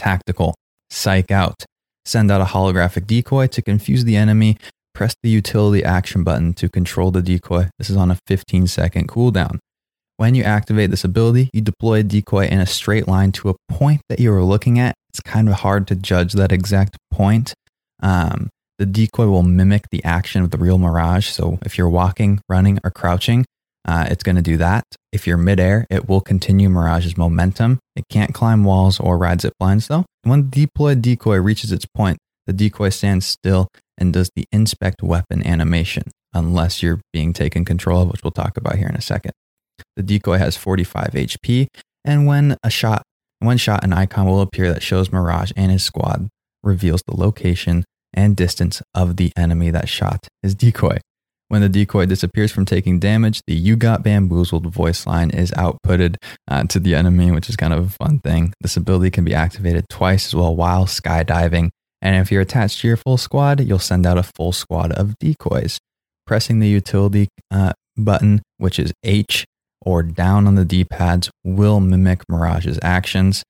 tactical, 0.00 0.54
psych 0.90 1.30
out, 1.30 1.64
send 2.10 2.30
out 2.30 2.40
a 2.40 2.44
holographic 2.44 3.06
decoy 3.06 3.46
to 3.46 3.62
confuse 3.62 4.04
the 4.04 4.16
enemy, 4.16 4.56
press 4.94 5.14
the 5.22 5.30
utility 5.30 5.84
action 5.84 6.24
button 6.24 6.52
to 6.54 6.68
control 6.68 7.10
the 7.10 7.22
decoy. 7.22 7.68
This 7.78 7.88
is 7.88 7.96
on 7.96 8.10
a 8.10 8.18
15 8.26 8.66
second 8.66 9.08
cooldown. 9.08 9.58
When 10.16 10.34
you 10.34 10.42
activate 10.42 10.90
this 10.90 11.04
ability, 11.04 11.48
you 11.54 11.62
deploy 11.62 12.00
a 12.00 12.02
decoy 12.02 12.46
in 12.46 12.60
a 12.60 12.66
straight 12.66 13.08
line 13.08 13.32
to 13.32 13.48
a 13.48 13.54
point 13.70 14.02
that 14.10 14.20
you 14.20 14.32
are 14.32 14.44
looking 14.44 14.78
at. 14.78 14.94
It's 15.08 15.20
kind 15.20 15.48
of 15.48 15.54
hard 15.54 15.86
to 15.88 15.94
judge 15.94 16.34
that 16.34 16.52
exact 16.52 16.98
point. 17.10 17.54
Um, 18.02 18.50
the 18.78 18.86
decoy 18.86 19.26
will 19.26 19.42
mimic 19.42 19.84
the 19.90 20.04
action 20.04 20.42
of 20.42 20.50
the 20.50 20.58
real 20.58 20.78
Mirage. 20.78 21.28
So 21.28 21.58
if 21.64 21.78
you're 21.78 21.88
walking, 21.88 22.40
running, 22.48 22.78
or 22.84 22.90
crouching, 22.90 23.46
uh, 23.86 24.06
it's 24.10 24.22
going 24.22 24.36
to 24.36 24.42
do 24.42 24.56
that. 24.58 24.84
If 25.12 25.26
you're 25.26 25.36
midair, 25.36 25.86
it 25.90 26.08
will 26.08 26.20
continue 26.20 26.68
Mirage's 26.68 27.16
momentum. 27.16 27.78
It 27.96 28.04
can't 28.10 28.34
climb 28.34 28.64
walls 28.64 29.00
or 29.00 29.18
ride 29.18 29.40
zip 29.40 29.54
lines 29.60 29.88
though. 29.88 30.04
When 30.22 30.50
the 30.50 30.66
deployed 30.66 31.02
decoy 31.02 31.36
reaches 31.38 31.72
its 31.72 31.86
point, 31.86 32.18
the 32.46 32.52
decoy 32.52 32.90
stands 32.90 33.26
still 33.26 33.68
and 33.96 34.12
does 34.12 34.30
the 34.34 34.44
inspect 34.52 35.02
weapon 35.02 35.46
animation, 35.46 36.04
unless 36.32 36.82
you're 36.82 37.00
being 37.12 37.32
taken 37.32 37.64
control 37.64 38.02
of, 38.02 38.10
which 38.10 38.22
we'll 38.22 38.30
talk 38.30 38.56
about 38.56 38.76
here 38.76 38.88
in 38.88 38.96
a 38.96 39.00
second. 39.00 39.32
The 39.96 40.02
decoy 40.02 40.38
has 40.38 40.56
45 40.56 41.10
HP, 41.12 41.68
and 42.04 42.26
when 42.26 42.56
a 42.62 42.70
shot, 42.70 43.02
one 43.40 43.56
shot, 43.56 43.84
an 43.84 43.92
icon 43.92 44.26
will 44.26 44.40
appear 44.40 44.72
that 44.72 44.82
shows 44.82 45.12
Mirage 45.12 45.52
and 45.56 45.70
his 45.70 45.82
squad, 45.82 46.28
reveals 46.62 47.02
the 47.06 47.16
location 47.16 47.84
and 48.12 48.36
distance 48.36 48.82
of 48.94 49.16
the 49.16 49.32
enemy 49.36 49.70
that 49.70 49.88
shot 49.88 50.28
his 50.42 50.54
decoy. 50.54 50.98
When 51.50 51.62
the 51.62 51.68
decoy 51.68 52.06
disappears 52.06 52.52
from 52.52 52.64
taking 52.64 53.00
damage, 53.00 53.42
the 53.48 53.56
You 53.56 53.74
Got 53.74 54.04
Bamboozled 54.04 54.72
voice 54.72 55.04
line 55.04 55.30
is 55.30 55.50
outputted 55.50 56.14
uh, 56.46 56.62
to 56.66 56.78
the 56.78 56.94
enemy, 56.94 57.32
which 57.32 57.48
is 57.48 57.56
kind 57.56 57.72
of 57.72 57.86
a 57.86 58.04
fun 58.04 58.20
thing. 58.20 58.54
This 58.60 58.76
ability 58.76 59.10
can 59.10 59.24
be 59.24 59.34
activated 59.34 59.88
twice 59.88 60.26
as 60.26 60.34
well 60.36 60.54
while 60.54 60.86
skydiving. 60.86 61.70
And 62.00 62.14
if 62.14 62.30
you're 62.30 62.40
attached 62.40 62.82
to 62.82 62.86
your 62.86 62.96
full 62.96 63.16
squad, 63.16 63.58
you'll 63.58 63.80
send 63.80 64.06
out 64.06 64.16
a 64.16 64.22
full 64.22 64.52
squad 64.52 64.92
of 64.92 65.18
decoys. 65.18 65.80
Pressing 66.24 66.60
the 66.60 66.68
utility 66.68 67.26
uh, 67.50 67.72
button, 67.96 68.42
which 68.58 68.78
is 68.78 68.92
H 69.02 69.44
or 69.80 70.04
down 70.04 70.46
on 70.46 70.54
the 70.54 70.64
D 70.64 70.84
pads, 70.84 71.32
will 71.42 71.80
mimic 71.80 72.22
Mirage's 72.28 72.78
actions. 72.80 73.42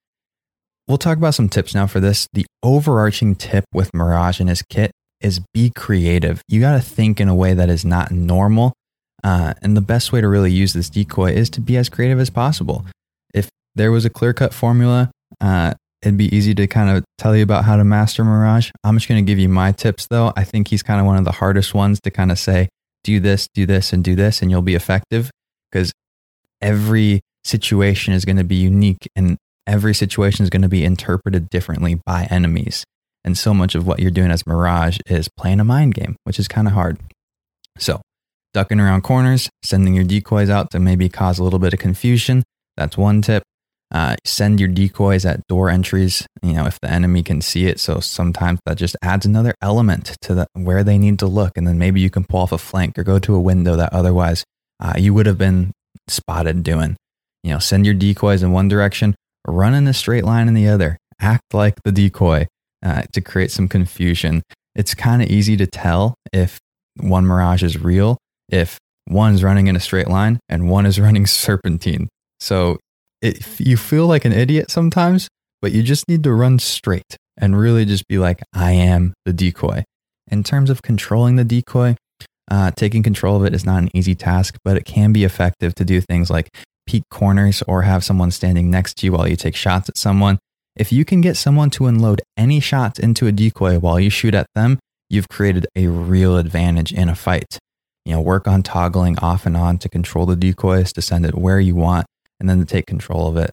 We'll 0.89 0.97
talk 0.97 1.19
about 1.19 1.35
some 1.35 1.51
tips 1.51 1.75
now 1.75 1.87
for 1.87 2.01
this. 2.01 2.29
The 2.33 2.47
overarching 2.63 3.35
tip 3.35 3.67
with 3.75 3.93
Mirage 3.93 4.41
and 4.41 4.49
his 4.49 4.63
kit 4.63 4.91
is 5.21 5.41
be 5.53 5.71
creative. 5.71 6.43
You 6.49 6.61
got 6.61 6.73
to 6.73 6.81
think 6.81 7.21
in 7.21 7.29
a 7.29 7.35
way 7.35 7.55
that 7.55 7.69
is 7.69 7.85
not 7.85 8.11
normal. 8.11 8.73
Uh, 9.23 9.55
and 9.63 9.77
the 9.77 9.83
best 9.83 10.13
way 10.13 10.21
to 10.21 10.29
really 10.29 10.51
use 10.51 10.73
this 10.73 10.89
decoy 10.89 11.33
is 11.33 11.51
to 11.51 11.61
be 11.61 11.77
as 11.77 11.89
creative 11.89 12.19
as 12.19 12.31
possible. 12.31 12.87
If 13.35 13.51
there 13.75 13.93
was 13.93 14.05
a 14.05 14.11
clear 14.11 14.33
cut 14.33 14.55
formula, 14.55 15.11
uh, 15.41 15.75
it'd 16.03 16.17
be 16.17 16.35
easy 16.35 16.55
to 16.55 16.67
kind 16.67 16.97
of 16.97 17.05
tell 17.19 17.37
you 17.37 17.43
about 17.43 17.65
how 17.65 17.77
to 17.77 17.85
master 17.85 18.25
Mirage. 18.25 18.71
I'm 18.83 18.97
just 18.97 19.09
going 19.09 19.25
to 19.25 19.31
give 19.31 19.39
you 19.39 19.49
my 19.49 19.73
tips 19.73 20.07
though. 20.07 20.33
I 20.37 20.45
think 20.45 20.69
he's 20.69 20.83
kind 20.83 21.01
of 21.01 21.07
one 21.07 21.19
of 21.19 21.25
the 21.25 21.33
hardest 21.33 21.75
ones 21.75 22.01
to 22.01 22.11
kind 22.11 22.33
of 22.33 22.39
say, 22.39 22.69
do 23.05 23.21
this, 23.21 23.49
do 23.55 23.67
this, 23.67 23.93
and 23.93 24.03
do 24.05 24.15
this, 24.15 24.43
and 24.43 24.51
you'll 24.51 24.63
be 24.63 24.75
effective 24.75 25.31
because 25.71 25.93
every 26.61 27.21
situation 27.45 28.13
is 28.15 28.25
going 28.25 28.37
to 28.37 28.45
be 28.45 28.57
unique 28.57 29.09
and 29.17 29.37
every 29.67 29.95
situation 29.95 30.43
is 30.43 30.51
going 30.51 30.63
to 30.63 30.69
be 30.69 30.85
interpreted 30.85 31.49
differently 31.49 32.01
by 32.07 32.25
enemies. 32.31 32.85
And 33.25 33.37
so 33.37 33.53
much 33.53 33.75
of 33.75 33.87
what 33.87 34.01
you're 34.01 34.11
doing 34.11 34.31
as 34.31 34.47
Mirage 34.47 34.99
is 35.07 35.29
playing 35.29 35.61
a 35.61 35.65
mind 35.65 35.95
game, 35.95 36.17
which 36.25 36.39
is 36.39 36.49
kind 36.49 36.67
of 36.67 36.75
hard. 36.75 36.99
So, 37.79 38.01
ducking 38.53 38.81
around 38.81 39.03
corners, 39.03 39.49
sending 39.63 39.95
your 39.95 40.05
decoys 40.05 40.51
out 40.51 40.71
to 40.71 40.81
maybe 40.81 41.09
cause 41.09 41.39
a 41.39 41.45
little 41.45 41.59
bit 41.59 41.73
of 41.73 41.79
confusion. 41.79 42.43
That's 42.77 42.97
one 42.97 43.23
tip. 43.23 43.43
Uh, 43.93 44.15
send 44.25 44.61
your 44.61 44.69
decoys 44.69 45.25
at 45.25 45.45
door 45.49 45.69
entries, 45.69 46.25
you 46.43 46.53
know, 46.53 46.65
if 46.65 46.79
the 46.81 46.91
enemy 46.91 47.25
can 47.25 47.41
see 47.41 47.67
it. 47.67 47.81
So 47.81 47.99
sometimes 47.99 48.61
that 48.65 48.77
just 48.77 48.97
adds 49.03 49.27
another 49.27 49.55
element 49.61 50.17
to 50.23 50.35
the, 50.35 50.47
where 50.53 50.85
they 50.85 50.97
need 50.97 51.19
to 51.19 51.27
look. 51.27 51.57
And 51.57 51.67
then 51.67 51.77
maybe 51.77 52.01
you 52.01 52.09
can 52.09 52.25
pull 52.25 52.41
off 52.41 52.53
a 52.53 52.59
flank 52.59 52.97
or 52.99 53.03
go 53.03 53.19
to 53.19 53.35
a 53.35 53.41
window 53.41 53.75
that 53.77 53.93
otherwise 53.93 54.45
uh, 54.79 54.95
you 54.97 55.13
would 55.13 55.27
have 55.27 55.39
been 55.39 55.73
spotted 56.07 56.63
doing. 56.63 56.97
You 57.43 57.55
know, 57.55 57.59
send 57.59 57.85
your 57.85 57.95
decoys 57.95 58.45
in 58.45 58.53
one 58.53 58.69
direction, 58.69 59.17
run 59.47 59.75
in 59.75 59.89
a 59.89 59.95
straight 59.95 60.25
line 60.25 60.47
in 60.47 60.55
the 60.55 60.69
other. 60.69 60.97
Act 61.21 61.53
like 61.53 61.83
the 61.83 61.93
decoy 61.93 62.47
uh, 62.85 63.03
to 63.13 63.21
create 63.21 63.51
some 63.51 63.69
confusion. 63.69 64.43
It's 64.75 64.95
kind 64.95 65.23
of 65.23 65.29
easy 65.29 65.57
to 65.57 65.67
tell 65.67 66.15
if 66.33 66.59
one 66.97 67.27
mirage 67.27 67.63
is 67.63 67.79
real 67.79 68.19
if 68.51 68.79
one 69.07 69.35
is 69.35 69.43
running 69.43 69.69
in 69.69 69.77
a 69.77 69.81
straight 69.81 70.09
line 70.09 70.39
and 70.49 70.69
one 70.69 70.87
is 70.87 71.01
running 71.01 71.27
serpentine. 71.27 72.09
So 72.41 72.79
it, 73.23 73.45
you 73.61 73.77
feel 73.77 74.07
like 74.07 74.25
an 74.25 74.33
idiot 74.33 74.71
sometimes, 74.71 75.29
but 75.63 75.73
you 75.73 75.83
just 75.83 76.09
need 76.09 76.25
to 76.25 76.33
run 76.33 76.59
straight. 76.59 77.17
and 77.43 77.59
really 77.59 77.87
just 77.87 78.07
be 78.07 78.19
like, 78.19 78.43
I 78.53 78.73
am 78.73 79.15
the 79.25 79.33
decoy. 79.33 79.85
In 80.31 80.45
terms 80.45 80.69
of 80.69 80.83
controlling 80.83 81.37
the 81.37 81.45
decoy, 81.45 81.97
uh, 82.51 82.71
taking 82.73 83.03
control 83.03 83.37
of 83.37 83.45
it 83.47 83.55
is 83.55 83.65
not 83.65 83.83
an 83.83 83.89
easy 83.95 84.15
task, 84.15 84.57
but 84.63 84.77
it 84.77 84.85
can 84.85 85.11
be 85.13 85.25
effective 85.25 85.75
to 85.77 85.85
do 85.85 86.03
things 86.03 86.29
like 86.29 86.51
peek 86.87 87.03
corners 87.11 87.63
or 87.67 87.83
have 87.83 88.05
someone 88.05 88.31
standing 88.31 88.71
next 88.71 88.99
to 88.99 89.07
you 89.07 89.13
while 89.13 89.27
you 89.27 89.37
take 89.37 89.57
shots 89.57 89.89
at 89.89 89.97
someone. 89.97 90.39
If 90.81 90.91
you 90.91 91.05
can 91.05 91.21
get 91.21 91.37
someone 91.37 91.69
to 91.73 91.89
unload 91.89 92.23
any 92.39 92.59
shots 92.59 92.99
into 92.99 93.27
a 93.27 93.33
decoy 93.33 93.79
while 93.79 94.01
you 94.01 94.09
shoot 94.09 94.35
at 94.35 94.47
them, 94.55 94.79
you've 95.11 95.29
created 95.29 95.67
a 95.77 95.89
real 95.89 96.39
advantage 96.39 96.91
in 96.91 97.11
a 97.11 97.15
fight. 97.15 97.59
You 98.07 98.15
know, 98.15 98.23
work 98.23 98.49
on 98.49 98.63
toggling 98.63 99.19
off 99.19 99.45
and 99.45 99.59
on 99.59 99.77
to 99.77 99.91
control 99.91 100.25
the 100.25 100.37
decoys, 100.37 100.95
to 100.95 101.03
send 101.03 101.27
it 101.27 101.35
where 101.37 101.61
you 101.61 101.75
want, 101.75 102.07
and 102.41 102.49
then 102.49 102.61
to 102.61 102.65
take 102.65 102.87
control 102.87 103.29
of 103.29 103.37
it. 103.37 103.51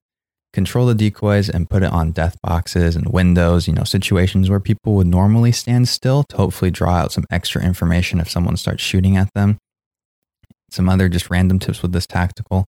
Control 0.53 0.86
the 0.86 0.95
decoys 0.95 1.49
and 1.49 1.69
put 1.69 1.84
it 1.84 1.91
on 1.91 2.13
death 2.13 2.38
boxes 2.41 2.95
and 2.95 3.11
windows, 3.11 3.67
you 3.67 3.73
know, 3.73 3.84
situations 3.84 4.49
where 4.49 4.61
people 4.61 4.93
would 4.93 5.07
normally 5.07 5.51
stand 5.51 5.89
still 5.89 6.23
to 6.30 6.38
hopefully 6.38 6.71
draw 6.71 6.93
out 6.93 7.11
some 7.11 7.25
extra 7.30 7.61
information 7.61 8.21
if 8.21 8.30
someone 8.30 8.55
starts 8.55 8.82
shooting 8.82 9.17
at 9.17 9.28
them. 9.36 9.57
Some 10.71 10.88
other 10.88 11.09
just 11.09 11.30
random 11.30 11.59
tips 11.59 11.82
with 11.82 11.91
this 11.91 12.07
tactical. 12.07 12.63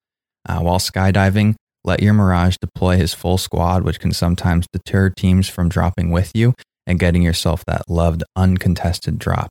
Uh, 0.48 0.60
while 0.60 0.78
skydiving, 0.78 1.56
let 1.86 2.02
your 2.02 2.12
Mirage 2.12 2.56
deploy 2.60 2.96
his 2.96 3.14
full 3.14 3.38
squad, 3.38 3.84
which 3.84 4.00
can 4.00 4.12
sometimes 4.12 4.66
deter 4.72 5.08
teams 5.10 5.48
from 5.48 5.68
dropping 5.68 6.10
with 6.10 6.32
you 6.34 6.54
and 6.86 6.98
getting 6.98 7.22
yourself 7.22 7.64
that 7.66 7.88
loved 7.88 8.22
uncontested 8.34 9.18
drop. 9.18 9.50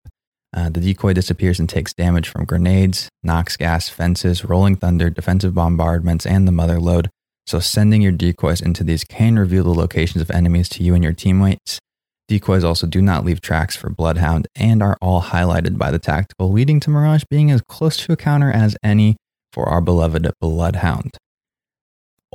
Uh, 0.56 0.70
the 0.70 0.80
decoy 0.80 1.14
disappears 1.14 1.60
and 1.60 1.68
takes 1.68 1.94
damage 1.94 2.30
from 2.30 2.46
grenades, 2.46 3.10
Nox 3.24 3.58
gas, 3.58 3.90
fences, 3.90 4.46
rolling 4.46 4.76
thunder, 4.76 5.10
defensive 5.10 5.54
bombardments, 5.54 6.26
and 6.26 6.48
the 6.48 6.52
Motherlode. 6.52 7.08
So, 7.48 7.60
sending 7.60 8.02
your 8.02 8.12
decoys 8.12 8.62
into 8.62 8.84
these 8.84 9.04
can 9.04 9.38
reveal 9.38 9.64
the 9.64 9.74
locations 9.74 10.22
of 10.22 10.32
enemies 10.32 10.70
to 10.70 10.84
you 10.84 10.94
and 10.96 11.04
your 11.04 11.14
teammates. 11.14 11.80
Decoys 12.28 12.64
also 12.64 12.88
do 12.88 13.02
not 13.02 13.24
leave 13.24 13.40
tracks 13.40 13.76
for 13.76 13.90
Bloodhound 13.90 14.48
and 14.56 14.82
are 14.82 14.98
all 15.02 15.22
highlighted 15.22 15.78
by 15.78 15.92
the 15.92 16.00
tactical, 16.00 16.52
leading 16.52 16.80
to 16.80 16.90
Mirage 16.90 17.24
being 17.30 17.52
as 17.52 17.62
close 17.68 17.98
to 17.98 18.14
a 18.14 18.18
counter 18.18 18.50
as 18.50 18.76
any 18.82 19.16
for 19.52 19.66
our 19.70 19.82
beloved 19.82 20.32
Bloodhound. 20.42 21.18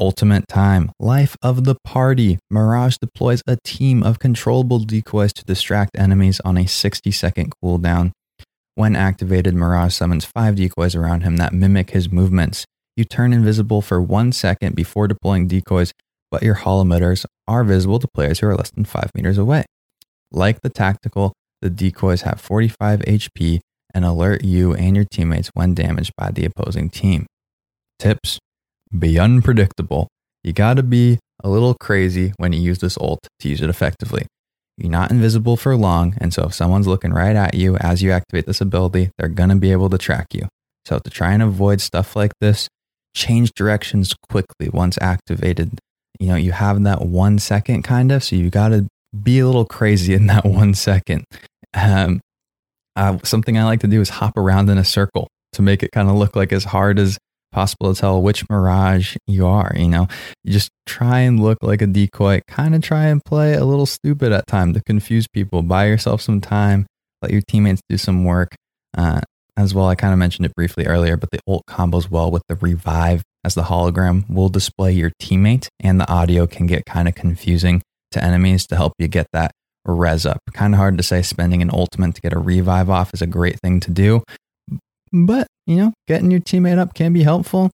Ultimate 0.00 0.48
time, 0.48 0.90
life 0.98 1.36
of 1.42 1.64
the 1.64 1.74
party. 1.84 2.38
Mirage 2.50 2.96
deploys 2.96 3.42
a 3.46 3.58
team 3.62 4.02
of 4.02 4.18
controllable 4.18 4.78
decoys 4.78 5.30
to 5.34 5.44
distract 5.44 5.90
enemies 5.98 6.40
on 6.40 6.56
a 6.56 6.66
60 6.66 7.10
second 7.10 7.52
cooldown. 7.62 8.12
When 8.76 8.96
activated, 8.96 9.54
Mirage 9.54 9.92
summons 9.92 10.24
five 10.24 10.56
decoys 10.56 10.94
around 10.94 11.20
him 11.20 11.36
that 11.36 11.52
mimic 11.52 11.90
his 11.90 12.10
movements. 12.10 12.64
You 12.96 13.04
turn 13.04 13.34
invisible 13.34 13.82
for 13.82 14.00
one 14.00 14.32
second 14.32 14.74
before 14.74 15.06
deploying 15.06 15.46
decoys, 15.48 15.92
but 16.30 16.42
your 16.42 16.54
holo-emitters 16.54 17.26
are 17.46 17.62
visible 17.62 17.98
to 17.98 18.08
players 18.08 18.38
who 18.38 18.46
are 18.46 18.56
less 18.56 18.70
than 18.70 18.86
five 18.86 19.10
meters 19.14 19.36
away. 19.36 19.66
Like 20.32 20.62
the 20.62 20.70
tactical, 20.70 21.34
the 21.60 21.68
decoys 21.68 22.22
have 22.22 22.40
45 22.40 23.00
HP 23.00 23.60
and 23.92 24.06
alert 24.06 24.44
you 24.44 24.72
and 24.72 24.96
your 24.96 25.04
teammates 25.04 25.50
when 25.52 25.74
damaged 25.74 26.12
by 26.16 26.30
the 26.30 26.46
opposing 26.46 26.88
team. 26.88 27.26
Tips 27.98 28.38
be 28.96 29.18
unpredictable. 29.18 30.08
You 30.42 30.52
gotta 30.52 30.82
be 30.82 31.18
a 31.42 31.48
little 31.48 31.74
crazy 31.74 32.32
when 32.36 32.52
you 32.52 32.60
use 32.60 32.78
this 32.78 32.98
ult 32.98 33.26
to 33.40 33.48
use 33.48 33.60
it 33.60 33.70
effectively. 33.70 34.26
You're 34.76 34.90
not 34.90 35.10
invisible 35.10 35.56
for 35.56 35.76
long, 35.76 36.14
and 36.18 36.32
so 36.32 36.44
if 36.44 36.54
someone's 36.54 36.86
looking 36.86 37.12
right 37.12 37.36
at 37.36 37.54
you 37.54 37.76
as 37.76 38.02
you 38.02 38.12
activate 38.12 38.46
this 38.46 38.60
ability, 38.60 39.10
they're 39.18 39.28
gonna 39.28 39.56
be 39.56 39.72
able 39.72 39.90
to 39.90 39.98
track 39.98 40.28
you. 40.32 40.48
So 40.86 40.98
to 40.98 41.10
try 41.10 41.32
and 41.32 41.42
avoid 41.42 41.80
stuff 41.80 42.16
like 42.16 42.32
this, 42.40 42.68
change 43.14 43.52
directions 43.54 44.14
quickly 44.30 44.68
once 44.72 44.98
activated. 45.00 45.78
You 46.18 46.28
know, 46.28 46.36
you 46.36 46.52
have 46.52 46.82
that 46.84 47.02
one 47.02 47.38
second 47.38 47.82
kind 47.82 48.10
of, 48.12 48.24
so 48.24 48.36
you 48.36 48.50
gotta 48.50 48.86
be 49.22 49.38
a 49.38 49.46
little 49.46 49.64
crazy 49.64 50.14
in 50.14 50.26
that 50.26 50.44
one 50.46 50.74
second. 50.74 51.24
Um, 51.74 52.20
uh, 52.96 53.18
something 53.22 53.56
I 53.56 53.64
like 53.64 53.80
to 53.80 53.86
do 53.86 54.00
is 54.00 54.08
hop 54.08 54.36
around 54.36 54.68
in 54.68 54.78
a 54.78 54.84
circle 54.84 55.28
to 55.52 55.62
make 55.62 55.82
it 55.82 55.92
kind 55.92 56.08
of 56.08 56.16
look 56.16 56.36
like 56.36 56.52
as 56.52 56.64
hard 56.64 56.98
as 56.98 57.18
possible 57.50 57.92
to 57.92 58.00
tell 58.00 58.22
which 58.22 58.48
mirage 58.48 59.16
you 59.26 59.46
are. 59.46 59.72
You 59.76 59.88
know, 59.88 60.08
you 60.44 60.52
just 60.52 60.70
try 60.86 61.20
and 61.20 61.40
look 61.40 61.58
like 61.62 61.82
a 61.82 61.86
decoy, 61.86 62.40
kind 62.48 62.74
of 62.74 62.82
try 62.82 63.06
and 63.06 63.24
play 63.24 63.54
a 63.54 63.64
little 63.64 63.86
stupid 63.86 64.32
at 64.32 64.46
time 64.46 64.74
to 64.74 64.82
confuse 64.82 65.26
people. 65.28 65.62
Buy 65.62 65.86
yourself 65.86 66.20
some 66.20 66.40
time, 66.40 66.86
let 67.22 67.32
your 67.32 67.42
teammates 67.48 67.82
do 67.88 67.96
some 67.96 68.24
work. 68.24 68.54
Uh, 68.96 69.20
as 69.56 69.74
well, 69.74 69.88
I 69.88 69.94
kind 69.94 70.12
of 70.12 70.18
mentioned 70.18 70.46
it 70.46 70.54
briefly 70.54 70.86
earlier, 70.86 71.16
but 71.16 71.30
the 71.30 71.40
ult 71.46 71.64
combos 71.68 72.10
well 72.10 72.30
with 72.30 72.42
the 72.48 72.56
revive 72.56 73.22
as 73.44 73.54
the 73.54 73.64
hologram 73.64 74.28
will 74.28 74.48
display 74.48 74.92
your 74.92 75.12
teammate, 75.20 75.68
and 75.80 76.00
the 76.00 76.10
audio 76.10 76.46
can 76.46 76.66
get 76.66 76.86
kind 76.86 77.08
of 77.08 77.14
confusing 77.14 77.82
to 78.12 78.22
enemies 78.22 78.66
to 78.66 78.76
help 78.76 78.92
you 78.98 79.08
get 79.08 79.26
that 79.32 79.52
res 79.84 80.26
up. 80.26 80.38
Kind 80.52 80.74
of 80.74 80.78
hard 80.78 80.96
to 80.98 81.02
say 81.02 81.22
spending 81.22 81.62
an 81.62 81.70
ultimate 81.72 82.14
to 82.14 82.20
get 82.20 82.32
a 82.32 82.38
revive 82.38 82.90
off 82.90 83.12
is 83.14 83.22
a 83.22 83.26
great 83.26 83.58
thing 83.60 83.80
to 83.80 83.90
do, 83.90 84.22
but, 85.12 85.46
you 85.66 85.76
know, 85.76 85.92
getting 86.06 86.30
your 86.30 86.40
teammate 86.40 86.78
up 86.78 86.94
can 86.94 87.12
be 87.12 87.22
helpful. 87.22 87.70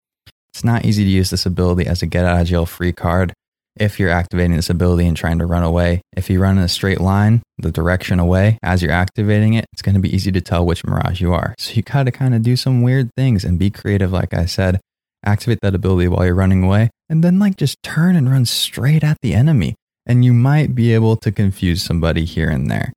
It's 0.52 0.64
not 0.64 0.84
easy 0.84 1.04
to 1.04 1.10
use 1.10 1.30
this 1.30 1.46
ability 1.46 1.86
as 1.86 2.02
a 2.02 2.06
get 2.06 2.24
out 2.24 2.40
of 2.40 2.46
jail 2.46 2.66
free 2.66 2.92
card 2.92 3.32
if 3.76 3.98
you're 3.98 4.10
activating 4.10 4.56
this 4.56 4.70
ability 4.70 5.06
and 5.06 5.16
trying 5.16 5.38
to 5.38 5.46
run 5.46 5.62
away. 5.62 6.00
If 6.16 6.30
you 6.30 6.40
run 6.40 6.58
in 6.58 6.64
a 6.64 6.68
straight 6.68 7.00
line, 7.00 7.42
the 7.58 7.72
direction 7.72 8.20
away 8.20 8.58
as 8.62 8.82
you're 8.82 8.92
activating 8.92 9.54
it, 9.54 9.66
it's 9.72 9.82
going 9.82 9.96
to 9.96 10.00
be 10.00 10.14
easy 10.14 10.30
to 10.32 10.40
tell 10.40 10.64
which 10.64 10.84
Mirage 10.84 11.20
you 11.20 11.32
are. 11.32 11.54
So 11.58 11.74
you 11.74 11.82
got 11.82 12.04
to 12.04 12.12
kind 12.12 12.34
of 12.34 12.42
do 12.42 12.56
some 12.56 12.82
weird 12.82 13.10
things 13.16 13.44
and 13.44 13.58
be 13.58 13.70
creative, 13.70 14.12
like 14.12 14.32
I 14.32 14.46
said. 14.46 14.80
Activate 15.24 15.60
that 15.62 15.74
ability 15.74 16.08
while 16.08 16.24
you're 16.26 16.34
running 16.34 16.62
away, 16.62 16.90
and 17.08 17.24
then 17.24 17.38
like 17.38 17.56
just 17.56 17.82
turn 17.82 18.14
and 18.14 18.30
run 18.30 18.44
straight 18.44 19.02
at 19.02 19.16
the 19.22 19.32
enemy. 19.32 19.74
And 20.06 20.22
you 20.22 20.34
might 20.34 20.74
be 20.74 20.92
able 20.92 21.16
to 21.16 21.32
confuse 21.32 21.82
somebody 21.82 22.26
here 22.26 22.50
and 22.50 22.70
there. 22.70 22.92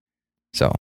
So, 0.53 0.73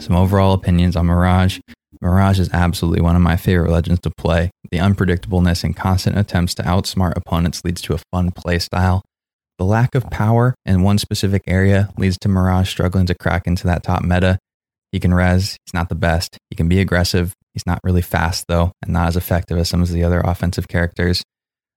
some 0.00 0.16
overall 0.16 0.54
opinions 0.54 0.96
on 0.96 1.04
Mirage. 1.04 1.60
Mirage 2.00 2.40
is 2.40 2.50
absolutely 2.52 3.00
one 3.00 3.16
of 3.16 3.22
my 3.22 3.36
favorite 3.36 3.70
legends 3.70 4.00
to 4.00 4.10
play. 4.10 4.50
The 4.70 4.78
unpredictableness 4.78 5.64
and 5.64 5.76
constant 5.76 6.18
attempts 6.18 6.54
to 6.56 6.62
outsmart 6.62 7.16
opponents 7.16 7.64
leads 7.64 7.80
to 7.82 7.94
a 7.94 8.00
fun 8.12 8.30
play 8.30 8.58
style. 8.58 9.02
The 9.58 9.64
lack 9.64 9.94
of 9.94 10.10
power 10.10 10.54
in 10.66 10.82
one 10.82 10.98
specific 10.98 11.42
area 11.46 11.90
leads 11.96 12.18
to 12.18 12.28
Mirage 12.28 12.68
struggling 12.68 13.06
to 13.06 13.14
crack 13.14 13.46
into 13.46 13.66
that 13.66 13.82
top 13.82 14.02
meta. 14.02 14.38
He 14.90 15.00
can 15.00 15.14
res, 15.14 15.56
he's 15.64 15.74
not 15.74 15.88
the 15.88 15.94
best. 15.94 16.38
He 16.50 16.56
can 16.56 16.68
be 16.68 16.80
aggressive. 16.80 17.34
He's 17.52 17.66
not 17.66 17.80
really 17.84 18.02
fast, 18.02 18.46
though, 18.48 18.72
and 18.82 18.92
not 18.92 19.08
as 19.08 19.16
effective 19.16 19.58
as 19.58 19.68
some 19.68 19.82
of 19.82 19.88
the 19.90 20.02
other 20.02 20.20
offensive 20.20 20.68
characters. 20.68 21.22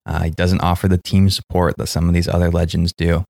Uh, 0.05 0.23
he 0.23 0.31
doesn't 0.31 0.61
offer 0.61 0.87
the 0.87 0.97
team 0.97 1.29
support 1.29 1.77
that 1.77 1.87
some 1.87 2.07
of 2.07 2.13
these 2.13 2.27
other 2.27 2.49
legends 2.49 2.93
do. 2.97 3.23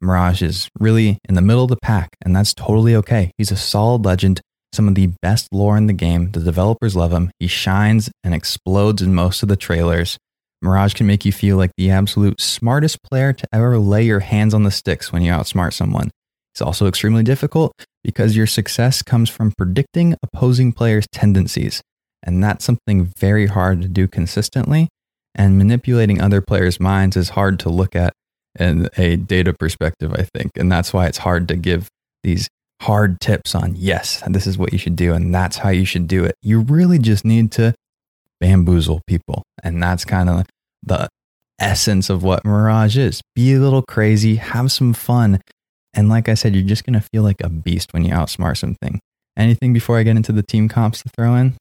Mirage 0.00 0.42
is 0.42 0.68
really 0.78 1.18
in 1.28 1.34
the 1.34 1.40
middle 1.40 1.64
of 1.64 1.70
the 1.70 1.78
pack, 1.82 2.10
and 2.22 2.36
that's 2.36 2.52
totally 2.52 2.94
okay. 2.96 3.30
He's 3.38 3.50
a 3.50 3.56
solid 3.56 4.04
legend 4.04 4.40
some 4.74 4.88
of 4.88 4.94
the 4.94 5.12
best 5.22 5.48
lore 5.52 5.76
in 5.76 5.86
the 5.86 5.92
game. 5.92 6.30
The 6.30 6.40
developers 6.40 6.96
love 6.96 7.12
him. 7.12 7.30
He 7.38 7.46
shines 7.46 8.10
and 8.22 8.34
explodes 8.34 9.02
in 9.02 9.14
most 9.14 9.42
of 9.42 9.48
the 9.48 9.56
trailers. 9.56 10.18
Mirage 10.62 10.94
can 10.94 11.06
make 11.06 11.24
you 11.24 11.32
feel 11.32 11.56
like 11.56 11.72
the 11.76 11.90
absolute 11.90 12.40
smartest 12.40 13.02
player 13.02 13.32
to 13.32 13.46
ever 13.52 13.78
lay 13.78 14.02
your 14.02 14.20
hands 14.20 14.54
on 14.54 14.62
the 14.62 14.70
sticks 14.70 15.12
when 15.12 15.22
you 15.22 15.30
outsmart 15.30 15.74
someone. 15.74 16.10
It's 16.54 16.62
also 16.62 16.86
extremely 16.86 17.22
difficult 17.22 17.72
because 18.02 18.36
your 18.36 18.46
success 18.46 19.02
comes 19.02 19.28
from 19.28 19.52
predicting 19.58 20.14
opposing 20.22 20.72
players' 20.72 21.06
tendencies. 21.12 21.82
And 22.22 22.42
that's 22.42 22.64
something 22.64 23.04
very 23.04 23.46
hard 23.46 23.82
to 23.82 23.88
do 23.88 24.08
consistently. 24.08 24.88
And 25.34 25.58
manipulating 25.58 26.20
other 26.20 26.40
players' 26.40 26.80
minds 26.80 27.16
is 27.16 27.30
hard 27.30 27.58
to 27.60 27.68
look 27.68 27.96
at 27.96 28.12
in 28.58 28.88
a 28.96 29.16
data 29.16 29.52
perspective, 29.52 30.14
I 30.14 30.26
think. 30.34 30.52
And 30.56 30.70
that's 30.70 30.92
why 30.92 31.06
it's 31.06 31.18
hard 31.18 31.48
to 31.48 31.56
give 31.56 31.88
these 32.22 32.48
hard 32.84 33.18
tips 33.20 33.54
on, 33.54 33.74
yes, 33.76 34.22
this 34.26 34.46
is 34.46 34.58
what 34.58 34.72
you 34.72 34.78
should 34.78 34.94
do, 34.94 35.14
and 35.14 35.34
that's 35.34 35.56
how 35.56 35.70
you 35.70 35.86
should 35.86 36.06
do 36.06 36.24
it. 36.24 36.34
You 36.42 36.60
really 36.60 36.98
just 36.98 37.24
need 37.24 37.50
to 37.52 37.74
bamboozle 38.40 39.00
people. 39.06 39.42
And 39.62 39.82
that's 39.82 40.04
kind 40.04 40.28
of 40.28 40.44
the 40.82 41.08
essence 41.58 42.10
of 42.10 42.22
what 42.22 42.44
Mirage 42.44 42.98
is. 42.98 43.22
Be 43.34 43.54
a 43.54 43.58
little 43.58 43.82
crazy, 43.82 44.36
have 44.36 44.70
some 44.70 44.92
fun. 44.92 45.40
And 45.94 46.10
like 46.10 46.28
I 46.28 46.34
said, 46.34 46.54
you're 46.54 46.66
just 46.66 46.84
going 46.84 47.00
to 47.00 47.06
feel 47.12 47.22
like 47.22 47.40
a 47.42 47.48
beast 47.48 47.94
when 47.94 48.04
you 48.04 48.12
outsmart 48.12 48.58
something. 48.58 49.00
Anything 49.34 49.72
before 49.72 49.98
I 49.98 50.02
get 50.02 50.16
into 50.16 50.32
the 50.32 50.42
team 50.42 50.68
comps 50.68 51.02
to 51.02 51.08
throw 51.16 51.36
in? 51.36 51.54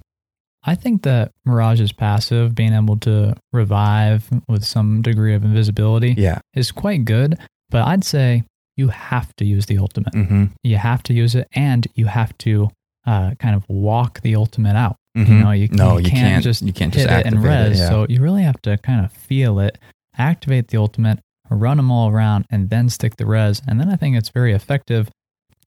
I 0.66 0.76
think 0.76 1.04
that 1.04 1.32
Mirage's 1.46 1.94
passive, 1.94 2.54
being 2.54 2.74
able 2.74 2.98
to 2.98 3.36
revive 3.54 4.30
with 4.50 4.66
some 4.66 5.02
degree 5.02 5.36
of 5.36 5.46
invisibility, 5.46 6.16
yeah. 6.18 6.40
is 6.54 6.72
quite 6.72 7.06
good. 7.06 7.38
But 7.70 7.88
I'd 7.88 8.04
say 8.04 8.44
you 8.76 8.90
have 8.90 9.36
to 9.38 9.46
use 9.46 9.66
the 9.68 9.78
ultimate. 9.78 10.14
Mm-hmm. 10.14 10.46
You 10.64 10.78
have 10.78 11.04
to 11.04 11.14
use 11.14 11.36
it, 11.36 11.48
and 11.54 11.88
you 11.96 12.06
have 12.08 12.38
to 12.40 12.70
uh, 13.06 13.36
kind 13.40 13.56
of 13.56 13.64
walk 13.70 14.22
the 14.22 14.36
ultimate 14.36 14.76
out. 14.76 14.98
Mm-hmm. 15.18 15.32
You 15.32 15.40
know, 15.44 15.52
you, 15.52 15.68
no, 15.70 15.98
you, 15.98 16.06
you 16.06 16.10
can't, 16.12 16.28
can't 16.28 16.44
just 16.44 16.62
you 16.64 16.74
can't 16.74 16.94
hit 16.94 17.08
just 17.08 17.20
it 17.20 17.26
and 17.28 17.44
res. 17.44 17.80
it, 17.80 17.84
yeah. 17.84 17.90
So 17.90 18.06
you 18.10 18.22
really 18.22 18.44
have 18.44 18.62
to 18.64 18.78
kind 18.78 19.06
of 19.06 19.12
feel 19.12 19.60
it, 19.60 19.78
activate 20.18 20.70
the 20.70 20.78
ultimate, 20.78 21.20
run 21.50 21.78
them 21.78 21.92
all 21.92 22.10
around, 22.10 22.46
and 22.50 22.70
then 22.70 22.90
stick 22.90 23.18
the 23.18 23.26
res. 23.26 23.62
And 23.68 23.80
then 23.80 23.90
I 23.90 23.96
think 23.96 24.18
it's 24.18 24.30
very 24.30 24.54
effective. 24.54 25.10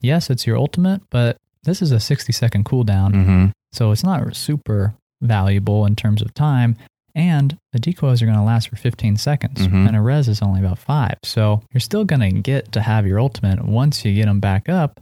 Yes, 0.01 0.31
it's 0.31 0.47
your 0.47 0.57
ultimate, 0.57 1.03
but 1.11 1.37
this 1.63 1.81
is 1.81 1.93
a 1.93 2.01
60 2.01 2.33
second 2.33 2.65
cooldown. 2.65 3.13
Mhm. 3.13 3.53
So 3.73 3.93
it's 3.93 4.05
not 4.05 4.35
super 4.35 4.95
valuable 5.21 5.87
in 5.87 5.97
terms 5.97 6.23
of 6.23 6.35
time. 6.35 6.77
And 7.17 7.57
the 7.73 7.79
decoys 7.79 8.21
are 8.23 8.27
going 8.27 8.37
to 8.37 8.45
last 8.45 8.69
for 8.69 8.77
15 8.77 9.17
seconds, 9.17 9.67
Mhm. 9.67 9.89
and 9.89 9.97
a 9.97 10.01
res 10.03 10.29
is 10.29 10.43
only 10.43 10.61
about 10.61 10.79
five. 10.79 11.17
So 11.25 11.62
you're 11.73 11.81
still 11.81 12.05
going 12.05 12.21
to 12.21 12.31
get 12.43 12.71
to 12.73 12.83
have 12.83 13.07
your 13.07 13.19
ultimate. 13.19 13.64
Once 13.64 14.05
you 14.05 14.14
get 14.14 14.27
them 14.27 14.39
back 14.39 14.69
up, 14.69 15.01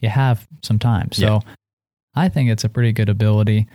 you 0.00 0.08
have 0.08 0.46
some 0.62 0.80
time. 0.80 1.12
So 1.12 1.40
I 2.16 2.28
think 2.28 2.50
it's 2.50 2.64
a 2.64 2.68
pretty 2.68 2.92
good 2.92 3.08
ability. 3.08 3.68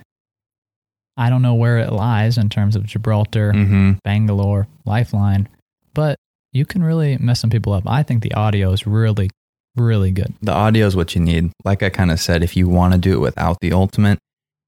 I 1.16 1.30
don't 1.30 1.42
know 1.42 1.56
where 1.56 1.80
it 1.80 1.92
lies 1.92 2.38
in 2.38 2.50
terms 2.50 2.76
of 2.76 2.86
Gibraltar, 2.86 3.54
Mm-hmm. 3.54 3.94
Bangalore, 4.04 4.68
Lifeline, 4.86 5.48
but 5.94 6.18
you 6.52 6.66
can 6.66 6.84
really 6.84 7.18
mess 7.18 7.40
some 7.40 7.50
people 7.50 7.72
up. 7.74 7.84
I 7.88 8.04
think 8.04 8.22
the 8.22 8.34
audio 8.34 8.72
is 8.74 8.86
really, 8.86 9.30
really 9.78 10.12
good. 10.12 10.34
The 10.42 10.54
audio 10.54 10.86
is 10.86 10.96
what 10.96 11.16
you 11.16 11.22
need. 11.22 11.52
Like 11.64 11.82
I 11.82 11.90
kind 11.90 12.12
of 12.12 12.20
said, 12.20 12.44
if 12.44 12.56
you 12.58 12.68
want 12.68 12.94
to 12.94 13.00
do 13.00 13.14
it 13.14 13.20
without 13.20 13.58
the 13.62 13.72
ultimate, 13.74 14.20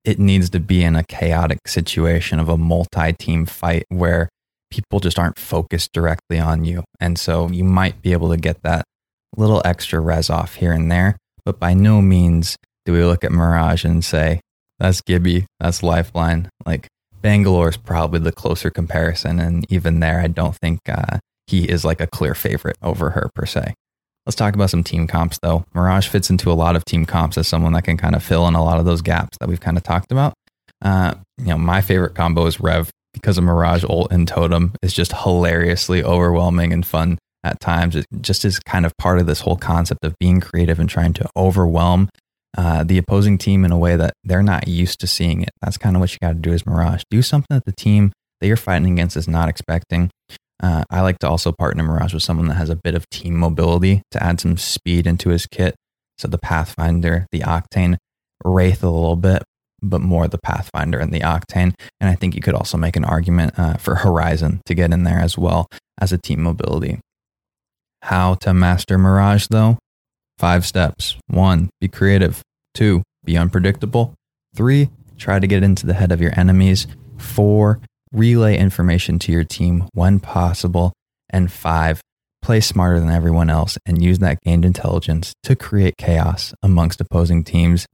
it 0.09 0.17
needs 0.17 0.49
to 0.49 0.59
be 0.59 0.83
in 0.83 0.95
a 0.95 1.03
chaotic 1.03 1.67
situation 1.67 2.39
of 2.39 2.49
a 2.49 2.57
multi 2.57 3.13
team 3.13 3.45
fight 3.45 3.85
where 3.89 4.27
people 4.71 4.99
just 4.99 5.19
aren't 5.19 5.37
focused 5.37 5.93
directly 5.93 6.39
on 6.39 6.65
you. 6.65 6.83
And 6.99 7.19
so 7.19 7.47
you 7.49 7.63
might 7.63 8.01
be 8.01 8.11
able 8.13 8.29
to 8.31 8.37
get 8.37 8.63
that 8.63 8.85
little 9.37 9.61
extra 9.63 9.99
res 9.99 10.31
off 10.31 10.55
here 10.55 10.71
and 10.71 10.91
there. 10.91 11.15
But 11.45 11.59
by 11.59 11.75
no 11.75 12.01
means 12.01 12.55
do 12.85 12.93
we 12.93 13.03
look 13.03 13.23
at 13.23 13.31
Mirage 13.31 13.85
and 13.85 14.03
say, 14.03 14.41
that's 14.79 15.01
Gibby, 15.01 15.45
that's 15.59 15.83
Lifeline. 15.83 16.49
Like 16.65 16.87
Bangalore 17.21 17.69
is 17.69 17.77
probably 17.77 18.19
the 18.19 18.31
closer 18.31 18.71
comparison. 18.71 19.39
And 19.39 19.63
even 19.71 19.99
there, 19.99 20.21
I 20.21 20.27
don't 20.27 20.55
think 20.55 20.79
uh, 20.89 21.19
he 21.45 21.69
is 21.69 21.85
like 21.85 22.01
a 22.01 22.07
clear 22.07 22.33
favorite 22.33 22.77
over 22.81 23.11
her 23.11 23.29
per 23.35 23.45
se. 23.45 23.75
Let's 24.25 24.35
talk 24.35 24.53
about 24.53 24.69
some 24.69 24.83
team 24.83 25.07
comps 25.07 25.39
though. 25.41 25.65
Mirage 25.73 26.07
fits 26.07 26.29
into 26.29 26.51
a 26.51 26.53
lot 26.53 26.75
of 26.75 26.85
team 26.85 27.05
comps 27.05 27.37
as 27.37 27.47
someone 27.47 27.73
that 27.73 27.83
can 27.83 27.97
kind 27.97 28.15
of 28.15 28.23
fill 28.23 28.47
in 28.47 28.55
a 28.55 28.63
lot 28.63 28.79
of 28.79 28.85
those 28.85 29.01
gaps 29.01 29.37
that 29.39 29.49
we've 29.49 29.59
kind 29.59 29.77
of 29.77 29.83
talked 29.83 30.11
about. 30.11 30.33
Uh, 30.81 31.15
you 31.37 31.47
know, 31.47 31.57
my 31.57 31.81
favorite 31.81 32.15
combo 32.15 32.45
is 32.45 32.59
Rev 32.59 32.89
because 33.13 33.37
of 33.37 33.43
Mirage 33.43 33.83
ult 33.83 34.11
and 34.11 34.27
Totem 34.27 34.73
is 34.81 34.93
just 34.93 35.13
hilariously 35.13 36.03
overwhelming 36.03 36.71
and 36.71 36.85
fun 36.85 37.17
at 37.43 37.59
times. 37.59 37.95
It 37.95 38.05
just 38.21 38.45
is 38.45 38.59
kind 38.59 38.85
of 38.85 38.95
part 38.97 39.19
of 39.19 39.25
this 39.25 39.41
whole 39.41 39.57
concept 39.57 40.05
of 40.05 40.17
being 40.19 40.41
creative 40.41 40.79
and 40.79 40.89
trying 40.89 41.13
to 41.13 41.29
overwhelm 41.35 42.09
uh, 42.57 42.83
the 42.83 42.97
opposing 42.97 43.37
team 43.37 43.63
in 43.65 43.71
a 43.71 43.77
way 43.77 43.95
that 43.95 44.13
they're 44.23 44.43
not 44.43 44.67
used 44.67 44.99
to 44.99 45.07
seeing 45.07 45.41
it. 45.41 45.51
That's 45.61 45.77
kind 45.77 45.95
of 45.95 45.99
what 45.99 46.11
you 46.11 46.17
got 46.21 46.29
to 46.29 46.35
do 46.35 46.51
as 46.51 46.65
Mirage. 46.65 47.03
Do 47.09 47.21
something 47.21 47.47
that 47.49 47.65
the 47.65 47.71
team 47.71 48.11
that 48.41 48.47
you're 48.47 48.57
fighting 48.57 48.93
against 48.93 49.17
is 49.17 49.27
not 49.27 49.49
expecting. 49.49 50.09
Uh, 50.61 50.83
I 50.89 51.01
like 51.01 51.19
to 51.19 51.29
also 51.29 51.51
partner 51.51 51.83
Mirage 51.83 52.13
with 52.13 52.23
someone 52.23 52.47
that 52.47 52.55
has 52.55 52.69
a 52.69 52.75
bit 52.75 52.95
of 52.95 53.09
team 53.09 53.35
mobility 53.35 54.01
to 54.11 54.21
add 54.21 54.39
some 54.39 54.57
speed 54.57 55.07
into 55.07 55.29
his 55.29 55.45
kit. 55.45 55.75
So 56.17 56.27
the 56.27 56.37
Pathfinder, 56.37 57.27
the 57.31 57.39
Octane, 57.39 57.97
Wraith 58.43 58.83
a 58.83 58.89
little 58.89 59.15
bit, 59.15 59.43
but 59.81 60.01
more 60.01 60.27
the 60.27 60.37
Pathfinder 60.37 60.99
and 60.99 61.13
the 61.13 61.21
Octane. 61.21 61.73
And 62.01 62.09
I 62.09 62.15
think 62.15 62.35
you 62.35 62.41
could 62.41 62.55
also 62.55 62.77
make 62.77 62.95
an 62.95 63.05
argument 63.05 63.57
uh, 63.57 63.75
for 63.75 63.95
Horizon 63.95 64.61
to 64.65 64.73
get 64.73 64.91
in 64.91 65.03
there 65.03 65.19
as 65.19 65.37
well 65.37 65.67
as 65.99 66.11
a 66.11 66.17
team 66.17 66.41
mobility. 66.41 66.99
How 68.01 68.35
to 68.35 68.53
master 68.53 68.97
Mirage 68.97 69.47
though? 69.47 69.77
Five 70.37 70.65
steps. 70.65 71.17
One, 71.27 71.69
be 71.81 71.87
creative. 71.87 72.41
Two, 72.73 73.03
be 73.25 73.37
unpredictable. 73.37 74.13
Three, 74.55 74.89
try 75.17 75.39
to 75.39 75.47
get 75.47 75.63
into 75.63 75.85
the 75.85 75.93
head 75.93 76.11
of 76.11 76.21
your 76.21 76.37
enemies. 76.37 76.87
Four, 77.17 77.81
relay 78.11 78.57
information 78.57 79.19
to 79.19 79.31
your 79.31 79.43
team 79.43 79.87
when 79.93 80.19
possible. 80.19 80.93
And 81.29 81.51
five, 81.51 82.01
play 82.41 82.61
smarter 82.61 82.99
than 82.99 83.09
everyone 83.09 83.49
else 83.49 83.77
and 83.85 84.01
use 84.01 84.19
that 84.19 84.39
gained 84.43 84.65
intelligence 84.65 85.33
to 85.43 85.55
create 85.55 85.97
chaos 85.97 86.53
amongst 86.63 87.01
opposing 87.01 87.43
teams. 87.43 87.85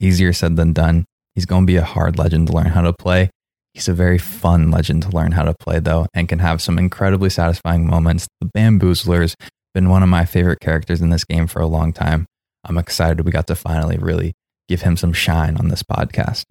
Easier 0.00 0.32
said 0.32 0.56
than 0.56 0.72
done. 0.72 1.04
He's 1.34 1.46
going 1.46 1.62
to 1.62 1.66
be 1.66 1.76
a 1.76 1.84
hard 1.84 2.18
legend 2.18 2.48
to 2.48 2.52
learn 2.52 2.66
how 2.66 2.82
to 2.82 2.92
play. 2.92 3.30
He's 3.74 3.88
a 3.88 3.94
very 3.94 4.18
fun 4.18 4.70
legend 4.70 5.02
to 5.02 5.10
learn 5.10 5.32
how 5.32 5.42
to 5.42 5.54
play, 5.54 5.80
though, 5.80 6.06
and 6.14 6.28
can 6.28 6.38
have 6.38 6.62
some 6.62 6.78
incredibly 6.78 7.28
satisfying 7.28 7.86
moments. 7.86 8.26
The 8.40 8.48
Bamboozler's 8.54 9.34
been 9.74 9.90
one 9.90 10.02
of 10.02 10.08
my 10.08 10.24
favorite 10.24 10.60
characters 10.60 11.02
in 11.02 11.10
this 11.10 11.24
game 11.24 11.46
for 11.46 11.60
a 11.60 11.66
long 11.66 11.92
time. 11.92 12.24
I'm 12.64 12.78
excited 12.78 13.24
we 13.24 13.32
got 13.32 13.46
to 13.48 13.54
finally 13.54 13.98
really 13.98 14.32
give 14.68 14.82
him 14.82 14.96
some 14.96 15.12
shine 15.12 15.58
on 15.58 15.68
this 15.68 15.82
podcast. 15.82 16.44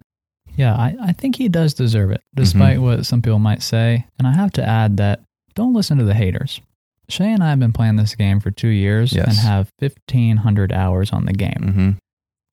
Yeah, 0.56 0.74
I, 0.74 0.96
I 1.02 1.12
think 1.12 1.36
he 1.36 1.48
does 1.48 1.74
deserve 1.74 2.10
it, 2.10 2.22
despite 2.34 2.80
what 2.80 3.04
some 3.06 3.20
people 3.22 3.38
might 3.38 3.62
say. 3.62 4.06
And 4.18 4.26
I 4.26 4.32
have 4.32 4.52
to 4.52 4.64
add 4.66 4.96
that 4.96 5.20
don't 5.54 5.74
listen 5.74 5.98
to 5.98 6.04
the 6.04 6.14
haters. 6.14 6.60
Shay 7.08 7.32
and 7.32 7.42
I 7.42 7.50
have 7.50 7.58
been 7.60 7.72
playing 7.72 7.96
this 7.96 8.14
game 8.14 8.40
for 8.40 8.50
two 8.50 8.68
years 8.68 9.12
Yes. 9.12 9.28
and 9.28 9.36
have 9.36 9.70
1,500 9.78 10.72
hours 10.72 11.12
on 11.12 11.26
the 11.26 11.32
game. 11.32 11.60
Mm-hmm. 11.60 11.90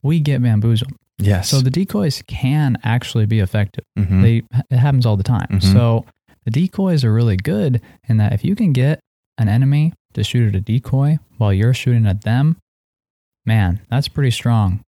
We 0.03 0.19
get 0.19 0.41
bamboozled. 0.43 0.91
Yes. 1.17 1.49
So 1.49 1.59
the 1.61 1.69
decoys 1.69 2.21
can 2.27 2.77
actually 2.83 3.25
be 3.25 3.39
effective. 3.39 3.83
Mhm. 3.97 4.21
They 4.21 4.43
It 4.69 4.77
happens 4.77 5.05
all 5.05 5.15
the 5.17 5.23
time. 5.23 5.47
Mhm. 5.49 5.73
So 5.73 6.05
the 6.43 6.51
decoys 6.51 7.03
are 7.03 7.13
really 7.13 7.37
good 7.37 7.81
in 8.09 8.17
that 8.17 8.33
if 8.33 8.43
you 8.43 8.55
can 8.55 8.73
get 8.73 8.99
an 9.37 9.47
enemy 9.47 9.93
to 10.13 10.23
shoot 10.23 10.49
at 10.49 10.55
a 10.55 10.61
decoy 10.61 11.17
while 11.37 11.53
you're 11.53 11.73
shooting 11.73 12.05
at 12.05 12.21
them, 12.21 12.57
man, 13.45 13.79
that's 13.89 14.07
pretty 14.07 14.31
strong. 14.31 14.81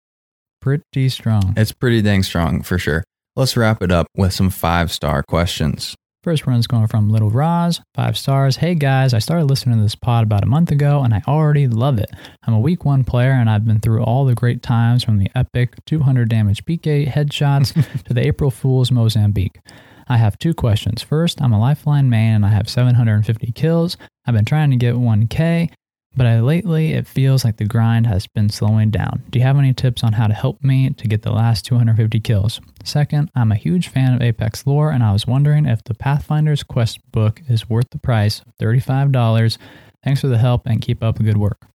Pretty 0.63 1.09
strong. 1.09 1.55
it's 1.57 1.73
pretty 1.73 2.01
dang 2.03 2.23
strong 2.23 2.63
for 2.63 2.79
sure. 2.79 3.03
Let's 3.35 3.57
wrap 3.57 3.83
it 3.83 3.91
up 3.91 4.07
with 4.17 4.33
some 4.33 4.49
five 4.49 4.93
star 4.93 5.25
questions. 5.25 5.97
First 6.23 6.47
one's 6.47 6.69
going 6.69 6.87
from 6.87 7.11
Little 7.11 7.31
Roz, 7.31 7.81
five 7.97 8.17
stars. 8.17 8.55
Hey 8.55 8.77
guys, 8.77 9.13
I 9.13 9.19
started 9.19 9.47
listening 9.47 9.79
to 9.79 9.83
this 9.83 9.97
pod 9.97 10.23
about 10.23 10.45
a 10.45 10.47
month 10.47 10.71
ago 10.71 11.03
and 11.03 11.13
I 11.13 11.21
already 11.27 11.67
love 11.67 11.99
it. 11.99 12.11
I'm 12.47 12.55
a 12.55 12.61
week 12.61 12.85
one 12.85 13.03
player 13.03 13.33
and 13.33 13.51
I've 13.51 13.67
been 13.67 13.81
through 13.81 14.05
all 14.05 14.25
the 14.25 14.37
great 14.37 14.63
times 14.63 15.03
from 15.03 15.19
the 15.19 15.29
epic 15.35 15.75
200 15.87 16.29
damage 16.29 16.65
PK 16.65 17.09
headshots 17.09 17.75
to 18.05 18.15
the 18.15 18.25
April 18.25 18.53
Fool's 18.53 18.93
Mozambique. 18.93 19.59
I 20.07 20.17
have 20.17 20.39
two 20.39 20.55
questions. 20.55 21.03
First, 21.03 21.43
I'm 21.43 21.53
a 21.53 21.59
lifeline 21.59 22.09
main 22.09 22.35
and 22.37 22.47
I 22.47 22.51
have 22.51 22.69
750 22.69 23.51
kills. 23.51 23.97
I've 24.25 24.35
been 24.35 24.45
trying 24.45 24.71
to 24.71 24.77
get 24.77 24.95
1k, 24.95 25.73
but 26.17 26.27
I, 26.27 26.41
lately 26.41 26.93
it 26.93 27.07
feels 27.07 27.45
like 27.45 27.57
the 27.57 27.65
grind 27.65 28.07
has 28.07 28.27
been 28.27 28.49
slowing 28.49 28.91
down. 28.91 29.23
Do 29.31 29.39
you 29.39 29.45
have 29.45 29.59
any 29.59 29.73
tips 29.73 30.05
on 30.05 30.13
how 30.13 30.27
to 30.27 30.35
help 30.35 30.63
me 30.63 30.91
to 30.91 31.09
get 31.09 31.23
the 31.23 31.33
last 31.33 31.65
250 31.65 32.21
kills? 32.21 32.61
Second, 32.85 33.31
I'm 33.35 33.53
a 33.53 33.57
huge 33.57 33.89
fan 33.89 34.15
of 34.15 34.23
Apex 34.23 34.67
lore 34.67 34.91
and 34.91 35.03
I 35.03 35.13
was 35.13 35.27
wondering 35.27 35.67
if 35.67 35.83
the 35.85 35.95
Pathfinder's 35.95 36.63
quest 36.63 37.01
book 37.13 37.41
is 37.49 37.69
worth 37.69 37.91
the 37.91 37.99
price 37.99 38.41
of 38.41 38.57
$35. 38.61 39.59
Thanks 40.05 40.21
for 40.21 40.29
the 40.29 40.39
help 40.39 40.67
and 40.67 40.81
keep 40.81 41.03
up 41.03 41.17
the 41.17 41.23
good 41.23 41.39
work. 41.39 41.67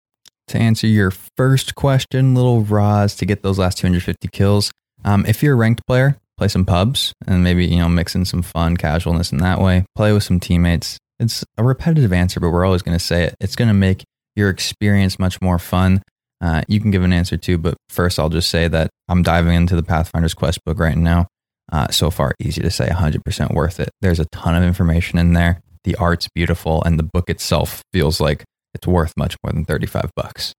To 0.50 0.58
answer 0.58 0.88
your 0.88 1.12
first 1.12 1.76
question, 1.76 2.34
little 2.34 2.62
Roz, 2.62 3.16
to 3.16 3.26
get 3.26 3.44
those 3.44 3.60
last 3.60 3.78
250 3.80 4.28
kills, 4.30 4.72
um, 5.04 5.26
if 5.26 5.44
you're 5.44 5.54
a 5.54 5.58
ranked 5.58 5.86
player, 5.86 6.18
play 6.38 6.48
some 6.48 6.66
pubs 6.66 7.14
and 7.26 7.44
maybe, 7.44 7.66
you 7.66 7.78
know, 7.78 7.90
mix 7.90 8.16
in 8.16 8.24
some 8.24 8.42
fun 8.42 8.78
casualness 8.78 9.32
in 9.32 9.40
that 9.40 9.60
way. 9.60 9.86
Play 9.96 10.14
with 10.14 10.24
some 10.24 10.40
teammates. 10.40 10.98
It's 11.20 11.44
a 11.58 11.64
repetitive 11.64 12.14
answer, 12.14 12.40
but 12.40 12.52
we're 12.52 12.66
always 12.66 12.82
going 12.82 12.98
to 12.98 13.04
say 13.04 13.24
it. 13.24 13.36
It's 13.42 13.56
going 13.56 13.70
to 13.70 13.74
make 13.74 14.04
your 14.38 14.50
experience 14.50 15.20
much 15.20 15.42
more 15.42 15.60
fun. 15.60 16.02
Uh, 16.40 16.62
you 16.68 16.80
can 16.80 16.92
give 16.92 17.04
an 17.04 17.12
answer 17.12 17.36
too, 17.36 17.58
but 17.58 17.76
first 17.90 18.20
I'll 18.20 18.30
just 18.30 18.50
say 18.50 18.68
that 18.68 18.90
I'm 19.10 19.24
diving 19.24 19.56
into 19.56 19.76
the 19.76 19.82
Pathfinder's 19.84 20.36
quest 20.36 20.64
book 20.64 20.80
right 20.80 20.96
now. 20.98 21.28
Uh, 21.72 21.88
so 21.90 22.10
far, 22.10 22.34
easy 22.40 22.62
to 22.62 22.70
say 22.70 22.88
100% 22.88 23.54
worth 23.54 23.80
it. 23.80 23.90
There's 24.02 24.20
a 24.20 24.26
ton 24.32 24.56
of 24.56 24.64
information 24.64 25.18
in 25.20 25.34
there. 25.34 25.60
The 25.84 25.96
art's 25.96 26.28
beautiful, 26.34 26.84
and 26.84 26.98
the 27.00 27.04
book 27.04 27.30
itself 27.30 27.82
feels 27.92 28.22
like 28.22 28.44
it's 28.74 28.88
worth 28.88 29.14
much 29.18 29.36
more 29.44 29.52
than 29.52 29.66
35 29.66 30.12
bucks. 30.16 30.54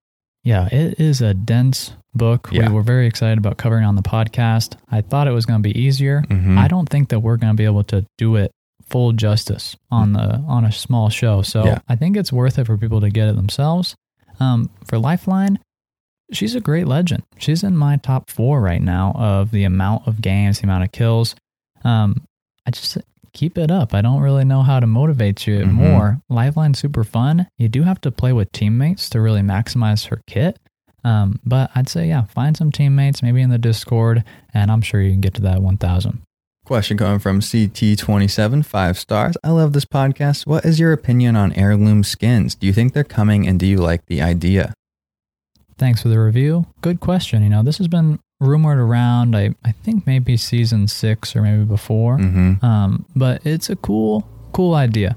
Yeah, 0.45 0.67
it 0.73 0.99
is 1.01 1.21
a 1.21 1.33
dense 1.35 1.93
book. 2.15 2.49
Yeah. 2.51 2.69
We 2.69 2.75
were 2.75 2.83
very 2.83 3.07
excited 3.07 3.39
about 3.39 3.57
covering 3.59 3.85
on 3.85 3.95
the 3.97 4.03
podcast. 4.03 4.77
I 4.91 5.01
thought 5.03 5.29
it 5.29 5.33
was 5.33 5.47
going 5.47 5.63
to 5.63 5.69
be 5.69 5.79
easier. 5.79 6.23
Mhm. 6.29 6.59
I 6.59 6.69
don't 6.69 6.89
think 6.89 7.11
that 7.11 7.21
we're 7.21 7.37
going 7.37 7.53
to 7.53 7.57
be 7.57 7.65
able 7.65 7.85
to 7.85 8.05
do 8.19 8.37
it 8.37 8.51
full 8.91 9.13
justice 9.13 9.77
on 9.91 10.13
the 10.13 10.37
on 10.49 10.65
a 10.65 10.73
small 10.73 11.09
show. 11.11 11.43
So 11.43 11.65
Yeah. 11.65 11.79
I 11.89 11.97
think 11.97 12.17
it's 12.17 12.33
worth 12.33 12.59
it 12.59 12.67
for 12.67 12.77
people 12.77 13.01
to 13.01 13.11
get 13.11 13.29
it 13.29 13.37
themselves. 13.37 13.95
Um, 14.41 14.71
for 14.87 14.99
Lifeline, 14.99 15.59
she's 16.33 16.55
a 16.55 16.61
great 16.61 16.87
legend. 16.87 17.23
She's 17.39 17.63
in 17.65 17.77
my 17.77 17.97
top 17.97 18.31
four 18.31 18.61
right 18.61 18.83
now 18.83 19.13
of 19.17 19.51
the 19.51 19.65
amount 19.65 20.07
of 20.07 20.21
games, 20.21 20.61
the 20.61 20.65
amount 20.67 20.85
of 20.85 20.93
kills. 20.93 21.35
Um, 21.85 22.23
I 22.67 22.71
just 22.71 22.99
keep 23.33 23.57
it 23.59 23.71
up. 23.71 23.95
I 23.95 24.01
don't 24.01 24.21
really 24.21 24.45
know 24.45 24.63
how 24.63 24.81
to 24.81 24.87
motivate 24.87 25.47
you 25.47 25.61
Mhm. 25.61 25.73
more. 25.73 26.21
Lifeline's 26.29 26.79
super 26.79 27.05
fun. 27.05 27.47
You 27.59 27.69
do 27.69 27.83
have 27.83 28.01
to 28.03 28.11
play 28.11 28.33
with 28.33 28.51
teammates 28.53 29.09
to 29.11 29.21
really 29.21 29.43
maximize 29.43 30.07
her 30.09 30.21
kit. 30.27 30.59
Um, 31.05 31.39
but 31.45 31.71
I'd 31.75 31.89
say, 31.89 32.09
yeah, 32.09 32.25
find 32.25 32.57
some 32.57 32.73
teammates, 32.73 33.23
maybe 33.23 33.41
in 33.41 33.51
the 33.51 33.59
Discord, 33.59 34.25
and 34.53 34.71
I'm 34.71 34.81
sure 34.83 35.01
you 35.01 35.13
can 35.13 35.21
get 35.21 35.35
to 35.35 35.43
that 35.43 35.63
1,000. 35.63 36.21
Question 36.69 36.99
coming 36.99 37.19
from 37.19 37.41
CT27, 37.41 38.63
five 38.63 38.99
stars. 38.99 39.39
I 39.43 39.49
love 39.49 39.73
this 39.73 39.87
podcast. 39.87 40.47
What 40.47 40.67
is 40.67 40.79
your 40.79 40.93
opinion 40.93 41.35
on 41.35 41.55
heirloom 41.55 42.05
skins? 42.05 42.55
Do 42.55 42.67
you 42.67 42.75
think 42.75 42.93
they're 42.93 43.05
coming 43.05 43.49
and 43.49 43.59
do 43.59 43.65
you 43.65 43.79
like 43.79 44.05
the 44.05 44.21
idea? 44.21 44.75
Thanks 45.79 46.03
for 46.03 46.09
the 46.09 46.21
review. 46.21 46.67
Good 46.83 47.01
question. 47.01 47.43
You 47.43 47.49
know, 47.49 47.63
this 47.63 47.79
has 47.79 47.89
been 47.89 48.19
rumored 48.39 48.77
around, 48.77 49.35
I, 49.35 49.55
I 49.65 49.73
think 49.73 50.07
maybe 50.07 50.37
season 50.37 50.89
six 50.89 51.35
or 51.35 51.41
maybe 51.41 51.65
before. 51.65 52.19
Mm-hmm. 52.19 52.63
Um, 52.63 53.07
but 53.17 53.47
it's 53.47 53.71
a 53.71 53.77
cool, 53.77 54.29
cool 54.53 54.75
idea. 54.75 55.17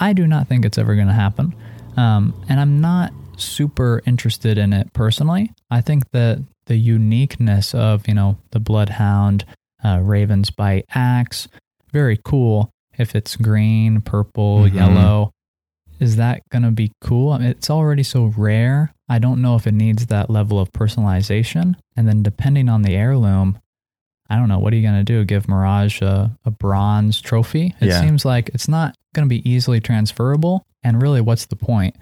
I 0.00 0.12
do 0.12 0.26
not 0.26 0.48
think 0.48 0.66
it's 0.66 0.76
ever 0.76 0.94
going 0.96 1.08
to 1.08 1.14
happen. 1.14 1.54
Um, 1.96 2.34
and 2.50 2.60
I'm 2.60 2.82
not 2.82 3.14
super 3.38 4.02
interested 4.04 4.58
in 4.58 4.74
it 4.74 4.92
personally. 4.92 5.50
I 5.70 5.80
think 5.80 6.10
that 6.10 6.44
the 6.66 6.76
uniqueness 6.76 7.74
of, 7.74 8.06
you 8.06 8.12
know, 8.12 8.36
the 8.50 8.60
Bloodhound, 8.60 9.46
uh, 9.84 10.00
Raven's 10.02 10.50
Bite 10.50 10.86
Axe, 10.94 11.48
very 11.92 12.18
cool 12.24 12.70
if 12.98 13.14
it's 13.14 13.36
green, 13.36 14.00
purple, 14.00 14.60
Mhm. 14.60 14.74
yellow. 14.74 15.30
Is 15.98 16.16
that 16.16 16.40
going 16.50 16.62
to 16.62 16.70
be 16.70 16.92
cool? 17.00 17.32
I 17.32 17.38
mean, 17.38 17.48
it's 17.48 17.68
already 17.70 18.02
so 18.02 18.26
rare. 18.36 18.92
I 19.08 19.18
don't 19.18 19.42
know 19.42 19.56
if 19.56 19.66
it 19.66 19.74
needs 19.74 20.06
that 20.06 20.30
level 20.30 20.58
of 20.58 20.72
personalization. 20.72 21.74
And 21.96 22.08
then 22.08 22.22
depending 22.22 22.68
on 22.68 22.82
the 22.82 22.94
heirloom, 22.96 23.58
I 24.30 24.36
don't 24.36 24.48
know. 24.48 24.58
What 24.58 24.72
are 24.72 24.76
you 24.76 24.82
going 24.82 24.94
to 24.98 25.04
do? 25.04 25.24
Give 25.24 25.46
Mirage 25.48 26.00
a, 26.00 26.36
a 26.44 26.50
bronze 26.50 27.20
trophy? 27.20 27.74
It 27.80 27.88
Yeah. 27.88 28.00
seems 28.00 28.24
like 28.24 28.48
it's 28.54 28.68
not 28.68 28.94
going 29.14 29.28
to 29.28 29.28
be 29.28 29.46
easily 29.48 29.80
transferable. 29.80 30.62
And 30.82 31.02
really, 31.02 31.20
what's 31.20 31.46
the 31.46 31.56
point? 31.56 31.96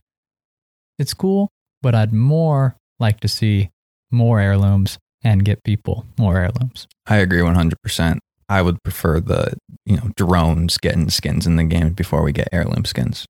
It's 0.98 1.14
cool, 1.14 1.48
but 1.82 1.94
I'd 1.94 2.12
more 2.12 2.76
like 3.00 3.20
to 3.20 3.28
see 3.28 3.70
more 4.10 4.40
heirlooms 4.40 4.98
and 5.28 5.44
get 5.44 5.62
people 5.62 6.06
more 6.16 6.38
heirlooms. 6.38 6.86
I 7.06 7.16
agree 7.16 7.40
100%. 7.40 8.18
I 8.48 8.62
would 8.62 8.82
prefer 8.82 9.20
the, 9.20 9.58
you 9.84 9.96
know, 9.96 10.10
drones 10.16 10.78
getting 10.78 11.10
skins 11.10 11.46
in 11.46 11.56
the 11.56 11.64
game 11.64 11.90
before 11.90 12.22
we 12.22 12.32
get 12.32 12.48
heirloom 12.50 12.86
skins. 12.86 13.26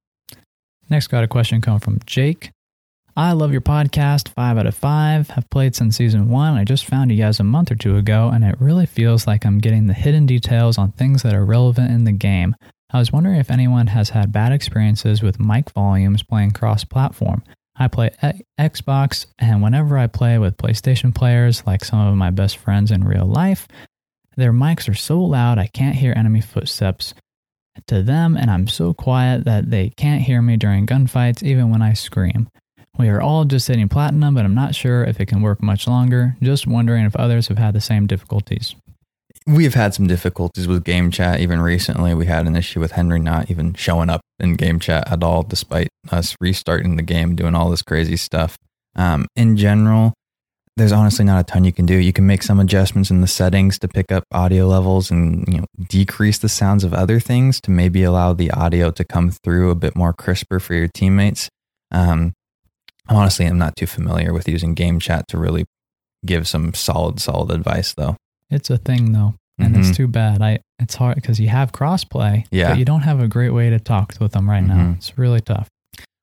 Next, 0.88 1.08
got 1.08 1.24
a 1.24 1.28
question 1.28 1.60
coming 1.60 1.80
from 1.80 1.98
Jake. 2.06 2.50
I 3.16 3.32
love 3.32 3.50
your 3.50 3.60
podcast, 3.62 4.28
five 4.28 4.56
out 4.56 4.66
of 4.66 4.76
five. 4.76 5.30
Have 5.30 5.50
played 5.50 5.74
since 5.74 5.96
season 5.96 6.30
one. 6.30 6.54
I 6.54 6.62
just 6.62 6.84
found 6.84 7.10
you 7.10 7.18
guys 7.18 7.40
a 7.40 7.44
month 7.44 7.72
or 7.72 7.74
two 7.74 7.96
ago, 7.96 8.30
and 8.32 8.44
it 8.44 8.54
really 8.60 8.86
feels 8.86 9.26
like 9.26 9.44
I'm 9.44 9.58
getting 9.58 9.88
the 9.88 9.92
hidden 9.92 10.24
details 10.24 10.78
on 10.78 10.92
things 10.92 11.24
that 11.24 11.34
are 11.34 11.44
relevant 11.44 11.90
in 11.90 12.04
the 12.04 12.12
game. 12.12 12.54
I 12.92 13.00
was 13.00 13.12
wondering 13.12 13.40
if 13.40 13.50
anyone 13.50 13.88
has 13.88 14.10
had 14.10 14.30
bad 14.30 14.52
experiences 14.52 15.20
with 15.20 15.40
mic 15.40 15.70
volumes 15.70 16.22
playing 16.22 16.52
cross 16.52 16.84
platform. 16.84 17.42
I 17.78 17.88
play 17.88 18.10
Xbox, 18.58 19.26
and 19.38 19.62
whenever 19.62 19.96
I 19.96 20.06
play 20.08 20.38
with 20.38 20.56
PlayStation 20.56 21.14
players, 21.14 21.62
like 21.66 21.84
some 21.84 22.00
of 22.00 22.16
my 22.16 22.30
best 22.30 22.56
friends 22.56 22.90
in 22.90 23.04
real 23.04 23.26
life, 23.26 23.68
their 24.36 24.52
mics 24.52 24.88
are 24.88 24.94
so 24.94 25.20
loud 25.20 25.58
I 25.58 25.66
can't 25.66 25.96
hear 25.96 26.12
enemy 26.16 26.40
footsteps 26.40 27.14
to 27.86 28.02
them, 28.02 28.36
and 28.36 28.50
I'm 28.50 28.66
so 28.66 28.94
quiet 28.94 29.44
that 29.44 29.70
they 29.70 29.90
can't 29.90 30.22
hear 30.22 30.42
me 30.42 30.56
during 30.56 30.86
gunfights, 30.86 31.42
even 31.42 31.70
when 31.70 31.82
I 31.82 31.92
scream. 31.92 32.48
We 32.98 33.08
are 33.08 33.20
all 33.20 33.44
just 33.44 33.68
hitting 33.68 33.88
platinum, 33.88 34.34
but 34.34 34.44
I'm 34.44 34.56
not 34.56 34.74
sure 34.74 35.04
if 35.04 35.20
it 35.20 35.26
can 35.26 35.40
work 35.40 35.62
much 35.62 35.86
longer. 35.86 36.36
Just 36.42 36.66
wondering 36.66 37.04
if 37.04 37.14
others 37.14 37.46
have 37.46 37.58
had 37.58 37.74
the 37.74 37.80
same 37.80 38.08
difficulties. 38.08 38.74
We've 39.48 39.72
had 39.72 39.94
some 39.94 40.06
difficulties 40.06 40.68
with 40.68 40.84
game 40.84 41.10
chat. 41.10 41.40
Even 41.40 41.62
recently, 41.62 42.12
we 42.12 42.26
had 42.26 42.46
an 42.46 42.54
issue 42.54 42.80
with 42.80 42.92
Henry 42.92 43.18
not 43.18 43.50
even 43.50 43.72
showing 43.72 44.10
up 44.10 44.20
in 44.38 44.56
game 44.56 44.78
chat 44.78 45.10
at 45.10 45.22
all, 45.22 45.42
despite 45.42 45.88
us 46.10 46.36
restarting 46.38 46.96
the 46.96 47.02
game, 47.02 47.34
doing 47.34 47.54
all 47.54 47.70
this 47.70 47.80
crazy 47.80 48.18
stuff. 48.18 48.58
Um, 48.94 49.26
in 49.36 49.56
general, 49.56 50.12
there's 50.76 50.92
honestly 50.92 51.24
not 51.24 51.40
a 51.40 51.44
ton 51.44 51.64
you 51.64 51.72
can 51.72 51.86
do. 51.86 51.94
You 51.94 52.12
can 52.12 52.26
make 52.26 52.42
some 52.42 52.60
adjustments 52.60 53.10
in 53.10 53.22
the 53.22 53.26
settings 53.26 53.78
to 53.78 53.88
pick 53.88 54.12
up 54.12 54.22
audio 54.32 54.66
levels 54.66 55.10
and 55.10 55.44
you 55.48 55.60
know 55.60 55.66
decrease 55.88 56.36
the 56.36 56.50
sounds 56.50 56.84
of 56.84 56.92
other 56.92 57.18
things 57.18 57.58
to 57.62 57.70
maybe 57.70 58.02
allow 58.02 58.34
the 58.34 58.50
audio 58.50 58.90
to 58.90 59.02
come 59.02 59.30
through 59.30 59.70
a 59.70 59.74
bit 59.74 59.96
more 59.96 60.12
crisper 60.12 60.60
for 60.60 60.74
your 60.74 60.88
teammates. 60.88 61.48
Um, 61.90 62.34
honestly, 63.08 63.46
I'm 63.46 63.56
not 63.56 63.76
too 63.76 63.86
familiar 63.86 64.34
with 64.34 64.46
using 64.46 64.74
game 64.74 65.00
chat 65.00 65.26
to 65.28 65.38
really 65.38 65.64
give 66.26 66.46
some 66.46 66.74
solid, 66.74 67.18
solid 67.18 67.50
advice, 67.50 67.94
though. 67.94 68.16
It's 68.50 68.70
a 68.70 68.78
thing 68.78 69.12
though, 69.12 69.34
and 69.58 69.74
Mhm. 69.74 69.78
it's 69.88 69.96
too 69.96 70.06
bad. 70.08 70.40
I 70.42 70.60
it's 70.78 70.94
hard 70.94 71.16
because 71.16 71.40
you 71.40 71.48
have 71.48 71.72
crossplay, 71.72 72.44
Yeah. 72.50 72.70
but 72.70 72.78
you 72.78 72.84
don't 72.84 73.02
have 73.02 73.20
a 73.20 73.26
great 73.28 73.50
way 73.50 73.68
to 73.70 73.78
talk 73.80 74.14
with 74.20 74.32
them 74.32 74.48
right 74.48 74.62
now. 74.64 74.76
Mhm. 74.76 74.96
It's 74.96 75.18
really 75.18 75.40
tough. 75.40 75.68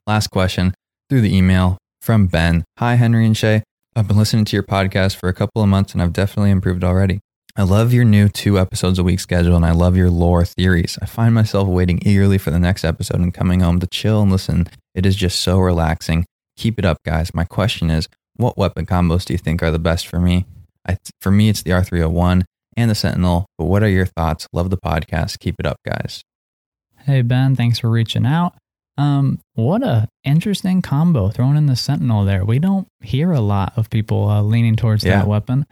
Last 0.07 0.27
question 0.27 0.73
through 1.09 1.21
the 1.21 1.35
email 1.35 1.77
from 2.01 2.27
Ben. 2.27 2.63
Hi, 2.79 2.95
Henry 2.95 3.25
and 3.25 3.35
Shay. 3.35 3.63
I've 3.95 4.07
been 4.07 4.17
listening 4.17 4.45
to 4.45 4.55
your 4.55 4.63
podcast 4.63 5.15
for 5.17 5.27
a 5.29 5.33
couple 5.33 5.61
of 5.61 5.69
months 5.69 5.93
and 5.93 6.01
I've 6.01 6.13
definitely 6.13 6.51
improved 6.51 6.83
already. 6.83 7.19
I 7.57 7.63
love 7.63 7.93
your 7.93 8.03
new 8.05 8.27
two 8.27 8.59
episodes 8.59 8.99
a 8.99 9.03
week 9.03 9.19
schedule 9.19 9.55
and 9.55 9.65
I 9.65 9.71
love 9.71 9.95
your 9.95 10.09
lore 10.09 10.43
theories. 10.45 10.97
I 11.01 11.05
find 11.05 11.33
myself 11.33 11.67
waiting 11.67 11.99
eagerly 12.05 12.37
for 12.37 12.51
the 12.51 12.59
next 12.59 12.83
episode 12.83 13.19
and 13.21 13.33
coming 13.33 13.61
home 13.61 13.79
to 13.79 13.87
chill 13.87 14.21
and 14.21 14.31
listen. 14.31 14.67
It 14.93 15.05
is 15.05 15.15
just 15.15 15.39
so 15.41 15.59
relaxing. 15.59 16.25
Keep 16.57 16.79
it 16.79 16.85
up, 16.85 16.97
guys. 17.05 17.33
My 17.33 17.43
question 17.45 17.89
is 17.89 18.07
what 18.35 18.57
weapon 18.57 18.85
combos 18.85 19.25
do 19.25 19.33
you 19.33 19.37
think 19.37 19.61
are 19.63 19.71
the 19.71 19.79
best 19.79 20.07
for 20.07 20.19
me? 20.19 20.45
I, 20.87 20.97
for 21.21 21.31
me, 21.31 21.49
it's 21.49 21.63
the 21.63 21.71
R301 21.71 22.43
and 22.77 22.91
the 22.91 22.95
Sentinel. 22.95 23.45
But 23.57 23.65
what 23.65 23.83
are 23.83 23.89
your 23.89 24.05
thoughts? 24.05 24.47
Love 24.53 24.69
the 24.69 24.77
podcast. 24.77 25.39
Keep 25.39 25.55
it 25.59 25.65
up, 25.65 25.77
guys. 25.85 26.21
Hey 26.99 27.21
Ben, 27.21 27.55
thanks 27.55 27.79
for 27.79 27.89
reaching 27.89 28.25
out. 28.25 28.55
Um, 28.97 29.39
what 29.55 29.83
a 29.83 30.07
interesting 30.23 30.81
combo 30.81 31.29
thrown 31.29 31.57
in 31.57 31.65
the 31.65 31.75
Sentinel 31.75 32.23
there. 32.25 32.45
We 32.45 32.59
don't 32.59 32.87
hear 33.01 33.31
a 33.31 33.41
lot 33.41 33.73
of 33.77 33.89
people 33.89 34.29
uh, 34.29 34.41
leaning 34.41 34.75
towards 34.75 35.03
Yeah. 35.03 35.17
that 35.19 35.27
weapon. 35.27 35.65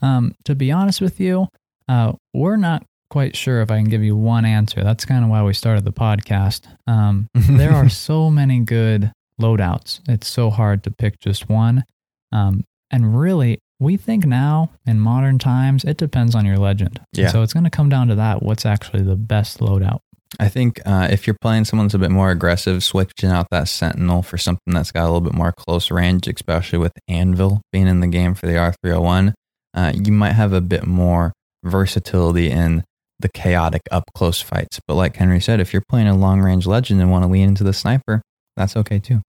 Um, 0.00 0.34
to 0.44 0.54
be 0.54 0.70
honest 0.70 1.00
with 1.00 1.18
you, 1.20 1.48
uh, 1.88 2.12
we're 2.32 2.56
not 2.56 2.84
quite 3.10 3.34
sure 3.36 3.60
if 3.62 3.70
I 3.70 3.78
can 3.78 3.88
give 3.88 4.02
you 4.04 4.16
one 4.16 4.44
answer. 4.44 4.84
That's 4.84 5.04
kind 5.04 5.24
of 5.24 5.30
why 5.30 5.42
we 5.42 5.54
started 5.54 5.84
the 5.84 5.92
podcast. 5.92 6.66
Um, 6.86 7.26
there 7.34 7.72
are 7.72 7.88
so 7.88 8.30
many 8.30 8.60
good 8.60 9.10
loadouts. 9.40 10.00
It's 10.08 10.28
so 10.28 10.50
hard 10.50 10.84
to 10.84 10.90
pick 10.90 11.18
just 11.20 11.48
one. 11.48 11.84
Um, 12.32 12.64
and 12.90 13.18
really, 13.18 13.58
we 13.80 13.96
think 13.96 14.26
now 14.26 14.70
in 14.86 15.00
modern 15.00 15.38
times, 15.38 15.84
it 15.84 15.96
depends 15.96 16.34
on 16.34 16.44
your 16.44 16.58
legend. 16.58 17.00
Yeah. 17.12 17.28
So 17.28 17.42
it's 17.42 17.52
going 17.52 17.64
to 17.64 17.70
come 17.70 17.88
down 17.88 18.08
to 18.08 18.16
that. 18.16 18.42
What's 18.42 18.66
actually 18.66 19.02
the 19.02 19.16
best 19.16 19.60
loadout? 19.60 20.00
I 20.38 20.48
think 20.48 20.80
uh, 20.84 21.08
if 21.10 21.26
you're 21.26 21.36
playing 21.40 21.64
someone 21.64 21.86
that's 21.86 21.94
a 21.94 21.98
bit 21.98 22.10
more 22.10 22.30
aggressive, 22.30 22.84
switching 22.84 23.30
out 23.30 23.48
that 23.50 23.68
Sentinel 23.68 24.22
for 24.22 24.36
something 24.36 24.74
that's 24.74 24.92
got 24.92 25.04
a 25.04 25.10
little 25.10 25.22
bit 25.22 25.34
more 25.34 25.52
close 25.52 25.90
range, 25.90 26.28
especially 26.28 26.78
with 26.78 26.92
Anvil 27.08 27.62
being 27.72 27.86
in 27.86 28.00
the 28.00 28.06
game 28.06 28.34
for 28.34 28.46
the 28.46 28.52
R301, 28.52 29.32
uh, 29.74 29.92
you 29.94 30.12
might 30.12 30.32
have 30.32 30.52
a 30.52 30.60
bit 30.60 30.86
more 30.86 31.32
versatility 31.64 32.50
in 32.50 32.84
the 33.20 33.28
chaotic 33.28 33.82
up 33.90 34.04
close 34.14 34.40
fights. 34.40 34.80
But 34.86 34.94
like 34.94 35.16
Henry 35.16 35.40
said, 35.40 35.60
if 35.60 35.72
you're 35.72 35.82
playing 35.88 36.08
a 36.08 36.16
long 36.16 36.40
range 36.40 36.66
legend 36.66 37.00
and 37.00 37.10
want 37.10 37.24
to 37.24 37.28
lean 37.28 37.48
into 37.48 37.64
the 37.64 37.72
sniper, 37.72 38.22
that's 38.56 38.76
okay 38.76 38.98
too. 38.98 39.22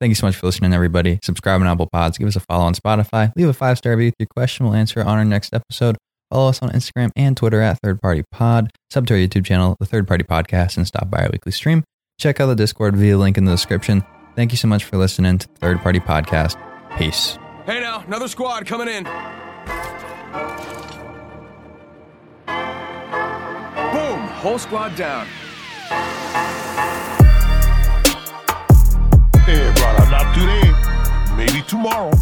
Thank 0.00 0.10
you 0.10 0.14
so 0.14 0.26
much 0.26 0.36
for 0.36 0.46
listening, 0.46 0.72
everybody. 0.72 1.18
Subscribe 1.24 1.60
on 1.60 1.66
Apple 1.66 1.88
Pods. 1.92 2.18
Give 2.18 2.28
us 2.28 2.36
a 2.36 2.40
follow 2.40 2.64
on 2.64 2.74
Spotify. 2.74 3.32
Leave 3.36 3.48
a 3.48 3.52
five 3.52 3.78
star 3.78 3.92
review 3.92 4.06
with 4.08 4.14
your 4.20 4.28
question. 4.34 4.64
We'll 4.66 4.74
answer 4.76 5.00
it 5.00 5.06
on 5.06 5.18
our 5.18 5.24
next 5.24 5.52
episode. 5.52 5.96
Follow 6.30 6.50
us 6.50 6.62
on 6.62 6.70
Instagram 6.70 7.10
and 7.16 7.36
Twitter 7.36 7.60
at 7.60 7.78
Third 7.82 8.00
Party 8.00 8.22
Pod. 8.30 8.70
Sub 8.90 9.06
to 9.08 9.14
our 9.14 9.18
YouTube 9.20 9.44
channel, 9.46 9.76
The 9.80 9.86
Third 9.86 10.06
Party 10.06 10.24
Podcast, 10.24 10.76
and 10.76 10.86
stop 10.86 11.10
by 11.10 11.22
our 11.22 11.30
weekly 11.32 11.52
stream. 11.52 11.82
Check 12.18 12.38
out 12.38 12.46
the 12.46 12.54
Discord 12.54 12.96
via 12.96 13.16
link 13.16 13.38
in 13.38 13.44
the 13.44 13.52
description. 13.52 14.04
Thank 14.36 14.52
you 14.52 14.56
so 14.58 14.68
much 14.68 14.84
for 14.84 14.98
listening 14.98 15.38
to 15.38 15.48
the 15.48 15.54
Third 15.54 15.78
Party 15.80 16.00
Podcast. 16.00 16.56
Peace. 16.96 17.38
Hey 17.64 17.80
now, 17.80 18.04
another 18.06 18.28
squad 18.28 18.66
coming 18.66 18.88
in. 18.88 19.04
Boom! 23.92 24.20
Whole 24.38 24.58
squad 24.58 24.94
down. 24.96 25.26
But 29.96 30.10
not 30.10 30.34
today, 30.34 30.74
maybe 31.36 31.62
tomorrow. 31.62 32.12